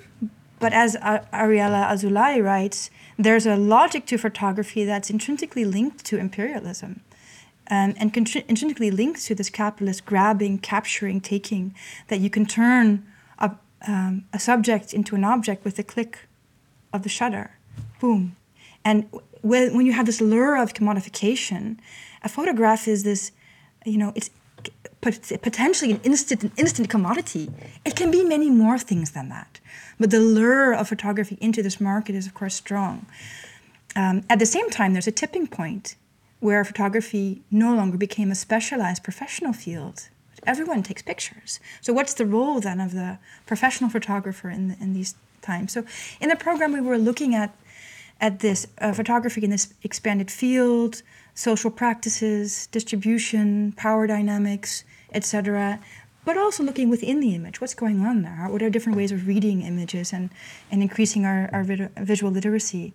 but 0.60 0.74
as 0.74 0.94
Ariella 0.96 1.88
Azoulay 1.88 2.44
writes, 2.44 2.90
there's 3.16 3.46
a 3.46 3.56
logic 3.56 4.04
to 4.06 4.18
photography 4.18 4.84
that's 4.84 5.08
intrinsically 5.08 5.64
linked 5.64 6.04
to 6.04 6.18
imperialism. 6.18 7.00
Um, 7.70 7.94
and 7.98 8.16
intrinsically 8.16 8.90
linked 8.90 9.20
to 9.26 9.34
this 9.34 9.50
capitalist 9.50 10.06
grabbing, 10.06 10.58
capturing, 10.58 11.20
taking, 11.20 11.74
that 12.06 12.18
you 12.18 12.30
can 12.30 12.46
turn 12.46 13.06
a, 13.38 13.50
um, 13.86 14.24
a 14.32 14.38
subject 14.38 14.94
into 14.94 15.14
an 15.14 15.22
object 15.22 15.64
with 15.66 15.78
a 15.78 15.82
click 15.82 16.28
of 16.94 17.02
the 17.02 17.10
shutter. 17.10 17.58
Boom. 18.00 18.36
And 18.86 19.06
when, 19.42 19.76
when 19.76 19.84
you 19.84 19.92
have 19.92 20.06
this 20.06 20.20
lure 20.20 20.56
of 20.56 20.72
commodification, 20.72 21.76
a 22.22 22.28
photograph 22.28 22.88
is 22.88 23.02
this, 23.02 23.32
you 23.84 23.98
know, 23.98 24.12
it's 24.14 24.30
potentially 25.00 25.92
an 25.92 26.00
instant, 26.02 26.42
an 26.44 26.52
instant 26.56 26.88
commodity. 26.90 27.50
It 27.84 27.94
can 27.96 28.10
be 28.10 28.24
many 28.24 28.50
more 28.50 28.78
things 28.78 29.12
than 29.12 29.28
that. 29.28 29.60
But 30.00 30.10
the 30.10 30.20
lure 30.20 30.72
of 30.72 30.88
photography 30.88 31.38
into 31.40 31.62
this 31.62 31.80
market 31.80 32.14
is, 32.14 32.26
of 32.26 32.34
course, 32.34 32.54
strong. 32.54 33.06
Um, 33.94 34.24
at 34.28 34.38
the 34.38 34.46
same 34.46 34.70
time, 34.70 34.92
there's 34.92 35.06
a 35.06 35.12
tipping 35.12 35.46
point 35.46 35.96
where 36.40 36.64
photography 36.64 37.42
no 37.50 37.74
longer 37.74 37.96
became 37.96 38.30
a 38.30 38.34
specialized 38.34 39.02
professional 39.02 39.52
field. 39.52 40.08
Everyone 40.46 40.82
takes 40.82 41.02
pictures. 41.02 41.58
So, 41.80 41.92
what's 41.92 42.14
the 42.14 42.24
role 42.24 42.60
then 42.60 42.80
of 42.80 42.92
the 42.92 43.18
professional 43.46 43.90
photographer 43.90 44.48
in, 44.50 44.76
in 44.80 44.92
these 44.92 45.14
times? 45.42 45.72
So, 45.72 45.84
in 46.20 46.28
the 46.28 46.36
program, 46.36 46.72
we 46.72 46.80
were 46.80 46.98
looking 46.98 47.34
at 47.34 47.54
at 48.20 48.40
this 48.40 48.66
uh, 48.80 48.92
photography 48.92 49.42
in 49.44 49.50
this 49.50 49.72
expanded 49.82 50.30
field, 50.30 51.02
social 51.34 51.70
practices, 51.70 52.66
distribution, 52.68 53.72
power 53.72 54.06
dynamics, 54.06 54.84
etc. 55.12 55.78
But 56.24 56.36
also 56.36 56.62
looking 56.62 56.90
within 56.90 57.20
the 57.20 57.34
image, 57.34 57.60
what's 57.60 57.74
going 57.74 58.00
on 58.00 58.22
there? 58.22 58.46
What 58.50 58.62
are 58.62 58.70
different 58.70 58.98
ways 58.98 59.12
of 59.12 59.26
reading 59.26 59.62
images 59.62 60.12
and, 60.12 60.30
and 60.70 60.82
increasing 60.82 61.24
our, 61.24 61.48
our 61.52 61.64
visual 61.64 62.32
literacy? 62.32 62.92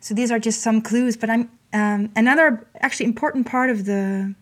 So 0.00 0.14
these 0.14 0.30
are 0.30 0.38
just 0.38 0.60
some 0.60 0.80
clues. 0.82 1.16
But 1.16 1.30
I'm 1.30 1.50
um, 1.72 2.10
another 2.16 2.66
actually 2.80 3.06
important 3.06 3.46
part 3.46 3.70
of 3.70 3.84
the 3.84 4.34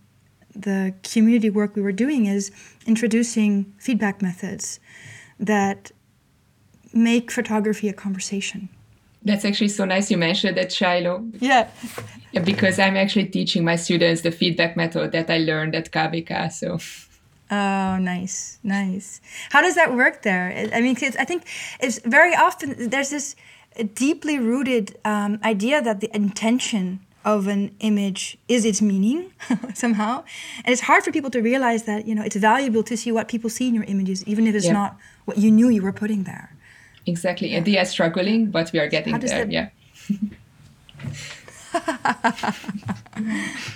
the 0.55 0.93
community 1.05 1.49
work 1.49 1.77
we 1.77 1.83
were 1.83 1.93
doing 1.93 2.27
is 2.27 2.51
introducing 2.87 3.73
feedback 3.79 4.21
methods 4.21 4.81
that 5.38 5.93
make 6.93 7.31
photography 7.31 7.88
a 7.88 7.93
conversation. 7.93 8.69
That's 9.23 9.45
actually 9.45 9.69
so 9.69 9.85
nice 9.85 10.11
you 10.11 10.16
mentioned 10.16 10.57
that, 10.57 10.73
Shiloh. 10.73 11.25
Yeah. 11.38 11.69
Because 12.45 12.79
I'm 12.79 12.97
actually 12.97 13.27
teaching 13.27 13.64
my 13.64 13.77
students 13.77 14.23
the 14.23 14.31
feedback 14.31 14.77
method 14.77 15.12
that 15.12 15.31
I 15.31 15.38
learned 15.38 15.75
at 15.75 15.90
KABK. 15.90 16.51
So. 16.53 16.79
Oh, 17.51 17.99
nice, 17.99 18.59
nice. 18.62 19.21
How 19.51 19.61
does 19.61 19.75
that 19.75 19.95
work 19.95 20.23
there? 20.23 20.71
I 20.73 20.81
mean, 20.81 20.97
I 21.19 21.25
think 21.25 21.45
it's 21.81 21.99
very 22.01 22.35
often 22.35 22.88
there's 22.88 23.11
this 23.11 23.37
deeply 23.95 24.38
rooted 24.38 24.99
um, 25.05 25.38
idea 25.45 25.83
that 25.83 26.01
the 26.01 26.14
intention 26.14 27.01
of 27.24 27.46
an 27.46 27.74
image 27.80 28.38
is 28.48 28.64
its 28.64 28.80
meaning 28.80 29.33
somehow, 29.74 30.24
and 30.64 30.72
it's 30.72 30.83
hard 30.83 31.02
for 31.02 31.12
people 31.12 31.30
to 31.30 31.40
realize 31.40 31.85
that 31.85 32.06
you 32.06 32.14
know 32.14 32.22
it's 32.22 32.37
valuable 32.37 32.83
to 32.85 32.96
see 32.96 33.12
what 33.12 33.28
people 33.28 33.50
see 33.50 33.68
in 33.68 33.74
your 33.74 33.85
images, 33.85 34.24
even 34.26 34.46
if 34.46 34.54
it's 34.54 34.66
yeah. 34.66 34.72
not 34.72 34.96
what 35.24 35.38
you 35.38 35.50
knew 35.50 35.68
you 35.68 35.83
were 35.83 35.92
putting 35.92 36.24
there. 36.24 36.56
Exactly. 37.06 37.54
And 37.54 37.64
they 37.66 37.78
are 37.78 37.85
struggling, 37.85 38.50
but 38.50 38.72
we 38.72 38.78
are 38.78 38.88
getting 38.88 39.18
there. 39.18 39.44
That... 39.44 39.50
Yeah. 39.50 39.68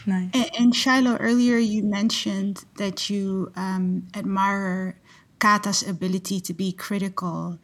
nice. 0.07 0.31
And, 0.35 0.51
and, 0.59 0.75
Shiloh, 0.75 1.17
earlier 1.17 1.57
you 1.59 1.83
mentioned 1.83 2.65
that 2.77 3.09
you 3.09 3.53
um, 3.57 4.07
admire 4.15 4.97
Kata's 5.39 5.87
ability 5.87 6.41
to 6.41 6.55
be 6.55 6.73
critical. 6.73 7.59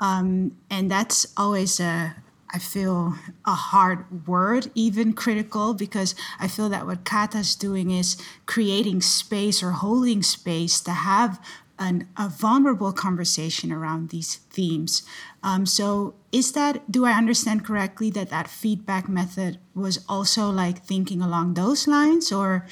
Um, 0.00 0.56
and 0.70 0.90
that's 0.90 1.26
always 1.36 1.80
a, 1.80 2.16
I 2.52 2.58
feel, 2.58 3.14
a 3.44 3.54
hard 3.54 4.26
word, 4.26 4.70
even 4.74 5.12
critical, 5.12 5.74
because 5.74 6.14
I 6.38 6.48
feel 6.48 6.68
that 6.68 6.86
what 6.86 7.04
Kata's 7.04 7.54
doing 7.54 7.90
is 7.90 8.16
creating 8.46 9.00
space 9.02 9.62
or 9.62 9.72
holding 9.72 10.22
space 10.22 10.80
to 10.82 10.92
have 10.92 11.40
an, 11.78 12.08
a 12.16 12.28
vulnerable 12.28 12.92
conversation 12.92 13.72
around 13.72 14.08
these 14.10 14.36
themes. 14.50 15.02
Um, 15.42 15.66
so, 15.66 16.14
is 16.32 16.52
that, 16.52 16.90
do 16.90 17.04
I 17.04 17.12
understand 17.12 17.64
correctly 17.64 18.10
that 18.10 18.30
that 18.30 18.48
feedback 18.48 19.08
method 19.08 19.58
was 19.74 20.04
also 20.08 20.50
like 20.50 20.84
thinking 20.84 21.20
along 21.20 21.54
those 21.54 21.86
lines, 21.86 22.32
or 22.32 22.66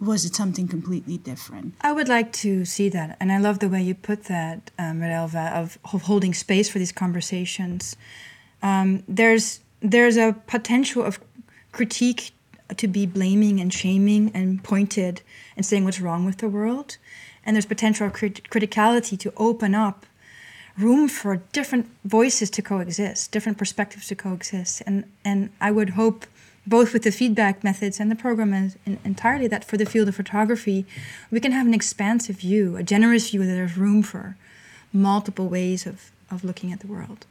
was 0.00 0.24
it 0.24 0.34
something 0.34 0.68
completely 0.68 1.18
different? 1.18 1.74
I 1.80 1.92
would 1.92 2.08
like 2.08 2.32
to 2.34 2.64
see 2.64 2.88
that. 2.90 3.16
And 3.20 3.32
I 3.32 3.38
love 3.38 3.58
the 3.58 3.68
way 3.68 3.82
you 3.82 3.94
put 3.94 4.24
that, 4.24 4.70
um, 4.78 5.02
of 5.02 5.78
holding 5.84 6.34
space 6.34 6.68
for 6.68 6.78
these 6.78 6.92
conversations. 6.92 7.96
Um, 8.66 9.04
there's, 9.06 9.60
there's 9.80 10.16
a 10.16 10.34
potential 10.46 11.02
of 11.04 11.20
critique 11.70 12.32
to 12.76 12.88
be 12.88 13.06
blaming 13.06 13.60
and 13.60 13.72
shaming 13.72 14.32
and 14.34 14.62
pointed 14.64 15.22
and 15.56 15.64
saying 15.64 15.84
what's 15.84 16.00
wrong 16.00 16.24
with 16.24 16.38
the 16.38 16.48
world 16.48 16.96
and 17.44 17.54
there's 17.54 17.66
potential 17.66 18.10
crit- 18.10 18.50
criticality 18.50 19.16
to 19.20 19.32
open 19.36 19.72
up 19.74 20.04
room 20.76 21.08
for 21.08 21.36
different 21.52 21.88
voices 22.04 22.50
to 22.50 22.60
coexist, 22.60 23.30
different 23.30 23.56
perspectives 23.56 24.08
to 24.08 24.16
coexist. 24.16 24.82
And, 24.84 25.04
and 25.24 25.50
I 25.60 25.70
would 25.70 25.90
hope, 25.90 26.26
both 26.66 26.92
with 26.92 27.04
the 27.04 27.12
feedback 27.12 27.62
methods 27.62 28.00
and 28.00 28.10
the 28.10 28.16
program 28.16 28.72
entirely, 29.04 29.46
that 29.46 29.64
for 29.64 29.76
the 29.76 29.86
field 29.86 30.08
of 30.08 30.16
photography, 30.16 30.84
we 31.30 31.40
can 31.40 31.52
have 31.52 31.68
an 31.68 31.72
expansive 31.72 32.36
view, 32.40 32.76
a 32.76 32.82
generous 32.82 33.30
view 33.30 33.46
that 33.46 33.54
there's 33.58 33.78
room 33.78 34.02
for 34.02 34.36
multiple 34.92 35.48
ways 35.48 35.86
of, 35.86 36.10
of 36.30 36.44
looking 36.44 36.72
at 36.72 36.80
the 36.80 36.88
world. 36.88 37.26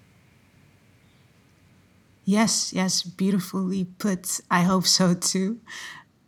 Yes, 2.25 2.73
yes, 2.73 3.03
beautifully 3.03 3.85
put. 3.85 4.39
I 4.49 4.61
hope 4.61 4.87
so 4.87 5.13
too. 5.13 5.59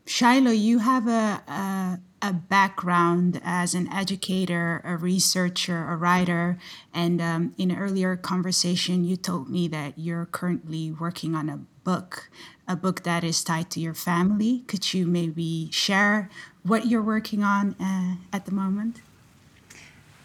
Shiloh, 0.05 0.51
you 0.51 0.79
have 0.79 1.07
a, 1.07 1.41
a, 1.51 1.99
a 2.21 2.33
background 2.33 3.41
as 3.43 3.73
an 3.73 3.91
educator, 3.91 4.81
a 4.86 4.95
researcher, 4.95 5.89
a 5.89 5.97
writer, 5.97 6.60
and 6.93 7.19
um, 7.19 7.53
in 7.57 7.71
an 7.71 7.77
earlier 7.77 8.15
conversation, 8.15 9.03
you 9.03 9.17
told 9.17 9.49
me 9.49 9.67
that 9.67 9.97
you're 9.97 10.27
currently 10.27 10.91
working 10.91 11.36
on 11.36 11.49
a 11.49 11.57
book, 11.83 12.29
a 12.67 12.75
book 12.75 13.03
that 13.03 13.23
is 13.23 13.43
tied 13.43 13.69
to 13.71 13.79
your 13.79 13.95
family. 13.95 14.63
Could 14.67 14.93
you 14.93 15.07
maybe 15.07 15.69
share 15.71 16.29
what 16.63 16.86
you're 16.86 17.01
working 17.01 17.43
on 17.43 17.75
uh, 17.81 18.15
at 18.31 18.45
the 18.45 18.51
moment? 18.51 19.01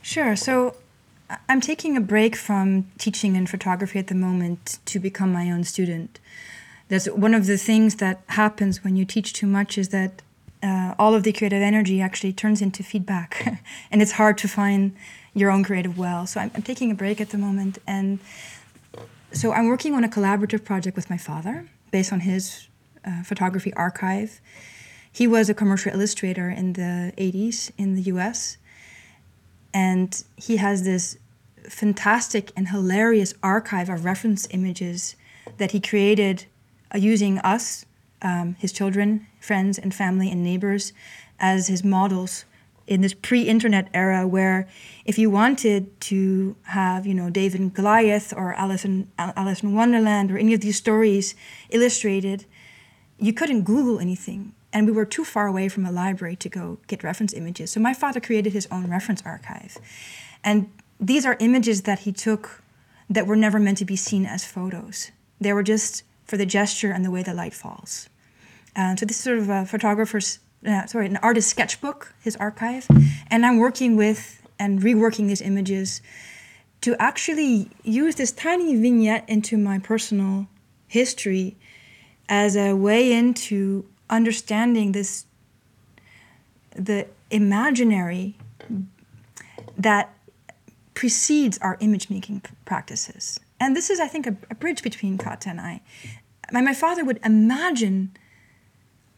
Sure. 0.03 0.37
So 0.37 0.77
I'm 1.49 1.61
taking 1.61 1.97
a 1.97 2.01
break 2.01 2.37
from 2.37 2.87
teaching 2.99 3.37
in 3.37 3.47
photography 3.47 3.99
at 3.99 4.09
the 4.09 4.15
moment 4.15 4.79
to 4.87 4.99
become 4.99 5.33
my 5.33 5.51
own 5.51 5.65
student. 5.65 6.19
That's 6.89 7.07
one 7.07 7.35
of 7.35 7.47
the 7.47 7.57
things 7.57 7.97
that 7.97 8.23
happens 8.29 8.85
when 8.85 8.97
you 8.97 9.05
teach 9.05 9.33
too 9.33 9.47
much 9.47 9.79
is 9.79 9.89
that 9.91 10.23
uh, 10.63 10.95
all 10.99 11.15
of 11.15 11.23
the 11.23 11.33
creative 11.33 11.63
energy 11.63 12.01
actually 12.01 12.33
turns 12.33 12.63
into 12.63 12.83
feedback, 12.83 13.61
and 13.91 14.01
it's 14.03 14.13
hard 14.13 14.39
to 14.39 14.49
find 14.49 14.95
your 15.35 15.51
own 15.51 15.65
creative 15.65 15.99
well. 15.99 16.27
So 16.27 16.41
I'm, 16.41 16.51
I'm, 16.55 16.63
taking 16.63 16.91
a 16.91 16.95
break 16.95 17.21
at 17.21 17.31
the 17.31 17.39
moment, 17.39 17.79
and 17.87 18.21
so 19.33 19.53
I'm 19.53 19.69
working 19.69 19.95
on 19.95 20.05
a 20.05 20.09
collaborative 20.09 20.65
project 20.65 20.95
with 20.95 21.09
my 21.11 21.17
father 21.17 21.67
based 21.91 22.13
on 22.13 22.21
his 22.21 22.69
uh, 23.05 23.23
photography 23.23 23.73
archive. 23.75 24.41
he 25.13 25.27
was 25.27 25.51
a 25.51 25.55
commercial 25.55 25.93
illustrator 25.93 26.49
in 26.49 26.73
the 26.73 27.13
80s 27.19 27.71
in 27.77 27.95
the 27.95 28.03
US. 28.03 28.57
And 29.75 30.23
he 30.37 30.57
has 30.57 30.85
this 30.85 31.19
fantastic 31.69 32.53
and 32.57 32.69
hilarious 32.69 33.35
archive 33.43 33.89
of 33.89 34.05
reference 34.05 34.47
images 34.51 35.17
that 35.59 35.73
he 35.73 35.81
created 35.81 36.47
uh, 36.95 36.99
using 36.99 37.39
us, 37.39 37.85
um, 38.23 38.57
his 38.59 38.73
children, 38.73 39.27
friends, 39.41 39.79
and 39.79 39.95
family 39.95 40.31
and 40.31 40.43
neighbors, 40.43 40.93
as 41.39 41.67
his 41.69 41.83
models 41.83 42.45
in 42.87 43.01
this 43.01 43.15
pre-internet 43.15 43.89
era 43.95 44.27
where 44.27 44.69
if 45.05 45.19
you 45.19 45.31
wanted 45.31 46.01
to 46.01 46.57
have 46.65 47.07
you 47.07 47.15
know 47.15 47.31
david 47.31 47.61
and 47.61 47.73
goliath 47.73 48.35
or 48.37 48.55
alice 48.55 48.85
in, 48.85 49.09
alice 49.19 49.63
in 49.63 49.73
wonderland 49.73 50.33
or 50.33 50.37
any 50.37 50.53
of 50.53 50.61
these 50.61 50.77
stories 50.77 51.37
illustrated 51.71 52.45
you 53.23 53.33
couldn't 53.33 53.63
google 53.63 54.01
anything. 54.01 54.53
And 54.73 54.87
we 54.87 54.93
were 54.93 55.05
too 55.05 55.25
far 55.25 55.47
away 55.47 55.69
from 55.69 55.87
a 55.87 55.93
library 55.93 56.35
to 56.37 56.49
go 56.49 56.79
get 56.89 57.05
reference 57.05 57.33
images. 57.33 57.71
So 57.71 57.79
my 57.79 57.95
father 57.95 58.21
created 58.21 58.53
his 58.53 58.67
own 58.71 58.91
reference 58.91 59.23
archive. 59.25 59.79
And 60.43 60.71
these 61.03 61.27
are 61.27 61.37
images 61.41 61.83
that 61.83 62.01
he 62.01 62.13
took 62.13 62.63
that 63.11 63.27
were 63.27 63.37
never 63.37 63.59
meant 63.59 63.79
to 63.79 63.85
be 63.85 63.97
seen 63.97 64.25
as 64.25 64.45
photos. 64.45 65.11
They 65.41 65.53
were 65.53 65.65
just 65.65 66.05
for 66.25 66.37
the 66.37 66.47
gesture 66.47 66.93
and 66.93 67.05
the 67.05 67.11
way 67.11 67.23
the 67.23 67.35
light 67.35 67.53
falls. 67.53 68.09
Uh, 68.75 68.97
so 68.97 69.05
this 69.05 69.19
is 69.19 69.23
sort 69.23 69.39
of 69.39 69.51
a 69.51 69.67
photographer's 69.67 70.39
uh, 70.67 70.87
sorry, 70.87 71.07
an 71.07 71.17
artist's 71.19 71.51
sketchbook, 71.51 72.15
his 72.21 72.37
archive, 72.37 72.87
and 73.29 73.45
I'm 73.45 73.59
working 73.59 73.97
with 73.97 74.47
and 74.59 74.81
reworking 74.81 75.27
these 75.27 75.41
images 75.41 76.01
to 76.83 76.95
actually 77.01 77.69
use 77.83 78.15
this 78.15 78.31
tiny 78.33 78.77
vignette 78.77 79.29
into 79.29 79.57
my 79.57 79.79
personal 79.79 80.47
history 80.87 81.57
as 82.29 82.57
a 82.57 82.75
way 82.75 83.13
into 83.13 83.85
understanding 84.09 84.93
this 84.93 85.27
the 86.75 87.07
imaginary 87.31 88.37
that 89.77 90.15
precedes 90.95 91.59
our 91.59 91.77
image 91.81 92.11
making 92.11 92.43
practices. 92.65 93.41
And 93.59 93.77
this 93.77 93.91
is, 93.91 94.01
I 94.01 94.09
think, 94.09 94.27
a, 94.27 94.37
a 94.51 94.55
bridge 94.55 94.83
between 94.83 95.19
Kata 95.19 95.49
and 95.51 95.61
I. 95.61 95.81
My, 96.53 96.61
my 96.61 96.75
father 96.75 97.05
would 97.05 97.21
imagine 97.25 98.17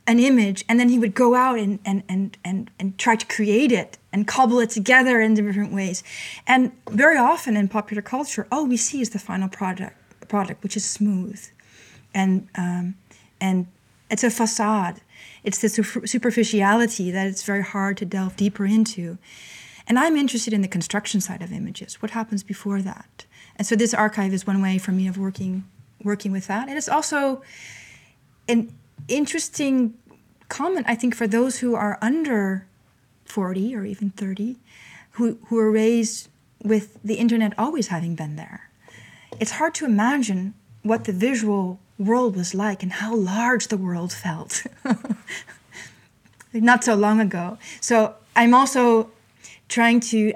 an 0.07 0.19
image 0.19 0.65
and 0.69 0.79
then 0.79 0.91
he 0.91 0.99
would 0.99 1.15
go 1.15 1.35
out 1.35 1.59
and, 1.59 1.79
and, 1.85 2.03
and, 2.09 2.37
and, 2.45 2.71
and 2.79 2.99
try 2.99 3.17
to 3.17 3.27
create 3.27 3.73
it 3.73 3.97
and 4.13 4.27
cobble 4.27 4.61
it 4.61 4.71
together 4.71 5.21
in 5.21 5.35
different 5.35 5.73
ways. 5.73 6.05
And 6.47 6.73
very 6.91 7.17
often 7.17 7.57
in 7.57 7.69
popular 7.69 8.03
culture, 8.03 8.47
all 8.53 8.67
we 8.67 8.77
see 8.77 9.01
is 9.01 9.11
the 9.11 9.19
final 9.19 9.49
product, 9.49 9.97
product 10.29 10.63
which 10.63 10.77
is 10.77 10.85
smooth. 10.85 11.43
And, 12.13 12.49
um, 12.55 12.97
and 13.41 13.67
it's 14.11 14.23
a 14.23 14.31
facade. 14.31 15.01
It's 15.43 15.59
the 15.59 15.69
superficiality 15.69 17.11
that 17.11 17.27
it's 17.27 17.43
very 17.43 17.63
hard 17.63 17.97
to 17.99 18.05
delve 18.05 18.37
deeper 18.37 18.67
into. 18.67 19.19
And 19.87 19.99
I'm 19.99 20.16
interested 20.16 20.53
in 20.53 20.62
the 20.62 20.68
construction 20.68 21.20
side 21.20 21.42
of 21.42 21.53
images. 21.53 22.01
What 22.01 22.12
happens 22.12 22.42
before 22.42 22.81
that? 22.83 23.27
And 23.57 23.66
so 23.66 23.77
this 23.77 23.94
archive 23.94 24.33
is 24.33 24.47
one 24.47 24.62
way 24.62 24.79
for 24.79 24.92
me 24.92 25.07
of 25.07 25.18
working 25.18 25.64
working 26.03 26.33
with 26.33 26.47
that. 26.47 26.68
And 26.68 26.77
it's 26.77 26.88
also 26.88 27.42
an 28.47 28.75
interesting 29.09 29.94
comment, 30.49 30.87
I 30.88 30.94
think, 30.94 31.14
for 31.14 31.27
those 31.27 31.59
who 31.59 31.75
are 31.75 31.99
under 32.03 32.66
40 33.25 33.75
or 33.75 33.85
even 33.85 34.11
30, 34.11 34.57
who, 35.12 35.38
who 35.47 35.59
are 35.59 35.70
raised 35.70 36.29
with 36.62 36.99
the 37.03 37.14
internet 37.14 37.53
always 37.59 37.88
having 37.88 38.14
been 38.14 38.37
there. 38.37 38.70
It's 39.40 39.53
hard 39.53 39.75
to 39.77 39.85
imagine 39.85 40.55
what 40.83 41.05
the 41.05 41.12
visual 41.12 41.81
world 41.99 42.37
was 42.37 42.55
like 42.55 42.83
and 42.83 42.92
how 42.92 43.14
large 43.14 43.68
the 43.68 43.77
world 43.77 44.12
felt 44.12 44.66
not 46.53 46.85
so 46.85 46.94
long 46.94 47.20
ago. 47.20 47.59
So 47.81 48.14
I'm 48.37 48.55
also 48.55 49.11
trying 49.75 49.99
to 49.99 50.33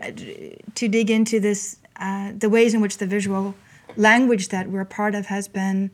to 0.75 0.89
dig 0.89 1.09
into 1.11 1.39
this 1.39 1.77
uh, 2.01 2.33
the 2.37 2.51
ways 2.57 2.75
in 2.75 2.81
which 2.81 2.97
the 2.99 3.07
visual 3.07 3.55
language 3.97 4.49
that 4.49 4.65
we're 4.71 4.87
a 4.91 4.93
part 5.01 5.15
of 5.15 5.27
has 5.27 5.47
been 5.49 5.91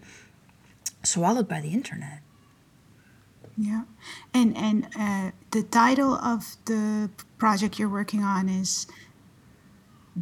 swallowed 1.02 1.48
by 1.54 1.60
the 1.60 1.72
internet. 1.80 2.20
Yeah, 3.56 3.82
and 4.32 4.56
and 4.56 4.78
uh, 4.98 5.30
the 5.50 5.62
title 5.62 6.14
of 6.14 6.56
the 6.64 7.10
project 7.38 7.78
you're 7.78 7.94
working 8.00 8.22
on 8.22 8.48
is 8.48 8.86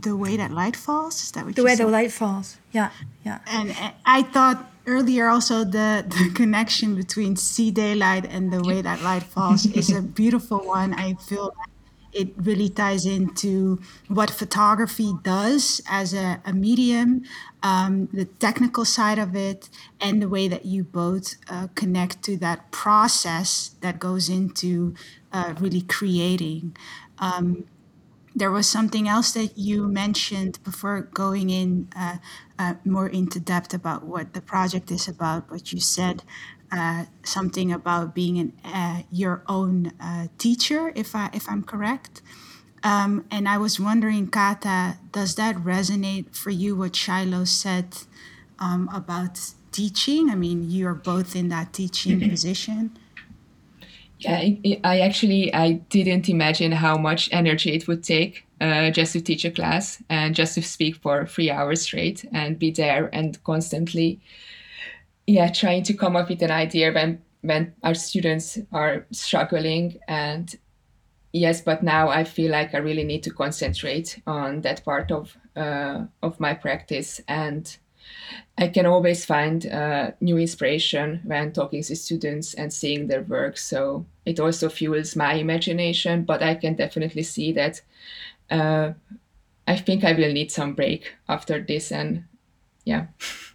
the 0.07 0.17
way 0.17 0.37
that 0.37 0.51
light 0.51 0.77
falls. 0.77 1.15
Is 1.23 1.31
that 1.33 1.45
what 1.45 1.55
the 1.55 1.63
you 1.63 1.67
way 1.67 1.77
said? 1.77 1.87
the 1.87 1.91
light 1.91 2.13
falls? 2.13 2.59
Yeah, 2.73 2.91
yeah. 3.25 3.39
And 3.47 3.71
uh, 3.71 3.93
I 4.05 4.23
thought 4.35 4.59
earlier 4.87 5.29
also 5.29 5.57
the 5.65 6.05
the 6.17 6.25
connection 6.35 6.97
between 6.97 7.37
sea 7.37 7.71
daylight 7.71 8.25
and 8.35 8.53
the 8.53 8.63
way 8.69 8.83
that 8.83 8.99
light 9.03 9.23
falls 9.35 9.65
is 9.81 9.91
a 9.91 10.03
beautiful 10.03 10.59
one. 10.59 10.93
I 10.93 11.15
feel 11.15 11.47
like 11.57 11.72
it 12.13 12.33
really 12.37 12.69
ties 12.69 13.07
into 13.07 13.81
what 14.09 14.31
photography 14.31 15.13
does 15.23 15.81
as 15.89 16.13
a, 16.13 16.41
a 16.45 16.53
medium, 16.53 17.23
um, 17.63 18.09
the 18.13 18.25
technical 18.25 18.85
side 18.85 19.19
of 19.19 19.35
it, 19.35 19.69
and 20.01 20.21
the 20.21 20.29
way 20.29 20.49
that 20.49 20.67
you 20.67 20.85
both 20.85 21.37
uh, 21.49 21.69
connect 21.75 22.23
to 22.25 22.37
that 22.39 22.71
process 22.71 23.75
that 23.81 23.99
goes 23.99 24.29
into 24.29 24.95
uh, 25.33 25.55
really 25.59 25.83
creating. 25.83 26.77
Um, 27.19 27.65
there 28.35 28.51
was 28.51 28.67
something 28.67 29.09
else 29.09 29.33
that 29.33 29.59
you 29.59 29.89
mentioned 29.89 30.59
before 30.65 31.03
going 31.03 31.51
in 31.51 31.89
uh, 31.95 32.17
uh, 32.59 32.75
more 32.85 33.09
into 33.09 33.39
depth 33.39 33.75
about 33.75 34.05
what 34.05 34.33
the 34.33 34.41
project 34.41 34.91
is 34.91 35.07
about, 35.07 35.49
but 35.49 35.73
you 35.73 35.81
said 35.81 36.23
uh, 36.73 37.05
something 37.23 37.71
about 37.71 38.15
being 38.15 38.39
an, 38.39 38.53
uh, 38.65 39.03
your 39.11 39.43
own 39.47 39.93
uh, 40.01 40.27
teacher, 40.39 40.93
if 40.95 41.15
I 41.15 41.31
if 41.33 41.49
I'm 41.49 41.63
correct. 41.63 42.23
Um, 42.85 43.27
and 43.31 43.49
I 43.49 43.59
was 43.59 43.79
wondering, 43.79 44.27
Kata, 44.27 44.99
does 45.13 45.37
that 45.37 45.55
resonate 45.57 46.35
for 46.35 46.51
you? 46.51 46.75
What 46.75 46.97
Shiloh 46.97 47.45
said 47.45 47.97
um, 48.59 48.89
about 48.93 49.39
teaching. 49.73 50.31
I 50.31 50.35
mean, 50.35 50.71
you're 50.71 50.95
both 50.95 51.35
in 51.35 51.49
that 51.49 51.73
teaching 51.73 52.21
position. 52.31 52.97
Yeah, 54.19 54.37
I, 54.37 54.81
I 54.85 55.01
actually 55.01 55.53
I 55.53 55.73
didn't 55.91 56.29
imagine 56.29 56.71
how 56.71 56.97
much 56.97 57.29
energy 57.33 57.73
it 57.73 57.89
would 57.89 58.05
take 58.05 58.47
uh, 58.61 58.91
just 58.91 59.15
to 59.15 59.21
teach 59.21 59.45
a 59.45 59.51
class 59.51 60.01
and 60.09 60.35
just 60.35 60.55
to 60.55 60.63
speak 60.63 60.97
for 60.97 61.27
three 61.27 61.51
hours 61.51 61.83
straight 61.83 62.25
and 62.33 62.57
be 62.57 62.71
there 62.71 63.11
and 63.13 63.43
constantly 63.43 64.21
yeah 65.27 65.51
trying 65.51 65.83
to 65.85 65.95
come 65.95 66.17
up 66.17 66.29
with 66.29 66.43
an 66.43 66.51
idea 66.51 66.93
when 66.93 67.23
when 67.43 67.75
our 67.83 67.95
students 67.95 68.59
are 68.73 69.07
struggling 69.11 69.99
and 70.09 70.57
yes 71.33 71.61
but 71.63 71.83
now 71.83 72.09
i 72.09 72.25
feel 72.25 72.51
like 72.51 72.75
i 72.75 72.79
really 72.79 73.05
need 73.05 73.23
to 73.23 73.31
concentrate 73.31 74.21
on 74.27 74.63
that 74.63 74.85
part 74.85 75.13
of 75.13 75.37
uh, 75.57 76.05
of 76.23 76.41
my 76.41 76.55
practice. 76.55 77.21
And 77.29 77.77
i 78.59 78.69
can 78.69 78.87
always 78.87 79.25
find 79.25 79.67
uh, 79.67 80.13
new 80.21 80.39
inspiration 80.39 81.21
when 81.25 81.53
talking 81.53 81.83
to 81.83 81.97
students 81.97 82.55
and 82.55 82.73
seeing 82.73 83.09
their 83.09 83.23
work. 83.23 83.59
So 83.59 84.07
it 84.27 84.41
also 84.41 84.69
fuels 84.69 85.17
my 85.17 85.35
imagination 85.35 86.25
but 86.25 86.43
i 86.43 86.55
can 86.55 86.77
definitely 86.77 87.25
see 87.25 87.53
that 87.53 87.83
uh, 88.51 88.93
i 89.69 89.77
think 89.77 90.05
i 90.05 90.13
will 90.13 90.33
need 90.33 90.53
some 90.53 90.75
break 90.75 91.15
after 91.29 91.61
this 91.63 91.93
and 91.93 92.25
yeah 92.85 93.07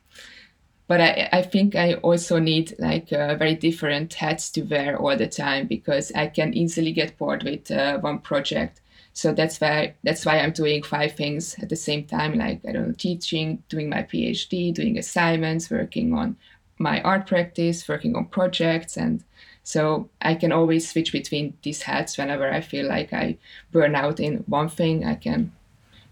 but 0.87 1.01
I, 1.01 1.29
I 1.33 1.41
think 1.41 1.75
I 1.75 1.95
also 1.95 2.39
need 2.39 2.75
like 2.79 3.11
uh, 3.11 3.35
very 3.35 3.55
different 3.55 4.13
hats 4.13 4.49
to 4.51 4.61
wear 4.61 4.97
all 4.97 5.17
the 5.17 5.27
time 5.27 5.67
because 5.67 6.11
I 6.15 6.27
can 6.27 6.53
easily 6.53 6.93
get 6.93 7.17
bored 7.17 7.43
with 7.43 7.69
uh, 7.69 7.99
one 7.99 8.19
project. 8.19 8.81
So 9.13 9.33
that's 9.33 9.59
why 9.59 9.95
that's 10.03 10.25
why 10.25 10.39
I'm 10.39 10.51
doing 10.51 10.83
five 10.83 11.13
things 11.15 11.55
at 11.59 11.69
the 11.69 11.75
same 11.75 12.05
time, 12.05 12.37
like 12.37 12.61
I 12.67 12.71
don't 12.71 12.87
know, 12.89 12.95
teaching, 12.97 13.63
doing 13.67 13.89
my 13.89 14.03
PhD, 14.03 14.73
doing 14.73 14.97
assignments, 14.97 15.69
working 15.69 16.13
on 16.13 16.37
my 16.77 17.01
art 17.01 17.25
practice, 17.25 17.87
working 17.87 18.15
on 18.15 18.25
projects, 18.25 18.95
and 18.95 19.23
so 19.63 20.09
I 20.21 20.35
can 20.35 20.53
always 20.53 20.89
switch 20.89 21.11
between 21.11 21.57
these 21.61 21.81
hats 21.81 22.17
whenever 22.17 22.49
I 22.49 22.61
feel 22.61 22.87
like 22.87 23.11
I 23.11 23.37
burn 23.71 23.95
out 23.95 24.19
in 24.19 24.45
one 24.47 24.69
thing. 24.69 25.03
I 25.03 25.15
can 25.15 25.51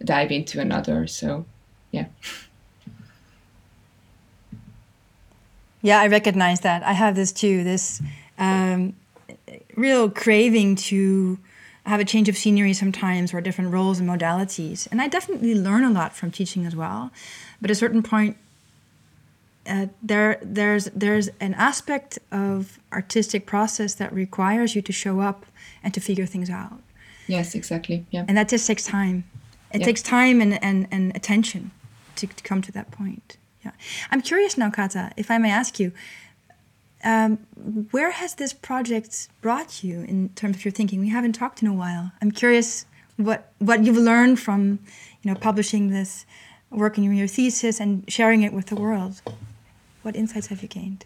dive 0.03 0.31
into 0.31 0.59
another. 0.59 1.07
So, 1.07 1.45
yeah. 1.91 2.07
Yeah, 5.85 5.99
I 5.99 6.07
recognize 6.07 6.61
that. 6.61 6.81
I 6.81 6.93
have 6.93 7.15
this 7.15 7.31
too. 7.31 7.63
This 7.63 8.01
um, 8.39 8.95
real 9.75 10.09
craving 10.09 10.77
to 10.77 11.37
have 11.85 11.99
a 11.99 12.05
change 12.05 12.27
of 12.27 12.35
scenery 12.35 12.73
sometimes, 12.73 13.35
or 13.35 13.39
different 13.39 13.71
roles 13.71 13.99
and 13.99 14.09
modalities. 14.09 14.87
And 14.89 14.99
I 14.99 15.07
definitely 15.07 15.53
learn 15.53 15.83
a 15.83 15.91
lot 15.91 16.15
from 16.15 16.31
teaching 16.31 16.65
as 16.65 16.75
well. 16.75 17.11
But 17.61 17.69
at 17.69 17.77
a 17.77 17.79
certain 17.79 18.01
point, 18.01 18.35
uh, 19.67 19.85
there 20.01 20.39
there's 20.41 20.85
there's 20.85 21.29
an 21.39 21.53
aspect 21.53 22.17
of 22.31 22.79
artistic 22.91 23.45
process 23.45 23.93
that 23.93 24.11
requires 24.11 24.73
you 24.75 24.81
to 24.81 24.91
show 24.91 25.19
up 25.19 25.45
and 25.83 25.93
to 25.93 25.99
figure 25.99 26.25
things 26.25 26.49
out. 26.49 26.81
Yes, 27.27 27.53
exactly. 27.53 28.07
Yeah. 28.09 28.25
And 28.27 28.35
that 28.37 28.49
just 28.49 28.65
takes 28.65 28.85
time. 28.85 29.23
It 29.71 29.81
yeah. 29.81 29.85
takes 29.85 30.01
time 30.01 30.41
and, 30.41 30.63
and, 30.63 30.87
and 30.89 31.15
attention 31.15 31.69
to, 32.15 32.25
to 32.25 32.43
come 32.43 32.61
to 32.63 32.71
that 32.71 32.89
point. 32.89 33.37
Yeah. 33.65 33.71
I'm 34.11 34.21
curious 34.21 34.57
now, 34.57 34.69
Kata, 34.69 35.11
if 35.17 35.31
I 35.31 35.37
may 35.39 35.51
ask 35.51 35.79
you, 35.79 35.91
um, 37.03 37.37
where 37.91 38.11
has 38.11 38.35
this 38.35 38.53
project 38.53 39.27
brought 39.41 39.83
you 39.83 40.01
in 40.01 40.29
terms 40.29 40.57
of 40.57 40.65
your 40.65 40.71
thinking? 40.71 40.99
We 40.99 41.09
haven't 41.09 41.33
talked 41.33 41.61
in 41.61 41.67
a 41.67 41.73
while. 41.73 42.11
I'm 42.21 42.31
curious 42.31 42.85
what 43.17 43.53
what 43.59 43.83
you've 43.83 43.97
learned 43.97 44.39
from 44.39 44.79
you 45.21 45.31
know 45.31 45.39
publishing 45.39 45.89
this 45.89 46.25
work 46.69 46.97
in 46.97 47.03
your 47.03 47.27
thesis 47.27 47.79
and 47.79 48.03
sharing 48.07 48.43
it 48.43 48.53
with 48.53 48.67
the 48.67 48.75
world. 48.75 49.21
What 50.01 50.15
insights 50.15 50.47
have 50.47 50.61
you 50.61 50.67
gained? 50.67 51.05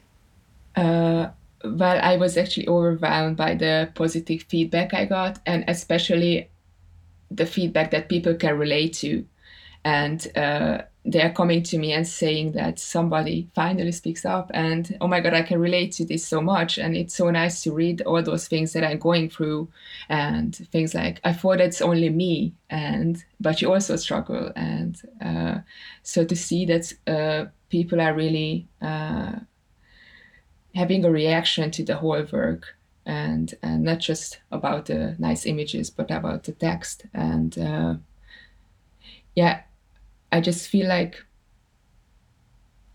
Uh, 0.75 1.29
well, 1.63 1.99
I 2.01 2.17
was 2.17 2.37
actually 2.37 2.67
overwhelmed 2.67 3.37
by 3.37 3.55
the 3.55 3.91
positive 3.95 4.43
feedback 4.43 4.93
I 4.93 5.05
got, 5.05 5.39
and 5.45 5.63
especially 5.67 6.49
the 7.29 7.45
feedback 7.45 7.91
that 7.91 8.09
people 8.09 8.33
can 8.35 8.57
relate 8.57 8.93
to. 8.95 9.25
And 9.83 10.25
uh, 10.35 10.83
they 11.05 11.21
are 11.21 11.31
coming 11.31 11.63
to 11.63 11.77
me 11.77 11.93
and 11.93 12.05
saying 12.05 12.51
that 12.51 12.77
somebody 12.77 13.47
finally 13.55 13.91
speaks 13.91 14.25
up 14.25 14.51
and 14.53 14.97
oh 14.99 15.07
my 15.07 15.19
god 15.19 15.33
i 15.33 15.41
can 15.41 15.59
relate 15.59 15.91
to 15.91 16.05
this 16.05 16.25
so 16.25 16.41
much 16.41 16.77
and 16.77 16.95
it's 16.95 17.15
so 17.15 17.29
nice 17.29 17.63
to 17.63 17.71
read 17.71 18.01
all 18.01 18.21
those 18.21 18.47
things 18.47 18.73
that 18.73 18.83
i'm 18.83 18.99
going 18.99 19.29
through 19.29 19.67
and 20.09 20.55
things 20.71 20.93
like 20.93 21.21
i 21.23 21.31
thought 21.31 21.61
it's 21.61 21.81
only 21.81 22.09
me 22.09 22.53
and 22.69 23.23
but 23.39 23.61
you 23.61 23.71
also 23.71 23.95
struggle 23.95 24.51
and 24.55 25.01
uh, 25.21 25.57
so 26.03 26.25
to 26.25 26.35
see 26.35 26.65
that 26.65 26.93
uh, 27.07 27.45
people 27.69 28.01
are 28.01 28.13
really 28.13 28.67
uh, 28.81 29.33
having 30.75 31.05
a 31.05 31.11
reaction 31.11 31.71
to 31.71 31.83
the 31.83 31.95
whole 31.95 32.25
work 32.31 32.75
and 33.05 33.55
and 33.63 33.83
not 33.83 33.99
just 33.99 34.39
about 34.51 34.85
the 34.87 35.15
nice 35.17 35.45
images 35.45 35.89
but 35.89 36.11
about 36.11 36.43
the 36.43 36.51
text 36.51 37.05
and 37.13 37.57
uh, 37.57 37.95
yeah 39.35 39.61
I 40.31 40.41
just 40.41 40.69
feel 40.69 40.87
like, 40.87 41.23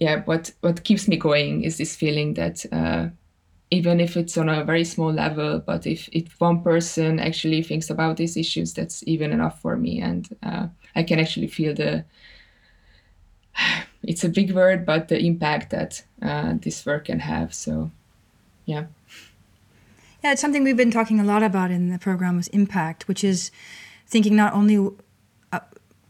yeah, 0.00 0.22
what 0.24 0.52
what 0.60 0.84
keeps 0.84 1.08
me 1.08 1.16
going 1.16 1.62
is 1.64 1.78
this 1.78 1.96
feeling 1.96 2.34
that 2.34 2.64
uh, 2.72 3.08
even 3.70 4.00
if 4.00 4.16
it's 4.16 4.36
on 4.36 4.48
a 4.48 4.64
very 4.64 4.84
small 4.84 5.12
level, 5.12 5.58
but 5.58 5.86
if 5.86 6.08
if 6.12 6.40
one 6.40 6.62
person 6.62 7.18
actually 7.18 7.62
thinks 7.62 7.90
about 7.90 8.16
these 8.16 8.36
issues, 8.36 8.74
that's 8.74 9.02
even 9.06 9.32
enough 9.32 9.60
for 9.60 9.76
me, 9.76 10.00
and 10.00 10.28
uh, 10.42 10.68
I 10.94 11.02
can 11.02 11.18
actually 11.18 11.48
feel 11.48 11.74
the. 11.74 12.04
It's 14.06 14.22
a 14.22 14.28
big 14.28 14.52
word, 14.52 14.84
but 14.84 15.08
the 15.08 15.18
impact 15.18 15.70
that 15.70 16.04
uh, 16.20 16.56
this 16.60 16.84
work 16.84 17.06
can 17.06 17.20
have. 17.20 17.54
So, 17.54 17.90
yeah. 18.66 18.84
Yeah, 20.22 20.32
it's 20.32 20.42
something 20.42 20.62
we've 20.62 20.76
been 20.76 20.90
talking 20.90 21.20
a 21.20 21.24
lot 21.24 21.42
about 21.42 21.70
in 21.70 21.88
the 21.88 21.98
program 21.98 22.36
was 22.36 22.48
impact, 22.48 23.08
which 23.08 23.24
is 23.24 23.50
thinking 24.06 24.36
not 24.36 24.52
only 24.52 24.90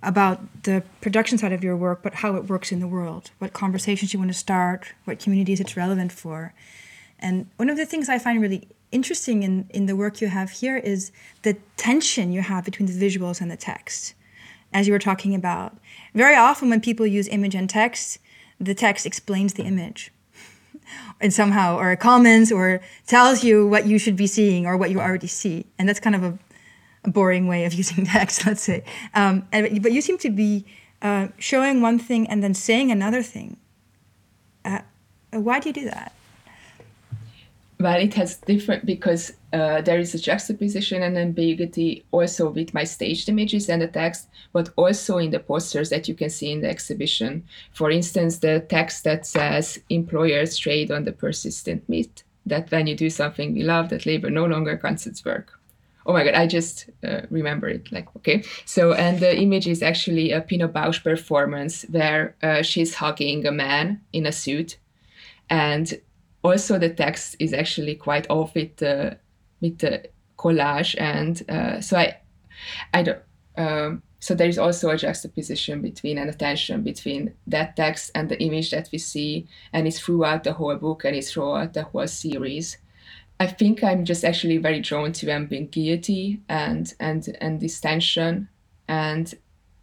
about 0.04 0.64
the 0.64 0.82
production 1.00 1.38
side 1.38 1.52
of 1.52 1.64
your 1.64 1.76
work, 1.76 2.02
but 2.02 2.14
how 2.14 2.36
it 2.36 2.48
works 2.48 2.72
in 2.72 2.80
the 2.80 2.88
world, 2.88 3.30
what 3.38 3.52
conversations 3.52 4.12
you 4.12 4.18
want 4.18 4.30
to 4.30 4.38
start, 4.38 4.92
what 5.04 5.18
communities 5.18 5.60
it's 5.60 5.76
relevant 5.76 6.12
for. 6.12 6.54
And 7.18 7.46
one 7.56 7.70
of 7.70 7.76
the 7.76 7.86
things 7.86 8.08
I 8.08 8.18
find 8.18 8.40
really 8.40 8.68
interesting 8.92 9.42
in, 9.42 9.68
in 9.70 9.86
the 9.86 9.96
work 9.96 10.20
you 10.20 10.28
have 10.28 10.50
here 10.50 10.76
is 10.76 11.10
the 11.42 11.56
tension 11.76 12.32
you 12.32 12.42
have 12.42 12.64
between 12.64 12.86
the 12.86 12.92
visuals 12.92 13.40
and 13.40 13.50
the 13.50 13.56
text, 13.56 14.14
as 14.72 14.86
you 14.86 14.92
were 14.92 14.98
talking 14.98 15.34
about. 15.34 15.76
Very 16.14 16.36
often, 16.36 16.70
when 16.70 16.80
people 16.80 17.06
use 17.06 17.28
image 17.28 17.54
and 17.54 17.68
text, 17.68 18.18
the 18.60 18.74
text 18.74 19.06
explains 19.06 19.54
the 19.54 19.64
image. 19.64 20.12
and 21.20 21.32
somehow, 21.32 21.78
or 21.78 21.96
comments, 21.96 22.52
or 22.52 22.80
tells 23.06 23.42
you 23.42 23.66
what 23.66 23.86
you 23.86 23.98
should 23.98 24.16
be 24.16 24.26
seeing 24.26 24.66
or 24.66 24.76
what 24.76 24.90
you 24.90 25.00
already 25.00 25.26
see. 25.26 25.66
And 25.78 25.88
that's 25.88 26.00
kind 26.00 26.14
of 26.14 26.22
a 26.22 26.28
a 26.28 26.38
boring 27.06 27.46
way 27.46 27.64
of 27.64 27.74
using 27.82 28.06
text, 28.06 28.46
let's 28.46 28.62
say. 28.62 28.84
Um, 29.14 29.46
and, 29.52 29.82
but 29.82 29.92
you 29.92 30.00
seem 30.00 30.18
to 30.18 30.30
be 30.30 30.64
uh, 31.02 31.28
showing 31.38 31.80
one 31.80 31.98
thing 31.98 32.28
and 32.28 32.42
then 32.42 32.54
saying 32.54 32.90
another 32.90 33.22
thing. 33.22 33.56
Uh, 34.64 34.80
why 35.32 35.60
do 35.60 35.68
you 35.68 35.72
do 35.72 35.84
that? 35.84 36.12
Well, 37.80 38.00
it 38.00 38.14
has 38.14 38.36
different 38.36 38.86
because 38.86 39.32
uh, 39.52 39.82
there 39.82 39.98
is 39.98 40.14
a 40.14 40.18
juxtaposition 40.18 41.02
and 41.02 41.18
ambiguity 41.18 42.04
also 42.12 42.48
with 42.48 42.72
my 42.72 42.84
staged 42.84 43.28
images 43.28 43.68
and 43.68 43.82
the 43.82 43.88
text, 43.88 44.28
but 44.52 44.70
also 44.76 45.18
in 45.18 45.30
the 45.30 45.40
posters 45.40 45.90
that 45.90 46.08
you 46.08 46.14
can 46.14 46.30
see 46.30 46.52
in 46.52 46.60
the 46.60 46.70
exhibition. 46.70 47.44
For 47.72 47.90
instance, 47.90 48.38
the 48.38 48.60
text 48.60 49.04
that 49.04 49.26
says 49.26 49.80
employers 49.90 50.56
trade 50.56 50.90
on 50.90 51.04
the 51.04 51.12
persistent 51.12 51.86
myth 51.88 52.22
that 52.46 52.70
when 52.70 52.86
you 52.86 52.94
do 52.94 53.10
something 53.10 53.52
we 53.52 53.62
love, 53.62 53.88
that 53.88 54.06
labor 54.06 54.30
no 54.30 54.44
longer 54.46 54.80
its 54.82 55.24
work 55.24 55.53
oh 56.06 56.12
my 56.12 56.24
god 56.24 56.34
i 56.34 56.46
just 56.46 56.90
uh, 57.06 57.22
remember 57.30 57.68
it 57.68 57.90
like 57.92 58.08
okay. 58.16 58.42
So 58.64 58.92
and 58.92 59.20
the 59.20 59.36
image 59.36 59.66
is 59.66 59.82
actually 59.82 60.32
a 60.32 60.40
Pina 60.40 60.68
Bausch 60.68 61.02
performance 61.02 61.84
where 61.90 62.36
uh, 62.42 62.62
she's 62.62 62.94
hugging 62.94 63.46
a 63.46 63.52
man 63.52 64.00
in 64.12 64.26
a 64.26 64.32
suit. 64.32 64.78
And 65.50 66.00
also 66.42 66.78
the 66.78 66.90
text 66.90 67.36
is 67.38 67.52
actually 67.52 67.94
quite 67.94 68.28
off 68.30 68.54
with 68.54 68.76
the 68.76 69.18
with 69.60 69.78
the 69.78 70.08
collage 70.36 70.94
and 70.98 71.42
uh, 71.48 71.80
so 71.80 71.96
i 71.96 72.16
i 72.92 73.02
don't 73.02 73.22
um, 73.56 74.02
so 74.24 74.34
there 74.34 74.48
is 74.48 74.58
also 74.58 74.88
a 74.88 74.96
juxtaposition 74.96 75.82
between 75.82 76.16
an 76.16 76.30
attention 76.30 76.82
between 76.82 77.34
that 77.46 77.76
text 77.76 78.10
and 78.14 78.28
the 78.28 78.42
image 78.42 78.70
that 78.70 78.88
we 78.90 78.96
see. 78.96 79.46
And 79.70 79.86
it's 79.86 80.00
throughout 80.00 80.44
the 80.44 80.54
whole 80.54 80.76
book 80.76 81.04
and 81.04 81.14
it's 81.14 81.30
throughout 81.30 81.74
the 81.74 81.82
whole 81.82 82.06
series 82.06 82.78
I 83.40 83.46
think 83.46 83.82
I'm 83.82 84.04
just 84.04 84.24
actually 84.24 84.58
very 84.58 84.80
drawn 84.80 85.12
to 85.12 85.30
ambiguity 85.30 86.40
and 86.48 86.92
and 87.00 87.36
and 87.40 87.60
this 87.60 87.80
tension. 87.80 88.48
And 88.88 89.34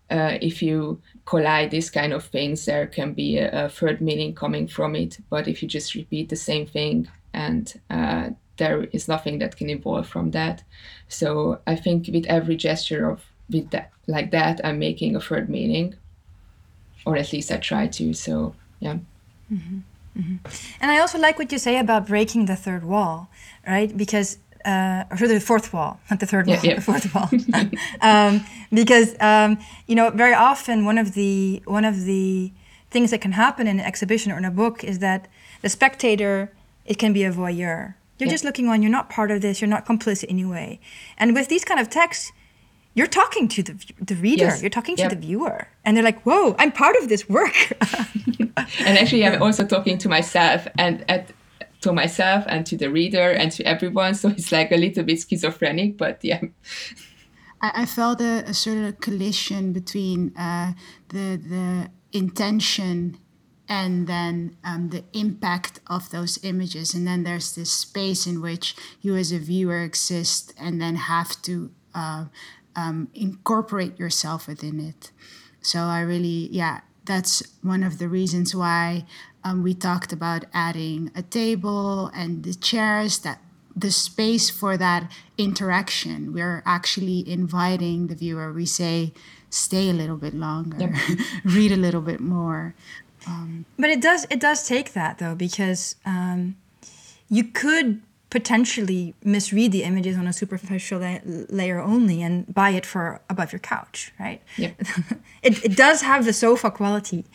uh, 0.10 0.38
if 0.42 0.62
you 0.62 1.02
collide 1.26 1.72
these 1.72 1.90
kind 1.90 2.14
of 2.14 2.26
things, 2.26 2.66
there 2.66 2.88
can 2.88 3.14
be 3.14 3.38
a, 3.38 3.66
a, 3.66 3.70
third 3.70 4.02
meaning 4.02 4.36
coming 4.36 4.68
from 4.68 4.96
it. 4.96 5.18
But 5.30 5.48
if 5.48 5.62
you 5.62 5.70
just 5.70 5.96
repeat 5.96 6.30
the 6.30 6.36
same 6.36 6.66
thing 6.66 7.08
and 7.34 7.80
uh, 7.90 8.30
there 8.58 8.84
is 8.92 9.08
nothing 9.08 9.40
that 9.40 9.56
can 9.56 9.70
evolve 9.70 10.08
from 10.08 10.32
that. 10.32 10.64
So 11.08 11.60
I 11.66 11.76
think 11.76 12.10
with 12.12 12.26
every 12.28 12.58
gesture 12.58 13.10
of 13.10 13.24
with 13.50 13.70
that 13.72 13.92
like 14.08 14.32
that, 14.32 14.62
I'm 14.64 14.80
making 14.80 15.16
a 15.16 15.22
third 15.22 15.50
meaning, 15.50 15.96
or 17.06 17.18
at 17.18 17.32
least 17.34 17.52
I 17.52 17.58
try 17.58 17.88
to. 17.88 18.14
So 18.14 18.56
yeah. 18.80 18.98
Mm-hmm. 19.52 19.80
Mm-hmm. 20.18 20.36
And 20.82 20.92
I 20.92 21.00
also 21.00 21.18
like 21.18 21.40
what 21.40 21.52
you 21.52 21.58
say 21.58 21.78
about 21.78 22.08
breaking 22.08 22.46
the 22.46 22.56
third 22.56 22.84
wall, 22.84 23.30
right? 23.66 23.96
Because 23.96 24.38
uh, 24.66 25.06
or 25.10 25.28
the 25.28 25.40
fourth 25.40 25.74
wall, 25.74 26.00
not 26.10 26.20
the 26.20 26.26
third 26.26 26.48
wall, 26.48 26.56
yeah, 26.64 26.72
yeah. 26.72 26.76
the 26.76 26.82
fourth 26.82 27.14
wall. 27.16 27.30
um, 28.02 28.46
because 28.72 29.16
um, 29.20 29.58
you 29.88 29.96
know, 29.96 30.10
very 30.10 30.34
often 30.34 30.86
one 30.86 30.98
of 30.98 31.14
the 31.14 31.62
one 31.66 31.86
of 31.86 32.04
the 32.06 32.52
things 32.90 33.12
that 33.12 33.22
can 33.22 33.32
happen 33.32 33.68
in 33.68 33.80
an 33.80 33.86
exhibition 33.86 34.32
or 34.32 34.38
in 34.38 34.46
a 34.46 34.52
book 34.52 34.84
is 34.84 35.00
that 35.00 35.28
the 35.62 35.70
spectator 35.70 36.52
it 36.86 36.98
can 36.98 37.14
be 37.14 37.24
a 37.24 37.32
voyeur. 37.32 37.96
You're 38.18 38.28
yeah. 38.28 38.34
just 38.34 38.44
looking 38.44 38.68
on. 38.68 38.82
You're 38.82 38.92
not 38.92 39.10
part 39.10 39.32
of 39.32 39.42
this. 39.42 39.62
You're 39.62 39.70
not 39.70 39.86
complicit 39.86 40.26
anyway. 40.30 40.80
And 41.18 41.34
with 41.34 41.48
these 41.48 41.66
kind 41.66 41.80
of 41.80 41.90
texts, 41.90 42.32
you're 42.94 43.08
talking 43.08 43.48
to 43.48 43.64
the 43.64 43.76
the 44.00 44.16
reader. 44.16 44.46
Yes. 44.46 44.62
You're 44.62 44.70
talking 44.70 44.98
yep. 44.98 45.10
to 45.10 45.16
the 45.16 45.22
viewer, 45.22 45.68
and 45.86 45.96
they're 45.96 46.04
like, 46.04 46.22
"Whoa, 46.24 46.56
I'm 46.60 46.72
part 46.72 46.96
of 46.98 47.10
this 47.10 47.30
work." 47.30 47.56
and 48.38 48.98
actually, 48.98 49.26
I'm 49.26 49.42
also 49.42 49.66
talking 49.66 49.98
to 50.00 50.10
myself 50.10 50.68
and 50.78 51.06
at 51.10 51.32
to 51.82 51.92
myself 51.92 52.46
and 52.48 52.66
to 52.66 52.78
the 52.78 52.90
reader 52.90 53.32
and 53.32 53.52
to 53.54 53.64
everyone. 53.64 54.14
So 54.14 54.30
it's 54.30 54.52
like 54.52 54.72
a 54.72 54.78
little 54.78 55.04
bit 55.04 55.26
schizophrenic, 55.28 55.98
but 55.98 56.24
yeah. 56.24 56.42
I, 57.62 57.84
I 57.84 57.86
felt 57.86 58.22
a, 58.22 58.44
a, 58.48 58.54
sort 58.54 58.78
of 58.78 59.00
collision 59.00 59.74
between 59.74 60.36
uh, 60.38 60.74
the 61.10 61.38
the 61.38 61.90
intention 62.12 63.18
and 63.68 64.06
then 64.06 64.58
um, 64.66 64.90
the 64.90 65.06
impact 65.14 65.80
of 65.88 66.10
those 66.10 66.44
images, 66.44 66.94
and 66.94 67.08
then 67.08 67.24
there's 67.24 67.56
this 67.56 67.72
space 67.72 68.28
in 68.28 68.42
which 68.42 68.76
you 69.00 69.16
as 69.16 69.32
a 69.32 69.40
viewer 69.40 69.82
exist, 69.82 70.54
and 70.60 70.82
then 70.82 70.96
have 70.96 71.42
to. 71.44 71.72
Uh, 71.94 72.26
um, 72.76 73.10
incorporate 73.14 74.00
yourself 74.00 74.48
within 74.48 74.80
it. 74.80 75.12
So 75.62 75.80
I 75.80 76.02
really, 76.02 76.50
yeah, 76.52 76.82
that's 77.06 77.44
one 77.62 77.84
of 77.84 77.98
the 77.98 78.08
reasons 78.08 78.56
why 78.56 79.06
um, 79.44 79.64
we 79.64 79.74
talked 79.74 80.14
about 80.14 80.46
adding 80.54 81.12
a 81.16 81.22
table 81.22 82.08
and 82.14 82.44
the 82.44 82.54
chairs 82.54 83.20
that 83.20 83.42
the 83.76 83.92
space 83.92 84.50
for 84.50 84.78
that 84.78 85.10
interaction. 85.38 86.34
We're 86.34 86.62
actually 86.66 87.28
inviting 87.30 88.08
the 88.08 88.16
viewer. 88.16 88.52
We 88.52 88.66
say, 88.66 89.14
stay 89.50 89.90
a 89.90 89.94
little 89.94 90.18
bit 90.18 90.34
longer, 90.34 90.78
yep. 90.78 91.20
read 91.46 91.72
a 91.72 91.78
little 91.78 92.02
bit 92.02 92.20
more. 92.20 92.76
Um, 93.28 93.66
but 93.78 93.90
it 93.90 94.02
does 94.02 94.26
it 94.30 94.40
does 94.40 94.68
take 94.68 94.94
that 94.94 95.20
though 95.20 95.36
because 95.36 95.96
um, 96.06 96.58
you 97.30 97.44
could 97.44 98.02
potentially 98.32 99.14
misread 99.24 99.74
the 99.74 99.84
images 99.84 100.18
on 100.18 100.26
a 100.26 100.34
superficial 100.34 101.00
la- 101.00 101.20
layer 101.50 101.80
only 101.80 102.24
and 102.24 102.52
buy 102.52 102.72
it 102.72 102.86
for 102.86 103.22
above 103.30 103.52
your 103.52 103.60
couch, 103.60 104.14
right? 104.20 104.42
Yep. 104.58 104.82
it, 105.44 105.66
it 105.66 105.76
does 105.76 106.02
have 106.02 106.24
the 106.24 106.34
sofa 106.34 106.72
quality. 106.72 107.26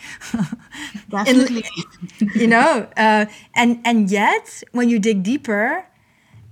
Definitely. 1.11 1.65
you 2.35 2.47
know, 2.47 2.89
uh, 2.97 3.27
and, 3.55 3.81
and 3.85 4.11
yet 4.11 4.63
when 4.73 4.89
you 4.89 4.99
dig 4.99 5.23
deeper, 5.23 5.87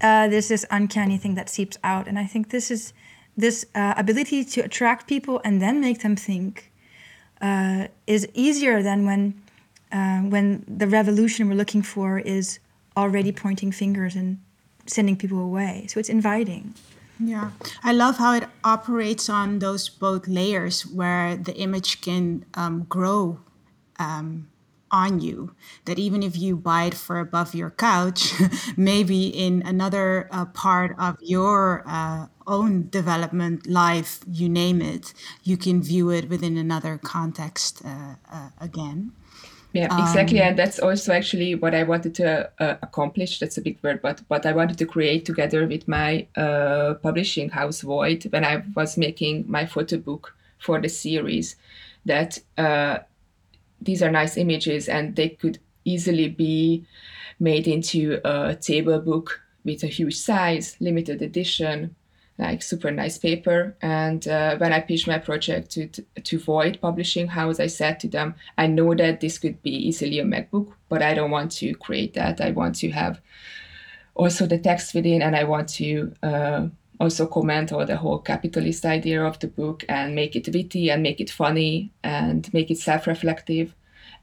uh, 0.02 0.28
there's 0.28 0.48
this 0.48 0.66
uncanny 0.70 1.16
thing 1.16 1.34
that 1.36 1.48
seeps 1.48 1.78
out. 1.82 2.06
And 2.06 2.18
I 2.18 2.26
think 2.26 2.50
this 2.50 2.70
is 2.70 2.92
this 3.36 3.64
uh, 3.74 3.94
ability 3.96 4.44
to 4.44 4.60
attract 4.60 5.08
people 5.08 5.40
and 5.42 5.60
then 5.60 5.80
make 5.80 6.02
them 6.02 6.16
think 6.16 6.70
uh, 7.40 7.88
is 8.06 8.28
easier 8.34 8.82
than 8.82 9.06
when, 9.06 9.40
uh, 9.90 10.20
when 10.20 10.64
the 10.68 10.86
revolution 10.86 11.48
we're 11.48 11.56
looking 11.56 11.82
for 11.82 12.18
is 12.18 12.58
already 12.96 13.32
pointing 13.32 13.72
fingers 13.72 14.14
and 14.14 14.38
sending 14.86 15.16
people 15.16 15.38
away. 15.38 15.86
So 15.88 16.00
it's 16.00 16.08
inviting. 16.08 16.74
Yeah, 17.18 17.52
I 17.82 17.92
love 17.92 18.18
how 18.18 18.34
it 18.34 18.48
operates 18.64 19.28
on 19.28 19.60
those 19.60 19.88
both 19.88 20.26
layers 20.26 20.84
where 20.84 21.36
the 21.36 21.54
image 21.56 22.00
can 22.00 22.44
um, 22.54 22.86
grow 22.88 23.38
um, 24.00 24.48
on 24.90 25.20
you. 25.20 25.54
That 25.84 25.98
even 25.98 26.24
if 26.24 26.36
you 26.36 26.56
buy 26.56 26.84
it 26.84 26.94
for 26.94 27.20
above 27.20 27.54
your 27.54 27.70
couch, 27.70 28.32
maybe 28.76 29.28
in 29.28 29.62
another 29.64 30.28
uh, 30.32 30.46
part 30.46 30.96
of 30.98 31.16
your 31.20 31.84
uh, 31.86 32.26
own 32.48 32.88
development, 32.90 33.68
life, 33.68 34.20
you 34.30 34.48
name 34.48 34.82
it, 34.82 35.14
you 35.44 35.56
can 35.56 35.82
view 35.82 36.10
it 36.10 36.28
within 36.28 36.56
another 36.56 36.98
context 36.98 37.82
uh, 37.84 38.16
uh 38.30 38.50
again. 38.58 39.12
Yeah, 39.74 39.86
exactly. 40.00 40.40
Um, 40.40 40.50
and 40.50 40.58
that's 40.58 40.78
also 40.78 41.12
actually 41.12 41.56
what 41.56 41.74
I 41.74 41.82
wanted 41.82 42.14
to 42.14 42.48
uh, 42.60 42.76
accomplish. 42.80 43.40
That's 43.40 43.58
a 43.58 43.60
big 43.60 43.76
word, 43.82 44.00
but 44.02 44.22
what 44.28 44.46
I 44.46 44.52
wanted 44.52 44.78
to 44.78 44.86
create 44.86 45.24
together 45.24 45.66
with 45.66 45.88
my 45.88 46.28
uh, 46.36 46.94
publishing 47.02 47.48
house 47.48 47.80
Void 47.80 48.24
when 48.30 48.44
I 48.44 48.62
was 48.76 48.96
making 48.96 49.44
my 49.48 49.66
photo 49.66 49.96
book 49.96 50.36
for 50.60 50.80
the 50.80 50.88
series. 50.88 51.56
That 52.04 52.38
uh, 52.56 52.98
these 53.80 54.00
are 54.00 54.12
nice 54.12 54.36
images 54.36 54.88
and 54.88 55.16
they 55.16 55.30
could 55.30 55.58
easily 55.84 56.28
be 56.28 56.86
made 57.40 57.66
into 57.66 58.20
a 58.24 58.54
table 58.54 59.00
book 59.00 59.40
with 59.64 59.82
a 59.82 59.88
huge 59.88 60.16
size, 60.16 60.76
limited 60.78 61.20
edition, 61.20 61.96
like 62.38 62.62
super 62.62 62.90
nice 62.90 63.18
paper. 63.18 63.76
And 63.80 64.26
uh, 64.26 64.56
when 64.56 64.72
I 64.72 64.80
pitched 64.80 65.06
my 65.06 65.18
project 65.18 65.70
to, 65.72 65.86
to 65.88 66.38
Void 66.38 66.78
Publishing 66.80 67.28
House, 67.28 67.60
I 67.60 67.68
said 67.68 68.00
to 68.00 68.08
them, 68.08 68.34
I 68.58 68.66
know 68.66 68.94
that 68.94 69.20
this 69.20 69.38
could 69.38 69.62
be 69.62 69.70
easily 69.70 70.18
a 70.18 70.24
MacBook, 70.24 70.72
but 70.88 71.02
I 71.02 71.14
don't 71.14 71.30
want 71.30 71.52
to 71.52 71.74
create 71.74 72.14
that. 72.14 72.40
I 72.40 72.50
want 72.50 72.74
to 72.76 72.90
have 72.90 73.20
also 74.14 74.46
the 74.46 74.58
text 74.58 74.94
within, 74.94 75.22
and 75.22 75.36
I 75.36 75.44
want 75.44 75.68
to 75.70 76.12
uh, 76.22 76.66
also 77.00 77.26
comment 77.26 77.72
on 77.72 77.86
the 77.86 77.96
whole 77.96 78.18
capitalist 78.18 78.84
idea 78.84 79.24
of 79.24 79.38
the 79.38 79.48
book 79.48 79.84
and 79.88 80.14
make 80.14 80.36
it 80.36 80.48
witty 80.52 80.90
and 80.90 81.02
make 81.02 81.20
it 81.20 81.30
funny 81.30 81.92
and 82.02 82.52
make 82.52 82.70
it 82.70 82.78
self-reflective. 82.78 83.74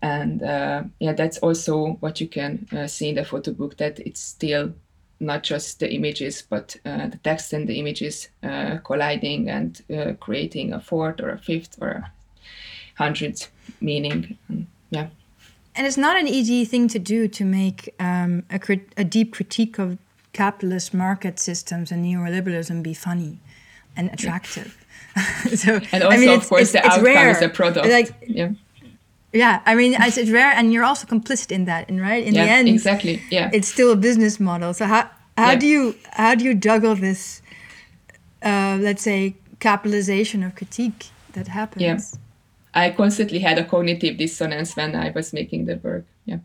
And 0.02 0.42
uh, 0.42 0.84
yeah, 1.00 1.14
that's 1.14 1.38
also 1.40 1.98
what 2.00 2.20
you 2.20 2.28
can 2.28 2.68
uh, 2.72 2.88
see 2.88 3.10
in 3.10 3.16
the 3.16 3.26
photo 3.26 3.52
book 3.52 3.78
that 3.78 4.00
it's 4.00 4.20
still 4.22 4.74
not 5.22 5.44
just 5.44 5.80
the 5.80 5.94
images, 5.94 6.44
but 6.50 6.76
uh, 6.86 7.08
the 7.08 7.18
text 7.18 7.54
and 7.54 7.68
the 7.68 7.80
images 7.80 8.30
uh, 8.44 8.78
colliding 8.84 9.50
and 9.50 9.82
uh, 9.96 10.14
creating 10.20 10.74
a 10.74 10.80
fourth 10.80 11.22
or 11.22 11.30
a 11.30 11.38
fifth 11.38 11.78
or 11.80 11.90
a 11.90 12.12
hundredth 12.96 13.52
meaning. 13.80 14.38
And, 14.50 14.68
yeah. 14.90 15.08
And 15.76 15.88
it's 15.88 15.98
not 15.98 16.18
an 16.18 16.28
easy 16.28 16.66
thing 16.66 16.88
to 16.90 17.00
do 17.00 17.28
to 17.28 17.46
make 17.46 17.94
um, 18.00 18.44
a, 18.50 18.60
crit- 18.60 18.94
a 18.98 19.04
deep 19.04 19.34
critique 19.34 19.80
of 19.80 19.98
capitalist 20.34 20.94
market 20.94 21.40
systems 21.40 21.92
and 21.92 22.06
neoliberalism 22.06 22.84
be 22.84 22.94
funny 22.94 23.40
and 23.96 24.12
attractive. 24.12 24.78
Yeah. 25.16 25.24
so, 25.56 25.80
and 25.92 26.04
also, 26.04 26.16
I 26.16 26.18
mean, 26.18 26.30
of 26.30 26.48
course, 26.48 26.72
the 26.72 26.86
outcome 26.86 27.04
rare. 27.04 27.30
is 27.30 27.42
a 27.42 27.50
product. 27.50 27.88
Like, 27.88 28.16
yeah. 28.26 28.52
Yeah, 29.34 29.62
I 29.66 29.76
mean, 29.76 29.96
it's, 29.98 30.30
rare, 30.30 30.52
and 30.52 30.74
you're 30.74 30.84
also 30.84 31.08
complicit 31.08 31.52
in 31.52 31.66
that, 31.66 31.88
and 31.90 32.02
right 32.02 32.24
in 32.24 32.34
yeah, 32.34 32.44
the 32.44 32.52
end, 32.52 32.68
exactly. 32.68 33.22
Yeah, 33.30 33.50
it's 33.54 33.68
still 33.68 33.92
a 33.92 33.96
business 33.96 34.40
model. 34.40 34.74
So 34.74 34.86
how 34.86 35.10
how 35.38 35.52
yeah. 35.52 35.56
do 35.60 35.68
you 35.68 35.96
how 36.12 36.36
do 36.36 36.44
you 36.44 36.54
juggle 36.54 36.96
this, 36.96 37.42
uh, 38.44 38.78
let's 38.82 39.04
say, 39.04 39.36
capitalization 39.60 40.44
of 40.44 40.56
critique 40.56 41.12
that 41.32 41.48
happens? 41.48 41.82
Yeah, 41.82 42.00
I 42.74 42.90
constantly 42.90 43.40
had 43.40 43.58
a 43.58 43.64
cognitive 43.64 44.18
dissonance 44.18 44.76
when 44.76 44.96
I 44.96 45.12
was 45.12 45.32
making 45.32 45.66
the 45.66 45.78
work. 45.78 46.06
Yeah. 46.26 46.40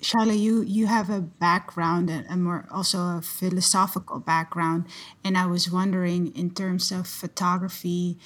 Charlotte, 0.00 0.36
you 0.36 0.62
you 0.62 0.86
have 0.86 1.10
a 1.10 1.20
background 1.20 2.10
and 2.10 2.44
more 2.44 2.66
also 2.70 2.98
a 2.98 3.20
philosophical 3.22 4.20
background, 4.20 4.86
and 5.22 5.36
I 5.36 5.46
was 5.46 5.70
wondering 5.70 6.28
in 6.34 6.50
terms 6.50 6.90
of 6.92 7.06
photography 7.06 8.18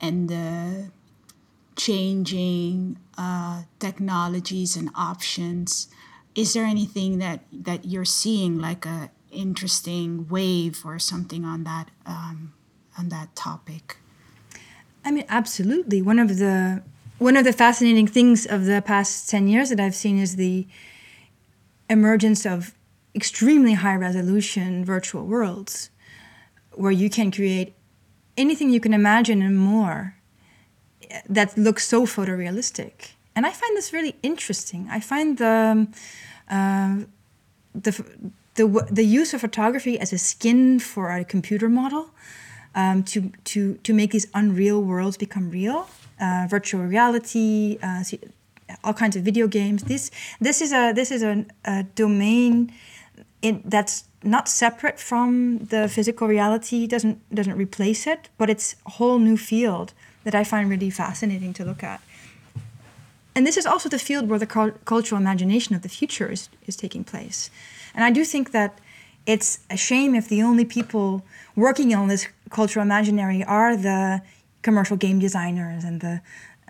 and 0.00 0.28
the 0.28 0.90
changing 1.76 2.98
uh, 3.16 3.62
technologies 3.78 4.76
and 4.76 4.90
options. 4.94 5.88
Is 6.34 6.54
there 6.54 6.64
anything 6.64 7.18
that 7.18 7.44
that 7.52 7.84
you're 7.84 8.04
seeing 8.04 8.58
like 8.58 8.84
a 8.84 9.10
interesting 9.30 10.28
wave 10.28 10.82
or 10.84 10.98
something 10.98 11.44
on 11.44 11.64
that 11.64 11.90
um, 12.04 12.52
on 12.98 13.08
that 13.10 13.36
topic? 13.36 13.98
I 15.04 15.10
mean 15.10 15.24
absolutely. 15.28 16.02
One 16.02 16.18
of 16.18 16.38
the 16.38 16.82
one 17.18 17.36
of 17.36 17.44
the 17.44 17.52
fascinating 17.52 18.06
things 18.06 18.44
of 18.44 18.66
the 18.66 18.82
past 18.82 19.28
10 19.30 19.48
years 19.48 19.70
that 19.70 19.80
i've 19.80 19.94
seen 19.94 20.18
is 20.18 20.36
the 20.36 20.66
emergence 21.88 22.44
of 22.44 22.74
extremely 23.14 23.74
high 23.74 23.94
resolution 23.94 24.84
virtual 24.84 25.24
worlds 25.24 25.90
where 26.72 26.92
you 26.92 27.08
can 27.08 27.30
create 27.30 27.74
anything 28.36 28.70
you 28.70 28.80
can 28.80 28.92
imagine 28.92 29.40
and 29.40 29.58
more 29.58 30.15
that 31.28 31.56
looks 31.56 31.86
so 31.86 32.06
photorealistic. 32.06 33.12
And 33.34 33.46
I 33.46 33.52
find 33.52 33.76
this 33.76 33.92
really 33.92 34.16
interesting. 34.22 34.88
I 34.90 35.00
find 35.00 35.36
the, 35.36 35.86
uh, 36.50 36.96
the, 37.74 38.04
the, 38.54 38.86
the 38.90 39.04
use 39.04 39.34
of 39.34 39.42
photography 39.42 40.00
as 40.00 40.12
a 40.12 40.18
skin 40.18 40.78
for 40.78 41.10
a 41.10 41.24
computer 41.24 41.68
model 41.68 42.10
um, 42.74 43.02
to, 43.04 43.30
to, 43.44 43.74
to 43.82 43.92
make 43.92 44.10
these 44.10 44.26
unreal 44.32 44.82
worlds 44.82 45.18
become 45.18 45.50
real, 45.50 45.88
uh, 46.18 46.46
virtual 46.48 46.84
reality, 46.84 47.78
uh, 47.82 48.02
all 48.82 48.94
kinds 48.94 49.16
of 49.16 49.22
video 49.22 49.46
games. 49.46 49.82
This, 49.84 50.10
this 50.40 50.62
is 50.62 50.72
a, 50.72 50.92
this 50.92 51.10
is 51.10 51.22
a, 51.22 51.44
a 51.66 51.82
domain 51.94 52.72
in, 53.42 53.62
that's 53.66 54.04
not 54.22 54.48
separate 54.48 54.98
from 54.98 55.58
the 55.58 55.88
physical 55.88 56.26
reality, 56.26 56.86
doesn't, 56.86 57.18
doesn't 57.34 57.56
replace 57.56 58.06
it, 58.06 58.30
but 58.38 58.48
it's 58.48 58.76
a 58.86 58.90
whole 58.92 59.18
new 59.18 59.36
field 59.36 59.92
that 60.26 60.34
I 60.34 60.42
find 60.42 60.68
really 60.68 60.90
fascinating 60.90 61.52
to 61.52 61.64
look 61.64 61.84
at. 61.84 62.00
And 63.36 63.46
this 63.46 63.56
is 63.56 63.64
also 63.64 63.88
the 63.88 63.98
field 63.98 64.28
where 64.28 64.40
the 64.40 64.74
cultural 64.84 65.20
imagination 65.20 65.76
of 65.76 65.82
the 65.82 65.88
future 65.88 66.32
is, 66.32 66.48
is 66.66 66.74
taking 66.74 67.04
place. 67.04 67.48
And 67.94 68.02
I 68.02 68.10
do 68.10 68.24
think 68.24 68.50
that 68.50 68.80
it's 69.24 69.60
a 69.70 69.76
shame 69.76 70.16
if 70.16 70.28
the 70.28 70.42
only 70.42 70.64
people 70.64 71.22
working 71.54 71.94
on 71.94 72.08
this 72.08 72.26
cultural 72.50 72.84
imaginary 72.84 73.44
are 73.44 73.76
the 73.76 74.20
commercial 74.62 74.96
game 74.96 75.20
designers 75.20 75.84
and 75.84 76.00
the, 76.00 76.20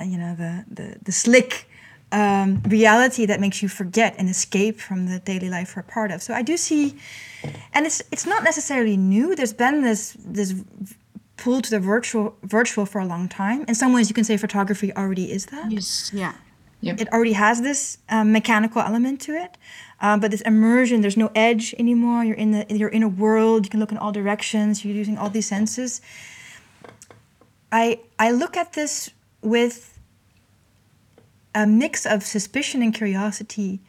you 0.05 0.19
know, 0.19 0.35
the, 0.35 0.67
the, 0.71 0.99
the 1.03 1.13
slick 1.13 1.67
um, 2.13 2.63
reality 2.65 3.25
that 3.25 3.41
makes 3.41 3.63
you 3.63 3.71
forget 3.71 4.15
and 4.19 4.29
escape 4.29 4.81
from 4.81 5.07
the 5.07 5.19
daily 5.21 5.49
life 5.49 5.77
we're 5.77 5.83
part 5.83 6.11
of. 6.11 6.23
So 6.23 6.35
I 6.35 6.43
do 6.43 6.59
see, 6.59 6.95
and 7.73 7.87
it's 7.87 8.03
it's 8.13 8.27
not 8.27 8.45
necessarily 8.45 8.97
new. 8.97 9.35
There's 9.35 9.53
been 9.53 9.83
this 9.83 10.15
this 10.25 10.55
pull 11.37 11.61
to 11.61 11.71
the 11.71 11.81
virtual 11.81 12.37
virtual 12.43 12.87
for 12.87 13.01
a 13.01 13.07
long 13.07 13.29
time. 13.29 13.65
In 13.69 13.75
some 13.75 13.93
ways, 13.93 14.09
you 14.09 14.15
can 14.15 14.25
say 14.25 14.37
photography 14.37 14.93
already 14.95 15.31
is 15.31 15.47
that. 15.47 15.71
Yes. 15.71 16.11
Yeah. 16.13 16.35
Yep. 16.81 17.01
It 17.01 17.13
already 17.13 17.33
has 17.33 17.63
this 17.63 17.99
um, 18.11 18.33
mechanical 18.33 18.83
element 18.83 19.21
to 19.23 19.33
it, 19.33 19.57
uh, 20.01 20.19
but 20.19 20.31
this 20.31 20.43
immersion. 20.43 21.01
There's 21.01 21.17
no 21.17 21.31
edge 21.35 21.75
anymore. 21.79 22.23
You're 22.25 22.37
in 22.37 22.51
the 22.53 22.67
you're 22.69 22.91
in 22.91 23.03
a 23.03 23.09
world. 23.09 23.65
You 23.65 23.71
can 23.71 23.81
look 23.81 23.93
in 23.93 23.99
all 23.99 24.13
directions. 24.13 24.85
You're 24.85 24.95
using 24.95 25.17
all 25.17 25.31
these 25.31 25.47
senses. 25.47 26.01
I 27.73 28.01
I 28.19 28.31
look 28.31 28.57
at 28.57 28.75
this 28.75 29.11
with 29.43 29.99
a 31.55 31.67
mix 31.67 32.05
of 32.05 32.23
suspicion 32.23 32.83
and 32.83 32.95
curiosity 32.95 33.81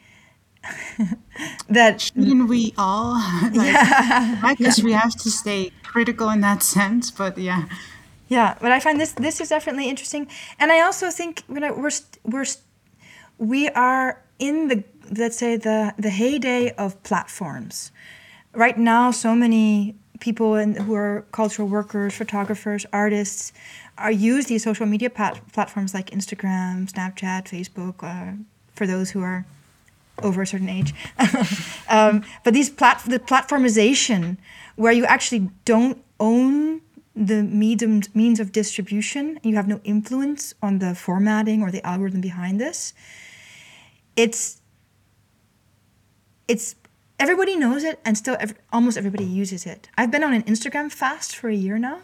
that 1.68 2.00
shouldn't 2.00 2.48
we 2.48 2.74
all 2.78 3.12
like, 3.42 3.54
yeah. 3.54 4.40
I 4.42 4.54
guess 4.58 4.78
yeah. 4.78 4.84
we 4.84 4.92
have 4.92 5.14
to 5.16 5.30
stay 5.30 5.70
critical 5.92 6.28
in 6.30 6.40
that 6.40 6.62
sense 6.76 7.10
but 7.10 7.36
yeah. 7.38 7.64
Yeah 8.28 8.56
but 8.60 8.70
i 8.72 8.80
find 8.80 9.00
this 9.00 9.12
this 9.12 9.40
is 9.40 9.48
definitely 9.48 9.88
interesting. 9.88 10.28
And 10.60 10.70
i 10.70 10.80
also 10.80 11.10
think 11.10 11.42
you 11.48 11.60
know, 11.60 11.72
we're 11.82 11.96
we're 12.24 12.46
we 13.38 13.68
are 13.70 14.22
in 14.38 14.68
the 14.68 14.84
let's 15.22 15.38
say 15.38 15.56
the 15.56 15.94
the 15.98 16.10
heyday 16.10 16.70
of 16.84 17.02
platforms. 17.02 17.92
Right 18.52 18.78
now 18.78 19.10
so 19.10 19.34
many 19.34 19.94
people 20.20 20.56
in, 20.56 20.74
who 20.74 20.94
are 20.94 21.24
cultural 21.30 21.68
workers 21.68 22.12
photographers 22.12 22.84
artists 22.92 23.52
are 23.96 24.10
use 24.10 24.46
these 24.46 24.64
social 24.64 24.84
media 24.84 25.08
pat- 25.08 25.40
platforms 25.52 25.94
like 25.94 26.10
instagram 26.10 26.90
snapchat 26.92 27.42
facebook 27.54 27.96
uh, 28.02 28.32
for 28.74 28.84
those 28.84 29.10
who 29.12 29.22
are 29.22 29.46
over 30.22 30.42
a 30.42 30.46
certain 30.46 30.68
age. 30.68 30.94
um, 31.88 32.24
but 32.44 32.54
these 32.54 32.70
plat- 32.70 33.02
the 33.06 33.18
platformization, 33.18 34.36
where 34.78 34.92
you 34.92 35.04
actually 35.06 35.50
don't 35.64 36.00
own 36.20 36.80
the 37.16 37.42
medium 37.42 38.00
means 38.14 38.38
of 38.38 38.52
distribution, 38.52 39.40
you 39.42 39.56
have 39.56 39.66
no 39.66 39.80
influence 39.82 40.54
on 40.62 40.78
the 40.78 40.94
formatting 40.94 41.62
or 41.62 41.72
the 41.72 41.84
algorithm 41.84 42.20
behind 42.20 42.60
this. 42.60 42.94
It's 44.14 44.62
it's 46.46 46.76
everybody 47.18 47.56
knows 47.56 47.82
it, 47.82 47.98
and 48.04 48.16
still 48.16 48.36
almost 48.72 48.96
everybody 48.96 49.24
uses 49.24 49.66
it. 49.66 49.88
I've 49.98 50.12
been 50.12 50.22
on 50.22 50.32
an 50.32 50.44
Instagram 50.44 50.92
fast 50.92 51.34
for 51.34 51.48
a 51.48 51.54
year 51.54 51.76
now. 51.76 51.98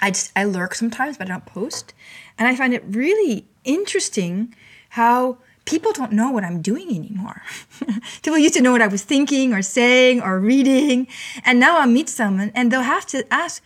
I 0.00 0.10
just 0.10 0.32
I 0.34 0.44
lurk 0.44 0.74
sometimes, 0.74 1.18
but 1.18 1.28
I 1.28 1.32
don't 1.32 1.44
post, 1.44 1.92
and 2.38 2.48
I 2.48 2.56
find 2.56 2.72
it 2.72 2.82
really 2.88 3.46
interesting 3.62 4.54
how 4.90 5.36
people 5.64 5.92
don't 5.92 6.12
know 6.12 6.30
what 6.30 6.44
I'm 6.44 6.60
doing 6.60 6.88
anymore. 6.94 7.42
people 8.22 8.38
used 8.38 8.54
to 8.54 8.62
know 8.62 8.72
what 8.72 8.82
I 8.82 8.86
was 8.86 9.02
thinking 9.02 9.52
or 9.52 9.62
saying 9.62 10.20
or 10.20 10.38
reading. 10.38 11.06
And 11.44 11.58
now 11.58 11.78
I 11.78 11.86
meet 11.86 12.08
someone 12.08 12.52
and 12.54 12.70
they'll 12.70 12.82
have 12.82 13.06
to 13.06 13.24
ask, 13.32 13.62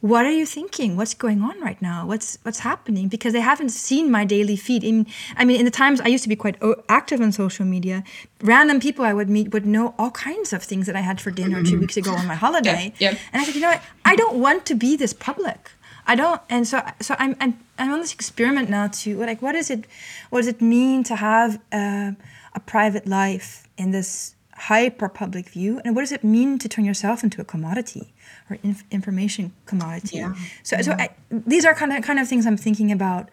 what 0.00 0.26
are 0.26 0.30
you 0.30 0.44
thinking? 0.44 0.96
What's 0.96 1.14
going 1.14 1.40
on 1.42 1.58
right 1.60 1.80
now? 1.80 2.06
What's 2.06 2.38
what's 2.42 2.60
happening? 2.60 3.08
Because 3.08 3.32
they 3.32 3.40
haven't 3.40 3.70
seen 3.70 4.10
my 4.10 4.24
daily 4.24 4.54
feed. 4.54 4.84
In, 4.84 5.06
I 5.36 5.44
mean, 5.44 5.58
in 5.58 5.64
the 5.64 5.70
times 5.70 6.00
I 6.00 6.08
used 6.08 6.22
to 6.24 6.28
be 6.28 6.36
quite 6.36 6.56
active 6.88 7.20
on 7.20 7.32
social 7.32 7.64
media, 7.64 8.04
random 8.42 8.78
people 8.78 9.04
I 9.04 9.14
would 9.14 9.30
meet 9.30 9.52
would 9.52 9.64
know 9.64 9.94
all 9.98 10.10
kinds 10.10 10.52
of 10.52 10.62
things 10.62 10.86
that 10.86 10.96
I 10.96 11.00
had 11.00 11.20
for 11.20 11.30
dinner 11.30 11.62
two 11.62 11.80
weeks 11.84 11.96
ago 11.96 12.12
on 12.12 12.26
my 12.26 12.34
holiday. 12.34 12.92
Yeah, 12.98 13.12
yeah. 13.12 13.18
And 13.32 13.40
I 13.40 13.44
said, 13.44 13.54
you 13.54 13.62
know 13.62 13.70
what? 13.70 13.82
I 14.04 14.16
don't 14.16 14.38
want 14.38 14.66
to 14.66 14.74
be 14.74 14.96
this 14.96 15.14
public. 15.14 15.70
I 16.06 16.14
don't, 16.14 16.40
and 16.48 16.66
so 16.66 16.82
so 17.00 17.14
I'm 17.18 17.36
I'm, 17.40 17.58
I'm 17.78 17.92
on 17.92 18.00
this 18.00 18.12
experiment 18.12 18.70
now 18.70 18.88
to 18.88 19.18
like 19.18 19.42
what 19.42 19.54
is 19.54 19.70
it, 19.70 19.86
what 20.30 20.40
does 20.40 20.48
it 20.48 20.60
mean 20.60 21.02
to 21.04 21.16
have 21.16 21.60
uh, 21.72 22.12
a 22.54 22.60
private 22.60 23.06
life 23.06 23.68
in 23.76 23.90
this 23.90 24.34
hyper 24.54 25.08
public 25.08 25.48
view, 25.48 25.80
and 25.84 25.94
what 25.94 26.02
does 26.02 26.12
it 26.12 26.24
mean 26.24 26.58
to 26.58 26.68
turn 26.68 26.84
yourself 26.84 27.22
into 27.24 27.40
a 27.40 27.44
commodity 27.44 28.14
or 28.48 28.58
inf- 28.62 28.84
information 28.90 29.52
commodity? 29.66 30.18
Yeah. 30.18 30.34
So 30.62 30.80
so 30.80 30.92
I, 30.92 31.10
these 31.30 31.64
are 31.64 31.74
kind 31.74 31.92
of 31.92 32.02
kind 32.02 32.18
of 32.18 32.28
things 32.28 32.46
I'm 32.46 32.56
thinking 32.56 32.92
about. 32.92 33.30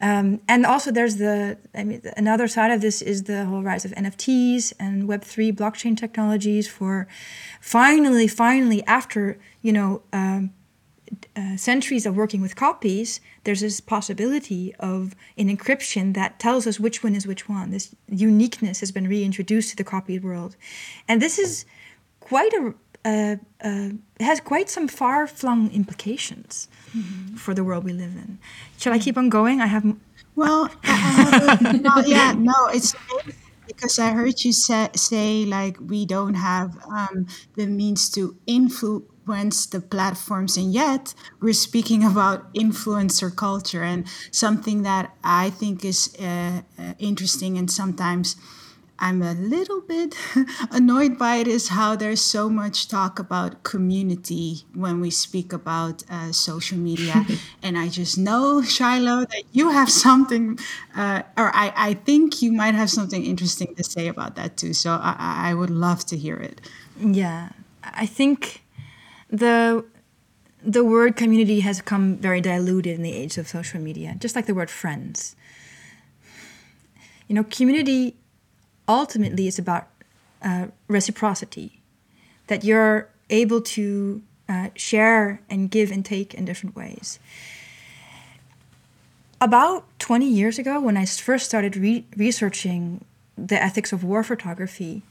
Um, 0.00 0.40
and 0.46 0.66
also, 0.66 0.90
there's 0.90 1.16
the 1.16 1.58
I 1.74 1.84
mean, 1.84 2.02
another 2.16 2.48
side 2.48 2.70
of 2.70 2.80
this 2.80 3.00
is 3.00 3.24
the 3.24 3.44
whole 3.46 3.62
rise 3.62 3.84
of 3.84 3.92
NFTs 3.92 4.72
and 4.78 5.08
Web 5.08 5.22
three 5.22 5.52
blockchain 5.52 5.96
technologies 5.96 6.68
for 6.68 7.08
finally, 7.60 8.28
finally, 8.28 8.84
after 8.86 9.38
you 9.62 9.72
know 9.72 10.02
um, 10.12 10.52
uh, 11.36 11.56
centuries 11.56 12.06
of 12.06 12.16
working 12.16 12.40
with 12.40 12.56
copies, 12.56 13.20
there's 13.44 13.60
this 13.60 13.80
possibility 13.80 14.74
of 14.76 15.14
an 15.36 15.54
encryption 15.54 16.14
that 16.14 16.38
tells 16.38 16.66
us 16.66 16.80
which 16.80 17.02
one 17.02 17.14
is 17.14 17.26
which 17.26 17.48
one. 17.48 17.70
This 17.70 17.94
uniqueness 18.08 18.80
has 18.80 18.92
been 18.92 19.08
reintroduced 19.08 19.70
to 19.70 19.76
the 19.76 19.84
copied 19.84 20.24
world, 20.24 20.56
and 21.08 21.22
this 21.22 21.38
is 21.38 21.64
quite 22.20 22.52
a 22.54 22.74
uh, 23.04 23.36
uh, 23.62 23.90
has 24.18 24.40
quite 24.40 24.68
some 24.68 24.88
far-flung 24.88 25.70
implications 25.70 26.66
mm-hmm. 26.96 27.36
for 27.36 27.54
the 27.54 27.62
world 27.62 27.84
we 27.84 27.92
live 27.92 28.16
in. 28.16 28.38
Shall 28.78 28.92
I 28.92 28.98
keep 28.98 29.16
on 29.16 29.28
going? 29.28 29.60
I 29.60 29.66
have. 29.66 29.84
M- 29.84 30.00
well, 30.34 30.68
I 30.82 30.92
have 30.92 31.74
a, 31.74 31.78
no, 31.78 31.96
yeah, 32.04 32.34
no, 32.36 32.66
it's 32.68 32.96
because 33.66 33.98
I 33.98 34.10
heard 34.10 34.42
you 34.44 34.52
say, 34.52 34.88
say 34.96 35.44
like 35.44 35.76
we 35.80 36.04
don't 36.04 36.34
have 36.34 36.76
um, 36.90 37.26
the 37.54 37.66
means 37.66 38.10
to 38.10 38.36
influence 38.46 39.04
influence 39.26 39.66
the 39.66 39.80
platforms 39.80 40.56
and 40.56 40.72
yet 40.72 41.12
we're 41.40 41.52
speaking 41.52 42.04
about 42.04 42.52
influencer 42.54 43.34
culture 43.34 43.82
and 43.82 44.06
something 44.30 44.82
that 44.82 45.10
i 45.24 45.50
think 45.50 45.84
is 45.84 46.14
uh, 46.20 46.60
uh, 46.78 46.92
interesting 47.00 47.58
and 47.58 47.68
sometimes 47.68 48.36
i'm 49.00 49.22
a 49.22 49.32
little 49.32 49.80
bit 49.80 50.14
annoyed 50.70 51.18
by 51.18 51.36
it 51.36 51.48
is 51.48 51.68
how 51.70 51.96
there's 51.96 52.20
so 52.20 52.48
much 52.48 52.86
talk 52.86 53.18
about 53.18 53.64
community 53.64 54.62
when 54.74 55.00
we 55.00 55.10
speak 55.10 55.52
about 55.52 56.04
uh, 56.08 56.30
social 56.30 56.78
media. 56.78 57.26
And 57.62 57.76
i 57.76 57.88
just 57.88 58.16
know 58.16 58.62
shiloh 58.62 59.24
that 59.32 59.42
you 59.50 59.70
have 59.70 59.90
something 59.90 60.56
uh, 60.94 61.22
or 61.36 61.50
I, 61.52 61.72
I 61.88 61.94
think 61.94 62.42
you 62.42 62.52
might 62.52 62.76
have 62.76 62.90
something 62.90 63.24
interesting 63.24 63.74
to 63.74 63.82
say 63.82 64.06
about 64.06 64.36
that 64.36 64.56
too 64.56 64.72
so 64.72 64.90
i, 65.02 65.50
I 65.50 65.54
would 65.54 65.70
love 65.70 66.06
to 66.10 66.16
hear 66.16 66.36
it. 66.36 66.60
Yeah. 67.00 67.48
I 67.82 68.06
think 68.06 68.65
the 69.36 69.84
the 70.62 70.84
word 70.84 71.14
community 71.16 71.60
has 71.60 71.80
come 71.80 72.16
very 72.16 72.40
diluted 72.40 72.94
in 72.94 73.02
the 73.02 73.12
age 73.12 73.38
of 73.38 73.46
social 73.46 73.80
media, 73.80 74.16
just 74.18 74.34
like 74.34 74.46
the 74.46 74.54
word 74.54 74.70
friends. 74.70 75.36
You 77.28 77.34
know, 77.36 77.44
community 77.44 78.16
ultimately 78.88 79.46
is 79.46 79.58
about 79.58 79.88
uh, 80.42 80.66
reciprocity, 80.88 81.80
that 82.48 82.64
you're 82.64 83.08
able 83.30 83.60
to 83.60 84.22
uh, 84.48 84.68
share 84.74 85.40
and 85.48 85.70
give 85.70 85.90
and 85.90 86.04
take 86.04 86.34
in 86.34 86.44
different 86.44 86.74
ways. 86.74 87.18
About 89.40 89.84
20 89.98 90.26
years 90.26 90.58
ago, 90.58 90.80
when 90.80 90.96
I 90.96 91.04
first 91.04 91.46
started 91.46 91.76
re- 91.76 92.06
researching 92.16 93.04
the 93.36 93.62
ethics 93.62 93.92
of 93.92 94.02
war 94.02 94.22
photography, 94.22 95.02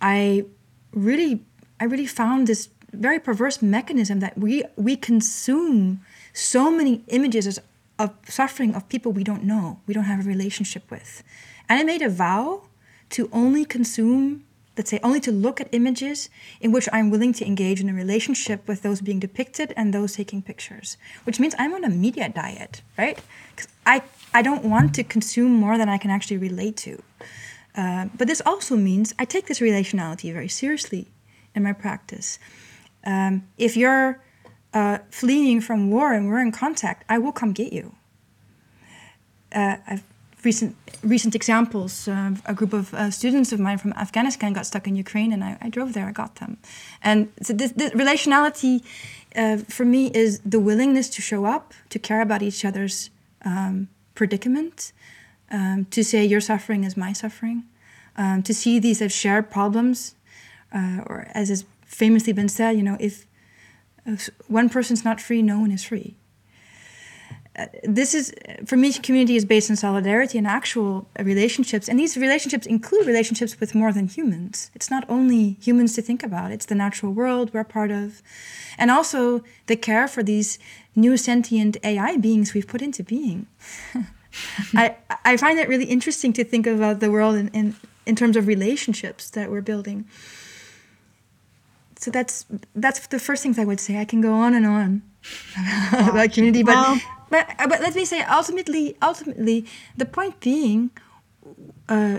I 0.00 0.44
really, 0.92 1.42
I 1.80 1.84
really 1.84 2.06
found 2.06 2.46
this 2.46 2.68
very 2.94 3.18
perverse 3.18 3.62
mechanism 3.62 4.20
that 4.20 4.36
we 4.38 4.64
we 4.76 4.96
consume 4.96 6.00
so 6.32 6.70
many 6.70 7.02
images 7.08 7.60
of 7.98 8.10
suffering 8.28 8.74
of 8.74 8.88
people 8.88 9.12
we 9.12 9.24
don't 9.24 9.44
know, 9.44 9.80
we 9.86 9.94
don't 9.94 10.04
have 10.04 10.20
a 10.24 10.28
relationship 10.28 10.90
with. 10.90 11.22
And 11.68 11.78
I 11.78 11.84
made 11.84 12.02
a 12.02 12.08
vow 12.08 12.62
to 13.10 13.28
only 13.32 13.64
consume, 13.64 14.44
let's 14.76 14.90
say, 14.90 14.98
only 15.02 15.20
to 15.20 15.30
look 15.30 15.60
at 15.60 15.68
images 15.72 16.28
in 16.60 16.72
which 16.72 16.88
I'm 16.92 17.10
willing 17.10 17.32
to 17.34 17.46
engage 17.46 17.80
in 17.80 17.88
a 17.88 17.94
relationship 17.94 18.66
with 18.66 18.82
those 18.82 19.00
being 19.00 19.20
depicted 19.20 19.72
and 19.76 19.94
those 19.94 20.14
taking 20.14 20.42
pictures, 20.42 20.96
which 21.24 21.38
means 21.38 21.54
I'm 21.58 21.72
on 21.74 21.84
a 21.84 21.88
media 21.88 22.28
diet, 22.28 22.82
right? 22.98 23.18
Because 23.54 23.70
I, 23.86 24.02
I 24.32 24.42
don't 24.42 24.64
want 24.64 24.94
to 24.96 25.04
consume 25.04 25.52
more 25.52 25.78
than 25.78 25.88
I 25.88 25.98
can 25.98 26.10
actually 26.10 26.38
relate 26.38 26.76
to. 26.78 27.02
Uh, 27.76 28.06
but 28.16 28.26
this 28.28 28.42
also 28.44 28.76
means 28.76 29.14
I 29.18 29.24
take 29.24 29.46
this 29.46 29.60
relationality 29.60 30.32
very 30.32 30.48
seriously 30.48 31.08
in 31.54 31.62
my 31.62 31.72
practice. 31.72 32.38
Um, 33.04 33.46
if 33.58 33.76
you're 33.76 34.20
uh, 34.72 34.98
fleeing 35.10 35.60
from 35.60 35.90
war 35.90 36.12
and 36.12 36.28
we're 36.28 36.40
in 36.40 36.52
contact, 36.52 37.04
I 37.08 37.18
will 37.18 37.32
come 37.32 37.52
get 37.52 37.72
you. 37.72 37.94
Uh, 39.54 39.76
I've 39.86 40.02
recent 40.44 40.76
recent 41.02 41.34
examples. 41.34 42.08
Uh, 42.08 42.34
a 42.44 42.54
group 42.54 42.72
of 42.72 42.92
uh, 42.94 43.10
students 43.10 43.52
of 43.52 43.60
mine 43.60 43.78
from 43.78 43.92
Afghanistan 43.94 44.52
got 44.52 44.66
stuck 44.66 44.86
in 44.86 44.96
Ukraine, 44.96 45.32
and 45.32 45.42
I, 45.42 45.56
I 45.60 45.68
drove 45.68 45.92
there. 45.92 46.06
I 46.06 46.12
got 46.12 46.36
them, 46.36 46.58
and 47.02 47.28
so 47.42 47.52
this, 47.52 47.72
this 47.72 47.90
relationality 47.92 48.82
uh, 49.36 49.58
for 49.68 49.84
me 49.84 50.10
is 50.14 50.40
the 50.40 50.60
willingness 50.60 51.08
to 51.10 51.22
show 51.22 51.44
up, 51.44 51.74
to 51.90 51.98
care 51.98 52.20
about 52.20 52.42
each 52.42 52.64
other's 52.64 53.10
um, 53.44 53.88
predicament, 54.14 54.92
um, 55.50 55.86
to 55.90 56.04
say 56.04 56.24
your 56.24 56.40
suffering 56.40 56.84
is 56.84 56.96
my 56.96 57.12
suffering, 57.12 57.64
um, 58.16 58.42
to 58.42 58.54
see 58.54 58.78
these 58.78 59.02
as 59.02 59.12
shared 59.12 59.50
problems, 59.50 60.14
uh, 60.72 61.00
or 61.06 61.26
as 61.34 61.50
is 61.50 61.64
famously 61.94 62.32
been 62.32 62.48
said, 62.48 62.76
you 62.76 62.82
know, 62.82 62.96
if, 63.00 63.26
one 64.48 64.68
person's 64.68 65.04
not 65.04 65.20
free, 65.20 65.42
no 65.42 65.60
one 65.60 65.70
is 65.70 65.84
free. 65.84 66.14
Uh, 67.56 67.66
this 67.84 68.14
is, 68.14 68.34
for 68.66 68.76
me, 68.76 68.92
community 68.92 69.36
is 69.36 69.44
based 69.44 69.70
on 69.70 69.76
solidarity 69.76 70.36
and 70.36 70.46
actual 70.46 71.08
relationships. 71.20 71.88
And 71.88 71.98
these 71.98 72.16
relationships 72.16 72.66
include 72.66 73.06
relationships 73.06 73.60
with 73.60 73.76
more 73.76 73.92
than 73.92 74.08
humans. 74.08 74.72
It's 74.74 74.90
not 74.90 75.04
only 75.08 75.56
humans 75.60 75.94
to 75.94 76.02
think 76.02 76.24
about, 76.24 76.50
it's 76.50 76.66
the 76.66 76.74
natural 76.74 77.12
world 77.12 77.54
we're 77.54 77.64
part 77.64 77.92
of. 77.92 78.22
And 78.76 78.90
also 78.90 79.44
the 79.66 79.76
care 79.76 80.08
for 80.08 80.22
these 80.22 80.58
new 80.96 81.16
sentient 81.16 81.76
AI 81.84 82.16
beings 82.16 82.54
we've 82.54 82.66
put 82.66 82.82
into 82.82 83.04
being. 83.04 83.46
I, 84.74 84.96
I 85.24 85.36
find 85.36 85.60
it 85.60 85.68
really 85.68 85.84
interesting 85.84 86.32
to 86.32 86.44
think 86.44 86.66
about 86.66 86.98
the 86.98 87.10
world 87.10 87.36
in, 87.36 87.48
in, 87.48 87.76
in 88.04 88.16
terms 88.16 88.36
of 88.36 88.48
relationships 88.48 89.30
that 89.30 89.48
we're 89.48 89.60
building 89.62 90.06
so 92.04 92.10
that's 92.10 92.44
that's 92.74 93.06
the 93.06 93.18
first 93.18 93.42
things 93.42 93.58
I 93.58 93.64
would 93.64 93.80
say. 93.80 93.98
I 93.98 94.04
can 94.04 94.20
go 94.20 94.34
on 94.34 94.52
and 94.52 94.66
on 94.66 95.02
about 95.92 96.32
community, 96.34 96.62
but 96.62 97.00
but 97.30 97.48
but 97.56 97.80
let 97.80 97.94
me 97.94 98.04
say 98.04 98.20
ultimately 98.20 98.94
ultimately 99.00 99.64
the 99.96 100.04
point 100.04 100.38
being, 100.40 100.90
uh, 101.88 102.18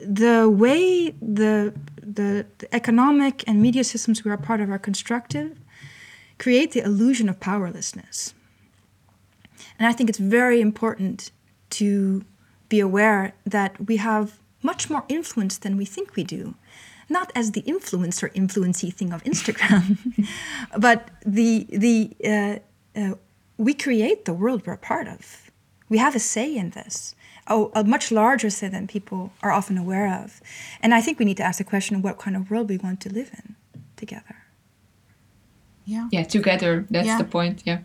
the 0.00 0.48
way 0.48 1.10
the, 1.20 1.74
the 2.00 2.46
the 2.58 2.72
economic 2.72 3.42
and 3.48 3.60
media 3.60 3.82
systems 3.82 4.24
we 4.24 4.30
are 4.30 4.36
part 4.36 4.60
of 4.60 4.70
are 4.70 4.78
constructed 4.78 5.58
create 6.38 6.70
the 6.70 6.80
illusion 6.80 7.28
of 7.28 7.40
powerlessness. 7.40 8.32
And 9.80 9.88
I 9.88 9.92
think 9.92 10.08
it's 10.08 10.20
very 10.20 10.60
important 10.60 11.32
to 11.70 12.24
be 12.68 12.78
aware 12.78 13.34
that 13.44 13.88
we 13.88 13.96
have 13.96 14.38
much 14.62 14.88
more 14.88 15.04
influence 15.08 15.58
than 15.58 15.76
we 15.76 15.84
think 15.84 16.14
we 16.14 16.22
do 16.22 16.54
not 17.08 17.32
as 17.34 17.52
the 17.52 17.62
influencer 17.62 18.30
influency 18.34 18.90
thing 18.90 19.12
of 19.12 19.22
Instagram, 19.24 19.98
but 20.78 21.10
the 21.24 21.66
the 21.70 22.16
uh, 22.24 22.58
uh, 22.98 23.14
we 23.56 23.74
create 23.74 24.24
the 24.24 24.32
world 24.32 24.66
we're 24.66 24.74
a 24.74 24.78
part 24.78 25.08
of. 25.08 25.50
We 25.88 25.98
have 25.98 26.14
a 26.14 26.20
say 26.20 26.54
in 26.54 26.70
this. 26.70 27.14
Oh, 27.50 27.72
a 27.74 27.82
much 27.82 28.12
larger 28.12 28.50
say 28.50 28.68
than 28.68 28.86
people 28.86 29.32
are 29.42 29.50
often 29.50 29.78
aware 29.78 30.22
of. 30.22 30.42
And 30.82 30.92
I 30.92 31.00
think 31.00 31.18
we 31.18 31.24
need 31.24 31.38
to 31.38 31.42
ask 31.42 31.56
the 31.56 31.64
question 31.64 32.02
what 32.02 32.18
kind 32.18 32.36
of 32.36 32.50
world 32.50 32.68
we 32.68 32.76
want 32.76 33.00
to 33.00 33.08
live 33.08 33.30
in 33.32 33.56
together. 33.96 34.36
Yeah. 35.86 36.08
Yeah, 36.12 36.24
together. 36.24 36.86
That's 36.90 37.06
yeah. 37.06 37.16
the 37.16 37.24
point. 37.24 37.62
Yeah. 37.64 37.78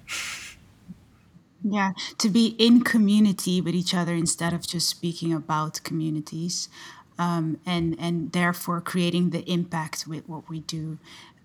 Yeah, 1.63 1.93
to 2.17 2.29
be 2.29 2.57
in 2.59 2.83
community 2.83 3.61
with 3.61 3.73
each 3.73 3.93
other 3.93 4.13
instead 4.13 4.51
of 4.51 4.67
just 4.67 4.89
speaking 4.89 5.33
about 5.33 5.81
communities 5.83 6.67
um, 7.17 7.59
and 7.65 7.95
and 7.99 8.31
therefore 8.31 8.81
creating 8.81 9.29
the 9.29 9.49
impact 9.51 10.05
with 10.07 10.27
what 10.27 10.49
we 10.49 10.61
do 10.61 10.97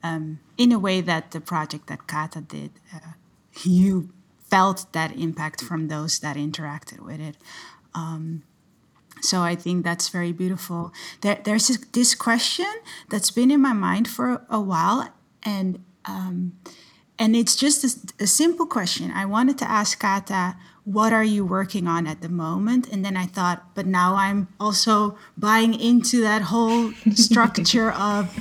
um, 0.03 0.41
in 0.57 0.73
a 0.73 0.79
way 0.79 1.01
that 1.01 1.31
the 1.33 1.41
project 1.41 1.87
that 1.89 2.07
Kata 2.07 2.41
did, 2.41 2.71
uh, 2.95 3.13
you 3.63 4.11
felt 4.49 4.93
that 4.93 5.17
impact 5.17 5.63
from 5.63 5.89
those 5.89 6.21
that 6.21 6.37
interacted 6.37 7.01
with 7.01 7.21
it. 7.21 7.37
Um, 7.95 8.45
so 9.21 9.43
I 9.43 9.57
think 9.57 9.85
that's 9.85 10.09
very 10.09 10.33
beautiful. 10.33 10.93
There, 11.23 11.41
there's 11.45 11.69
this, 11.93 12.15
question 12.15 12.73
that's 13.11 13.31
been 13.31 13.51
in 13.51 13.61
my 13.61 13.73
mind 13.73 14.07
for 14.09 14.47
a 14.49 14.61
while, 14.61 15.09
and 15.43 15.85
um, 16.05 16.57
and 17.19 17.35
it's 17.35 17.57
just 17.57 17.85
a, 17.85 18.23
a, 18.23 18.27
simple 18.27 18.65
question. 18.65 19.11
I 19.11 19.25
wanted 19.25 19.59
to 19.59 19.69
ask 19.69 19.99
Kata, 19.99 20.57
what 20.89 21.13
are 21.13 21.25
you 21.25 21.45
working 21.45 21.87
on 21.87 22.07
at 22.07 22.23
the 22.23 22.31
moment? 22.31 22.89
And 22.91 23.05
then 23.05 23.15
I 23.15 23.27
thought, 23.27 23.75
but 23.75 23.85
now 23.85 24.15
I'm 24.15 24.49
also 24.59 25.19
buying 25.37 25.79
into 25.79 26.23
that 26.23 26.41
whole 26.41 26.93
structure 27.13 27.91
of 28.11 28.35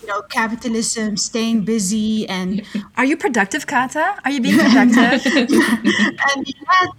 you 0.00 0.06
know 0.06 0.22
capitalism, 0.22 1.16
staying 1.16 1.64
busy, 1.64 2.28
and 2.28 2.62
are 2.96 3.04
you 3.04 3.16
productive, 3.16 3.66
Kata? 3.66 4.20
Are 4.24 4.30
you 4.30 4.40
being 4.40 4.58
productive? 4.70 5.26
and 5.26 6.46
yet, 6.46 6.90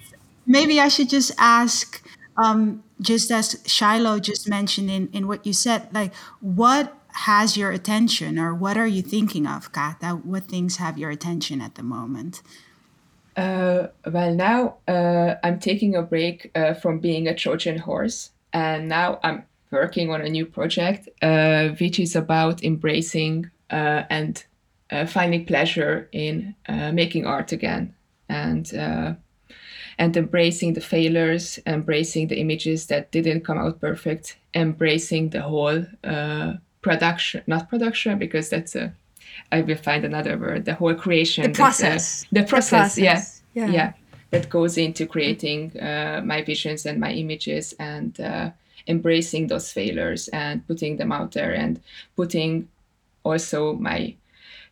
maybe 0.46 0.82
I 0.82 0.90
should 0.90 1.10
just 1.10 1.32
ask. 1.38 2.06
Um, 2.38 2.84
just 3.02 3.30
as 3.32 3.62
Shiloh 3.66 4.20
just 4.20 4.48
mentioned 4.48 4.90
in, 4.90 5.10
in 5.12 5.28
what 5.28 5.46
you 5.46 5.54
said, 5.54 5.94
like 5.94 6.14
what 6.40 6.98
has 7.14 7.58
your 7.58 7.72
attention 7.72 8.40
or 8.40 8.54
what 8.54 8.78
are 8.78 8.88
you 8.88 9.02
thinking 9.02 9.46
of, 9.46 9.72
Kata? 9.72 10.22
What 10.24 10.46
things 10.46 10.78
have 10.78 10.98
your 10.98 11.10
attention 11.10 11.62
at 11.62 11.76
the 11.76 11.84
moment? 11.84 12.42
Uh, 13.36 13.88
well, 14.06 14.34
now 14.34 14.76
uh, 14.88 15.36
I'm 15.44 15.60
taking 15.60 15.96
a 15.96 16.02
break 16.02 16.52
uh, 16.56 16.74
from 16.74 17.00
being 17.00 17.28
a 17.28 17.36
Trojan 17.36 17.78
horse, 17.78 18.32
and 18.54 18.88
now 18.88 19.20
I'm 19.24 19.44
working 19.72 20.12
on 20.12 20.22
a 20.22 20.30
new 20.30 20.46
project, 20.46 21.08
uh, 21.22 21.70
which 21.70 22.00
is 22.00 22.16
about 22.16 22.64
embracing 22.64 23.50
uh, 23.70 24.04
and 24.10 24.44
uh, 24.92 25.06
finding 25.06 25.46
pleasure 25.46 26.10
in 26.12 26.56
making 26.68 27.26
art 27.26 27.52
again. 27.52 27.96
And 28.28 29.18
and 29.98 30.18
embracing 30.18 30.74
the 30.74 30.82
failures, 30.82 31.60
embracing 31.68 32.28
the 32.28 32.40
images 32.40 32.88
that 32.88 33.12
didn't 33.12 33.42
come 33.42 33.60
out 33.60 33.80
perfect, 33.80 34.38
embracing 34.56 35.30
the 35.30 35.42
whole 35.42 35.86
uh, 36.04 36.54
production, 36.82 37.44
not 37.46 37.70
production, 37.70 38.18
because 38.18 38.50
that's 38.50 38.76
a, 38.76 38.94
I 39.52 39.62
will 39.62 39.78
find 39.78 40.06
another 40.06 40.38
word, 40.38 40.66
the 40.66 40.76
whole 40.76 40.96
creation. 40.96 41.52
The 41.52 41.58
process. 41.58 42.24
Uh, 42.24 42.28
the, 42.32 42.44
process, 42.44 42.96
the 42.96 43.02
process, 43.02 43.42
yeah. 43.54 43.66
yeah. 43.66 43.72
yeah. 43.72 43.94
That 44.32 44.50
goes 44.50 44.78
into 44.78 45.06
creating 45.06 45.78
uh, 45.80 46.22
my 46.24 46.42
visions 46.42 46.86
and 46.86 47.00
my 47.00 47.12
images 47.12 47.74
and 47.80 48.18
uh, 48.20 48.52
embracing 48.88 49.48
those 49.48 49.72
failures 49.72 50.30
and 50.30 50.66
putting 50.68 50.98
them 50.98 51.12
out 51.12 51.34
there 51.34 51.54
and 51.54 51.82
putting 52.16 52.70
also 53.24 53.74
my 53.74 54.16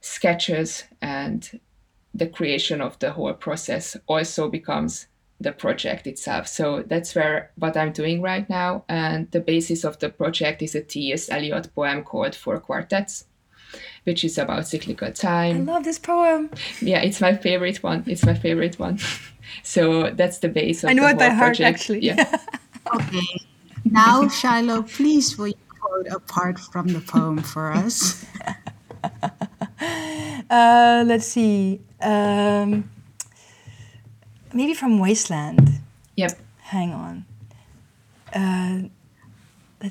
sketches 0.02 0.86
and 1.02 1.60
the 2.14 2.28
creation 2.28 2.82
of 2.82 2.98
the 3.00 3.12
whole 3.12 3.34
process 3.34 3.98
also 4.08 4.50
becomes 4.50 5.08
the 5.40 5.52
project 5.52 6.06
itself. 6.08 6.48
So 6.48 6.84
that's 6.84 7.16
where 7.16 7.52
what 7.56 7.78
I'm 7.78 7.94
doing 7.94 8.22
right 8.22 8.50
now. 8.50 8.84
And 8.90 9.32
the 9.32 9.40
basis 9.40 9.84
of 9.84 10.00
the 10.00 10.10
project 10.10 10.62
is 10.62 10.76
a 10.76 10.82
T.S. 10.82 11.30
Eliot 11.30 11.74
poem 11.74 12.04
called 12.04 12.36
Four 12.36 12.60
Quartets, 12.60 13.26
which 14.10 14.24
is 14.24 14.40
about 14.40 14.68
cyclical 14.68 15.12
time. 15.12 15.56
I 15.70 15.74
love 15.74 15.84
this 15.84 16.00
poem. 16.00 16.50
Yeah, 16.82 17.02
it's 17.02 17.22
my 17.22 17.36
favorite 17.36 17.84
one. 17.84 18.04
It's 18.08 18.26
my 18.26 18.34
favorite 18.34 18.80
one. 18.80 18.98
so 19.64 20.10
that's 20.10 20.40
the 20.40 20.50
base 20.50 20.84
of 20.84 20.90
I 20.90 20.94
know 20.94 21.04
the 21.04 21.12
it 21.12 21.20
by 21.20 21.30
heart 21.30 21.58
project. 21.58 21.76
actually. 21.76 22.00
Yeah. 22.00 22.38
okay. 22.96 23.30
Now, 23.86 24.28
Shiloh, 24.28 24.82
please 24.82 25.38
will 25.38 25.50
you 25.50 25.64
quote 25.80 26.08
a 26.08 26.20
part 26.20 26.58
from 26.58 26.88
the 26.88 27.02
poem 27.02 27.38
for 27.44 27.72
us? 27.72 28.26
uh, 30.50 31.04
let's 31.06 31.28
see. 31.28 31.80
Um, 32.02 32.90
maybe 34.54 34.74
from 34.74 34.98
Wasteland. 34.98 35.70
Yep. 36.16 36.34
Hang 36.74 36.94
on. 36.94 37.26
Uh, 38.34 38.90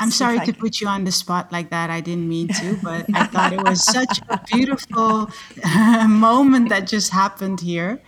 I'm 0.00 0.10
sorry 0.10 0.40
to 0.40 0.52
put 0.52 0.80
you 0.80 0.86
on 0.86 1.04
the 1.04 1.12
spot 1.12 1.50
like 1.50 1.70
that. 1.70 1.90
I 1.90 2.00
didn't 2.00 2.28
mean 2.28 2.48
to, 2.48 2.78
but 2.82 3.06
I 3.14 3.26
thought 3.26 3.52
it 3.52 3.62
was 3.62 3.84
such 3.84 4.20
a 4.28 4.40
beautiful 4.52 5.30
moment 6.08 6.68
that 6.68 6.86
just 6.86 7.10
happened 7.10 7.60
here. 7.60 8.00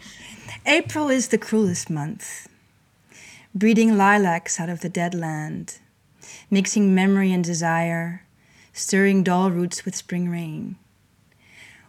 April 0.66 1.08
is 1.08 1.28
the 1.28 1.38
cruelest 1.38 1.88
month, 1.88 2.48
breeding 3.54 3.96
lilacs 3.96 4.60
out 4.60 4.68
of 4.68 4.80
the 4.80 4.88
dead 4.88 5.14
land, 5.14 5.78
mixing 6.50 6.94
memory 6.94 7.32
and 7.32 7.42
desire, 7.42 8.26
stirring 8.72 9.22
dull 9.22 9.50
roots 9.50 9.84
with 9.84 9.96
spring 9.96 10.28
rain. 10.28 10.76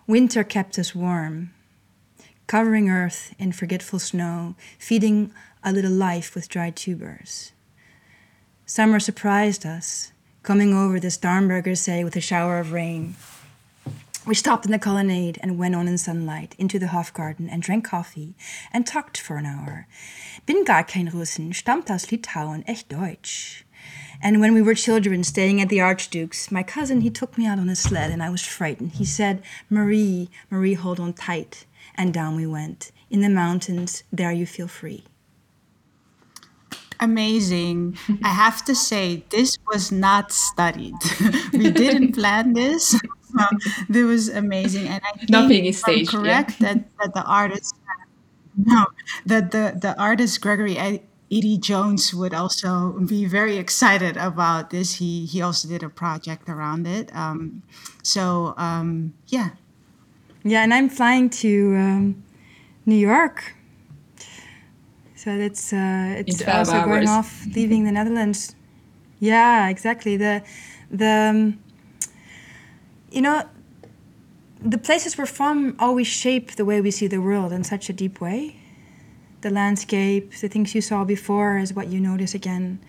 Winter 0.08 0.44
kept 0.44 0.80
us 0.80 0.96
warm, 0.96 1.54
covering 2.48 2.90
earth 2.90 3.34
in 3.38 3.52
forgetful 3.52 4.00
snow, 4.00 4.56
feeding 4.80 5.32
a 5.64 5.72
little 5.72 5.92
life 5.92 6.34
with 6.34 6.50
dry 6.50 6.70
tubers. 6.70 7.52
Summer 8.74 9.02
surprised 9.02 9.66
us, 9.66 10.14
coming 10.44 10.74
over 10.74 10.98
the 10.98 11.10
Starnberger 11.10 11.78
See 11.78 12.06
with 12.06 12.16
a 12.16 12.22
shower 12.22 12.58
of 12.58 12.72
rain. 12.72 13.16
We 14.26 14.34
stopped 14.34 14.64
in 14.64 14.72
the 14.72 14.80
colonnade 14.80 15.38
and 15.44 15.60
went 15.60 15.76
on 15.76 15.90
in 15.90 15.98
sunlight 15.98 16.56
into 16.58 16.80
the 16.80 16.88
Hofgarten 16.88 17.50
and 17.50 17.62
drank 17.62 17.84
coffee 17.84 18.34
and 18.72 18.88
talked 18.88 19.20
for 19.20 19.36
an 19.36 19.46
hour. 19.46 19.88
Bin 20.46 20.64
gar 20.64 20.86
kein 20.86 21.10
Russen, 21.10 21.54
stammt 21.54 21.92
aus 21.92 22.06
Litauen, 22.12 22.64
echt 22.66 22.88
Deutsch. 22.88 23.66
And 24.24 24.40
when 24.40 24.54
we 24.54 24.62
were 24.62 24.74
children 24.74 25.26
staying 25.26 25.60
at 25.60 25.68
the 25.68 25.82
Archduke's, 25.82 26.50
my 26.50 26.64
cousin, 26.64 27.02
he 27.02 27.10
took 27.10 27.38
me 27.38 27.46
out 27.46 27.60
on 27.60 27.68
a 27.68 27.76
sled 27.76 28.10
and 28.10 28.24
I 28.24 28.30
was 28.30 28.46
frightened. 28.46 28.94
He 28.94 29.04
said, 29.04 29.44
Marie, 29.70 30.30
Marie, 30.50 30.76
hold 30.76 31.02
on 31.02 31.12
tight 31.12 31.66
and 31.96 32.14
down 32.14 32.38
we 32.38 32.48
went. 32.48 32.94
In 33.10 33.20
the 33.20 33.28
mountains, 33.28 34.04
there 34.14 34.32
you 34.32 34.46
feel 34.46 34.70
free. 34.70 35.04
Amazing. 37.02 37.98
I 38.24 38.30
have 38.30 38.64
to 38.66 38.76
say, 38.76 39.24
this 39.30 39.58
was 39.68 39.92
not 39.92 40.32
studied. 40.32 40.96
we 41.54 41.72
didn't 41.72 42.14
plan 42.20 42.54
this. 42.54 43.00
this 43.90 44.06
was 44.06 44.30
amazing. 44.30 44.88
And 44.88 45.02
I 45.04 45.18
think 45.18 45.30
nothing 45.30 45.66
is 45.66 45.80
staged. 45.80 46.12
Correct 46.12 46.56
yeah. 46.60 46.74
that, 46.74 46.86
that 47.00 47.14
the 47.14 47.24
artist, 47.24 47.76
no, 48.56 48.86
that 49.26 49.52
the, 49.52 49.78
the 49.80 50.00
artist 50.00 50.40
Gregory 50.42 50.78
Edie 51.32 51.58
Jones 51.58 52.14
would 52.14 52.34
also 52.34 52.92
be 53.08 53.26
very 53.26 53.58
excited 53.58 54.18
about 54.18 54.70
this. 54.70 54.96
He 54.96 55.26
he 55.26 55.42
also 55.42 55.70
did 55.70 55.82
a 55.82 55.90
project 55.90 56.50
around 56.50 56.86
it. 56.86 57.10
Um, 57.16 57.64
so 58.04 58.54
um, 58.58 59.14
yeah, 59.28 59.52
yeah, 60.44 60.64
and 60.64 60.74
I'm 60.74 60.90
flying 60.90 61.30
to 61.30 61.76
um, 61.78 62.24
New 62.86 62.98
York. 62.98 63.56
So 65.22 65.30
it's 65.30 65.72
uh, 65.72 66.16
it's 66.18 66.42
also 66.48 66.74
hours. 66.74 66.86
going 66.86 67.08
off, 67.08 67.46
leaving 67.56 67.84
the 67.84 67.92
Netherlands. 67.92 68.56
Yeah, 69.20 69.70
exactly. 69.70 70.18
The 70.18 70.42
the 70.90 71.14
um, 71.30 71.60
you 73.12 73.22
know 73.22 73.44
the 74.60 74.80
places 74.80 75.20
we're 75.20 75.28
from 75.28 75.76
always 75.78 76.08
shape 76.08 76.56
the 76.56 76.66
way 76.66 76.82
we 76.82 76.90
see 76.90 77.06
the 77.06 77.22
world 77.22 77.52
in 77.54 77.64
such 77.64 77.88
a 77.88 77.94
deep 77.94 78.20
way. 78.20 78.56
The 79.42 79.52
landscape, 79.52 80.34
the 80.42 80.48
things 80.48 80.74
you 80.74 80.82
saw 80.82 81.04
before, 81.04 81.60
is 81.60 81.72
what 81.72 81.88
you 81.88 82.00
notice 82.00 82.34
again, 82.34 82.80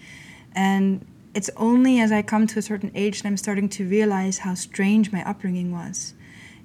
and 0.55 1.05
it's 1.35 1.51
only 1.59 2.01
as 2.01 2.11
I 2.12 2.22
come 2.22 2.47
to 2.47 2.59
a 2.59 2.62
certain 2.62 2.93
age 2.95 3.20
that 3.20 3.28
I'm 3.28 3.37
starting 3.37 3.68
to 3.76 3.87
realize 3.87 4.39
how 4.39 4.55
strange 4.55 5.12
my 5.12 5.22
upbringing 5.28 5.70
was 5.70 6.14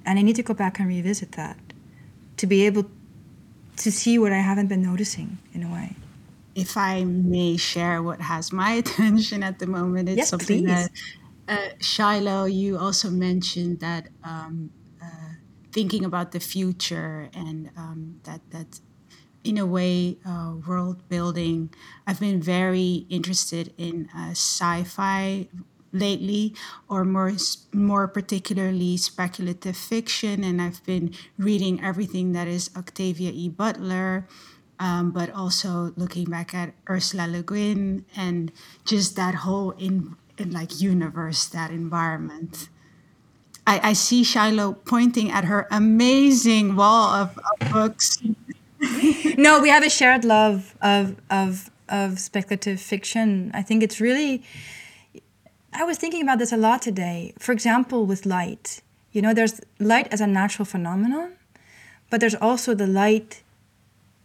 and 0.05 0.17
I 0.17 0.21
need 0.21 0.37
to 0.37 0.43
go 0.43 0.53
back 0.53 0.79
and 0.79 0.87
revisit 0.87 1.33
that 1.33 1.57
to 2.37 2.47
be 2.47 2.65
able 2.65 2.85
to 3.77 3.91
see 3.91 4.17
what 4.19 4.33
I 4.33 4.39
haven't 4.39 4.67
been 4.67 4.81
noticing 4.81 5.37
in 5.53 5.63
a 5.63 5.71
way. 5.71 5.95
If 6.55 6.75
I 6.75 7.03
may 7.03 7.57
share 7.57 8.01
what 8.01 8.19
has 8.21 8.51
my 8.51 8.71
attention 8.81 9.43
at 9.43 9.59
the 9.59 9.67
moment, 9.67 10.09
it's 10.09 10.17
yes, 10.17 10.29
something 10.29 10.65
please. 10.65 10.67
that 10.67 10.91
uh, 11.47 11.69
Shiloh, 11.79 12.45
you 12.45 12.77
also 12.77 13.09
mentioned 13.09 13.79
that 13.79 14.09
um, 14.23 14.71
uh, 15.01 15.33
thinking 15.71 16.03
about 16.03 16.31
the 16.31 16.39
future 16.39 17.29
and 17.33 17.69
um, 17.77 18.19
that 18.23 18.41
that 18.51 18.81
in 19.43 19.57
a 19.57 19.65
way 19.65 20.17
uh, 20.25 20.55
world 20.67 21.07
building. 21.07 21.73
I've 22.05 22.19
been 22.19 22.41
very 22.41 23.05
interested 23.09 23.73
in 23.77 24.09
uh, 24.13 24.31
sci-fi 24.31 25.47
lately, 25.91 26.53
or 26.89 27.03
more 27.03 27.33
more 27.73 28.07
particularly 28.07 28.97
speculative 28.97 29.77
fiction. 29.77 30.43
And 30.43 30.61
I've 30.61 30.83
been 30.85 31.13
reading 31.37 31.83
everything 31.83 32.33
that 32.33 32.47
is 32.47 32.69
Octavia 32.75 33.31
E. 33.33 33.49
Butler. 33.49 34.27
Um, 34.79 35.09
but 35.09 35.31
also 35.31 35.91
looking 35.97 36.29
back 36.29 36.53
at 36.53 36.71
Ursula 36.87 37.25
Le 37.25 37.41
Guin 37.41 38.05
and 38.15 38.51
just 38.85 39.15
that 39.15 39.33
whole 39.33 39.71
in, 39.71 40.15
in 40.37 40.51
like 40.51 40.79
universe, 40.79 41.47
that 41.47 41.71
environment. 41.71 42.69
I, 43.67 43.89
I 43.89 43.93
see 43.93 44.23
Shiloh 44.23 44.73
pointing 44.85 45.29
at 45.29 45.43
her 45.43 45.67
amazing 45.69 46.75
wall 46.75 47.09
of, 47.09 47.37
of 47.37 47.71
books. 47.71 48.17
no, 49.37 49.59
we 49.61 49.69
have 49.69 49.83
a 49.83 49.89
shared 49.89 50.23
love 50.23 50.75
of 50.81 51.17
of 51.29 51.69
of 51.89 52.19
speculative 52.19 52.79
fiction. 52.79 53.51
I 53.53 53.61
think 53.61 53.83
it's 53.83 53.99
really 53.99 54.43
I 55.79 55.83
was 55.83 55.99
thinking 55.99 56.23
about 56.23 56.39
this 56.39 56.51
a 56.51 56.57
lot 56.57 56.81
today. 56.81 57.35
For 57.37 57.51
example, 57.51 58.07
with 58.07 58.25
light, 58.25 58.81
you 59.11 59.21
know, 59.21 59.31
there's 59.31 59.61
light 59.79 60.07
as 60.11 60.21
a 60.21 60.25
natural 60.25 60.65
phenomenon, 60.65 61.33
but 62.09 62.19
there's 62.19 62.33
also 62.33 62.73
the 62.73 62.87
light 62.87 63.43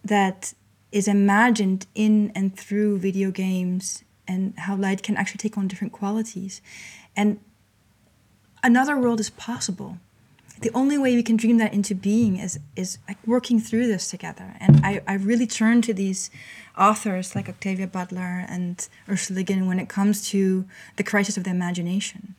that 0.03 0.55
is 0.92 1.07
imagined 1.07 1.86
in 1.94 2.32
and 2.34 2.57
through 2.57 3.00
video 3.00 3.30
games 3.30 4.03
and 4.26 4.55
how 4.61 4.76
light 4.76 5.03
can 5.03 5.14
actually 5.18 5.38
take 5.38 5.59
on 5.59 5.68
different 5.68 5.92
qualities. 5.92 6.62
And 7.14 7.38
another 8.62 8.96
world 8.96 9.20
is 9.20 9.28
possible. 9.28 9.98
The 10.63 10.71
only 10.75 10.97
way 10.99 11.15
we 11.15 11.23
can 11.23 11.37
dream 11.37 11.59
that 11.59 11.73
into 11.75 11.95
being 11.95 12.37
is 12.39 12.59
is 12.77 12.99
like 13.09 13.19
working 13.27 13.61
through 13.61 13.87
this 13.89 14.09
together. 14.11 14.55
And 14.61 14.81
I, 14.85 15.03
I 15.07 15.15
really 15.15 15.47
turn 15.47 15.83
to 15.83 15.93
these 15.95 16.31
authors 16.79 17.35
like 17.35 17.49
Octavia 17.49 17.87
Butler 17.87 18.47
and 18.49 18.89
Ursula 19.09 19.39
Le 19.39 19.43
Guin 19.45 19.67
when 19.67 19.79
it 19.79 19.89
comes 19.89 20.29
to 20.31 20.65
the 20.97 21.03
crisis 21.03 21.37
of 21.37 21.45
the 21.45 21.51
imagination. 21.51 22.35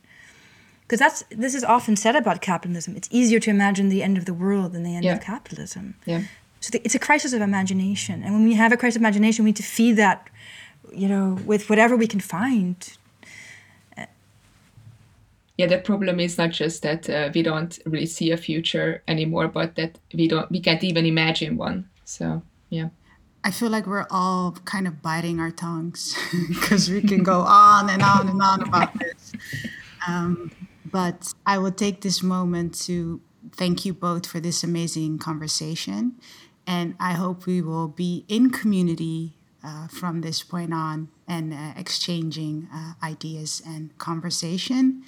Because 0.82 0.98
that's 0.98 1.24
this 1.30 1.54
is 1.54 1.64
often 1.64 1.96
said 1.96 2.16
about 2.16 2.40
capitalism. 2.40 2.96
It's 2.96 3.08
easier 3.10 3.40
to 3.40 3.50
imagine 3.50 3.88
the 3.88 4.02
end 4.02 4.18
of 4.18 4.24
the 4.24 4.34
world 4.34 4.72
than 4.72 4.82
the 4.82 4.94
end 4.96 5.04
Yeah. 5.04 5.14
of 5.16 5.20
capitalism. 5.22 5.94
Yeah. 6.06 6.22
So 6.60 6.70
the, 6.72 6.80
it's 6.84 6.94
a 6.94 6.98
crisis 6.98 7.32
of 7.34 7.42
imagination, 7.42 8.22
and 8.22 8.32
when 8.34 8.44
we 8.44 8.54
have 8.54 8.72
a 8.72 8.76
crisis 8.78 8.96
of 8.96 9.02
imagination, 9.02 9.44
we 9.44 9.50
need 9.50 9.56
to 9.56 9.62
feed 9.62 9.96
that, 9.96 10.28
you 10.92 11.08
know, 11.08 11.38
with 11.44 11.68
whatever 11.68 11.94
we 11.94 12.06
can 12.06 12.20
find. 12.20 12.76
Yeah, 15.56 15.66
the 15.66 15.78
problem 15.78 16.18
is 16.18 16.36
not 16.36 16.50
just 16.50 16.82
that 16.82 17.08
uh, 17.08 17.30
we 17.32 17.42
don't 17.42 17.78
really 17.86 18.06
see 18.06 18.32
a 18.32 18.36
future 18.36 19.02
anymore, 19.06 19.48
but 19.48 19.76
that 19.76 19.98
we 20.12 20.26
don't 20.26 20.50
we 20.50 20.60
can't 20.60 20.82
even 20.82 21.06
imagine 21.06 21.56
one. 21.56 21.88
So 22.04 22.42
yeah. 22.70 22.88
I 23.44 23.50
feel 23.50 23.68
like 23.68 23.86
we're 23.86 24.06
all 24.10 24.52
kind 24.64 24.88
of 24.88 25.02
biting 25.02 25.38
our 25.38 25.50
tongues 25.50 26.16
because 26.48 26.90
we 26.90 27.02
can 27.02 27.22
go 27.22 27.40
on 27.40 27.90
and 27.90 28.02
on 28.02 28.28
and 28.28 28.40
on 28.40 28.62
about 28.62 28.98
this. 28.98 29.32
Um, 30.08 30.50
but 30.90 31.32
I 31.44 31.58
will 31.58 31.72
take 31.72 32.00
this 32.00 32.22
moment 32.22 32.74
to 32.86 33.20
thank 33.52 33.84
you 33.84 33.92
both 33.92 34.26
for 34.26 34.40
this 34.40 34.64
amazing 34.64 35.18
conversation. 35.18 36.14
And 36.66 36.94
I 36.98 37.12
hope 37.12 37.46
we 37.46 37.60
will 37.60 37.88
be 37.88 38.24
in 38.28 38.50
community 38.50 39.34
uh, 39.62 39.88
from 39.88 40.22
this 40.22 40.42
point 40.42 40.72
on 40.72 41.08
and 41.28 41.52
uh, 41.52 41.72
exchanging 41.76 42.68
uh, 42.72 42.94
ideas 43.02 43.62
and 43.66 43.96
conversation. 43.98 45.04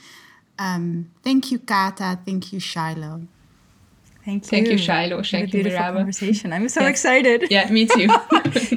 Um, 0.59 1.11
thank 1.22 1.50
you, 1.52 1.59
Kata. 1.59 2.18
Thank 2.24 2.52
you, 2.52 2.61
Shiloh. 2.61 3.22
Thank 4.24 4.44
you. 4.44 4.48
Thank 4.48 4.68
you, 4.68 4.78
Shiloh. 4.78 5.22
Thank 5.22 5.52
you, 5.52 5.62
beautiful 5.62 5.78
Mirelva. 5.78 5.96
conversation. 5.98 6.52
I'm 6.52 6.68
so 6.68 6.80
Yeah. 6.82 6.88
excited. 6.88 7.46
Yeah, 7.50 7.70
me 7.70 7.86
too. 7.94 8.09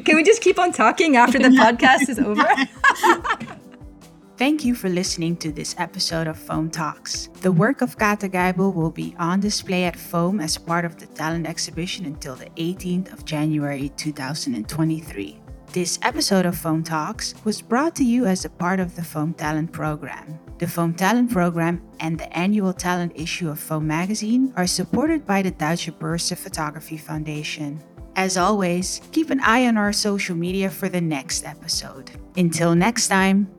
Can 0.05 0.15
we 0.15 0.23
just 0.23 0.41
keep 0.41 0.59
on 0.59 0.71
talking 0.71 1.15
after 1.15 1.39
the 1.39 1.49
podcast 1.63 2.07
is 2.09 2.19
over? 2.19 2.45
Thank 4.37 4.63
you 4.63 4.73
for 4.73 4.87
listening 4.87 5.35
to 5.37 5.51
this 5.51 5.75
episode 5.77 6.27
of 6.27 6.37
Foam 6.37 6.69
Talks. 6.69 7.27
The 7.41 7.51
work 7.51 7.81
of 7.81 7.97
Kata 7.97 8.29
Geibl 8.29 8.73
will 8.73 8.91
be 8.91 9.13
on 9.19 9.41
display 9.41 9.83
at 9.83 9.97
Foam 9.97 10.39
as 10.39 10.57
part 10.57 10.85
of 10.85 10.97
the 10.97 11.07
talent 11.07 11.45
exhibition 11.45 12.05
until 12.05 12.35
the 12.35 12.49
18th 12.55 13.11
of 13.11 13.25
January 13.25 13.89
2023. 13.97 15.37
This 15.73 15.99
episode 16.03 16.45
of 16.45 16.57
Foam 16.57 16.83
Talks 16.83 17.33
was 17.43 17.61
brought 17.61 17.95
to 17.97 18.05
you 18.05 18.25
as 18.25 18.45
a 18.45 18.49
part 18.49 18.79
of 18.79 18.95
the 18.95 19.03
Foam 19.03 19.33
Talent 19.33 19.73
Program. 19.73 20.39
The 20.59 20.67
Foam 20.67 20.93
Talent 20.93 21.31
Program 21.31 21.81
and 22.01 22.19
the 22.19 22.27
annual 22.37 22.73
talent 22.73 23.13
issue 23.15 23.49
of 23.49 23.57
Foam 23.59 23.87
Magazine 23.87 24.51
are 24.57 24.67
supported 24.67 25.25
by 25.25 25.41
the 25.41 25.51
Deutsche 25.51 25.89
Börse 25.97 26.35
Photography 26.37 26.97
Foundation. 26.97 27.81
As 28.17 28.35
always, 28.35 28.99
keep 29.13 29.29
an 29.29 29.39
eye 29.39 29.67
on 29.67 29.77
our 29.77 29.93
social 29.93 30.35
media 30.35 30.69
for 30.69 30.89
the 30.89 30.99
next 30.99 31.45
episode. 31.45 32.11
Until 32.35 32.75
next 32.75 33.07
time, 33.07 33.49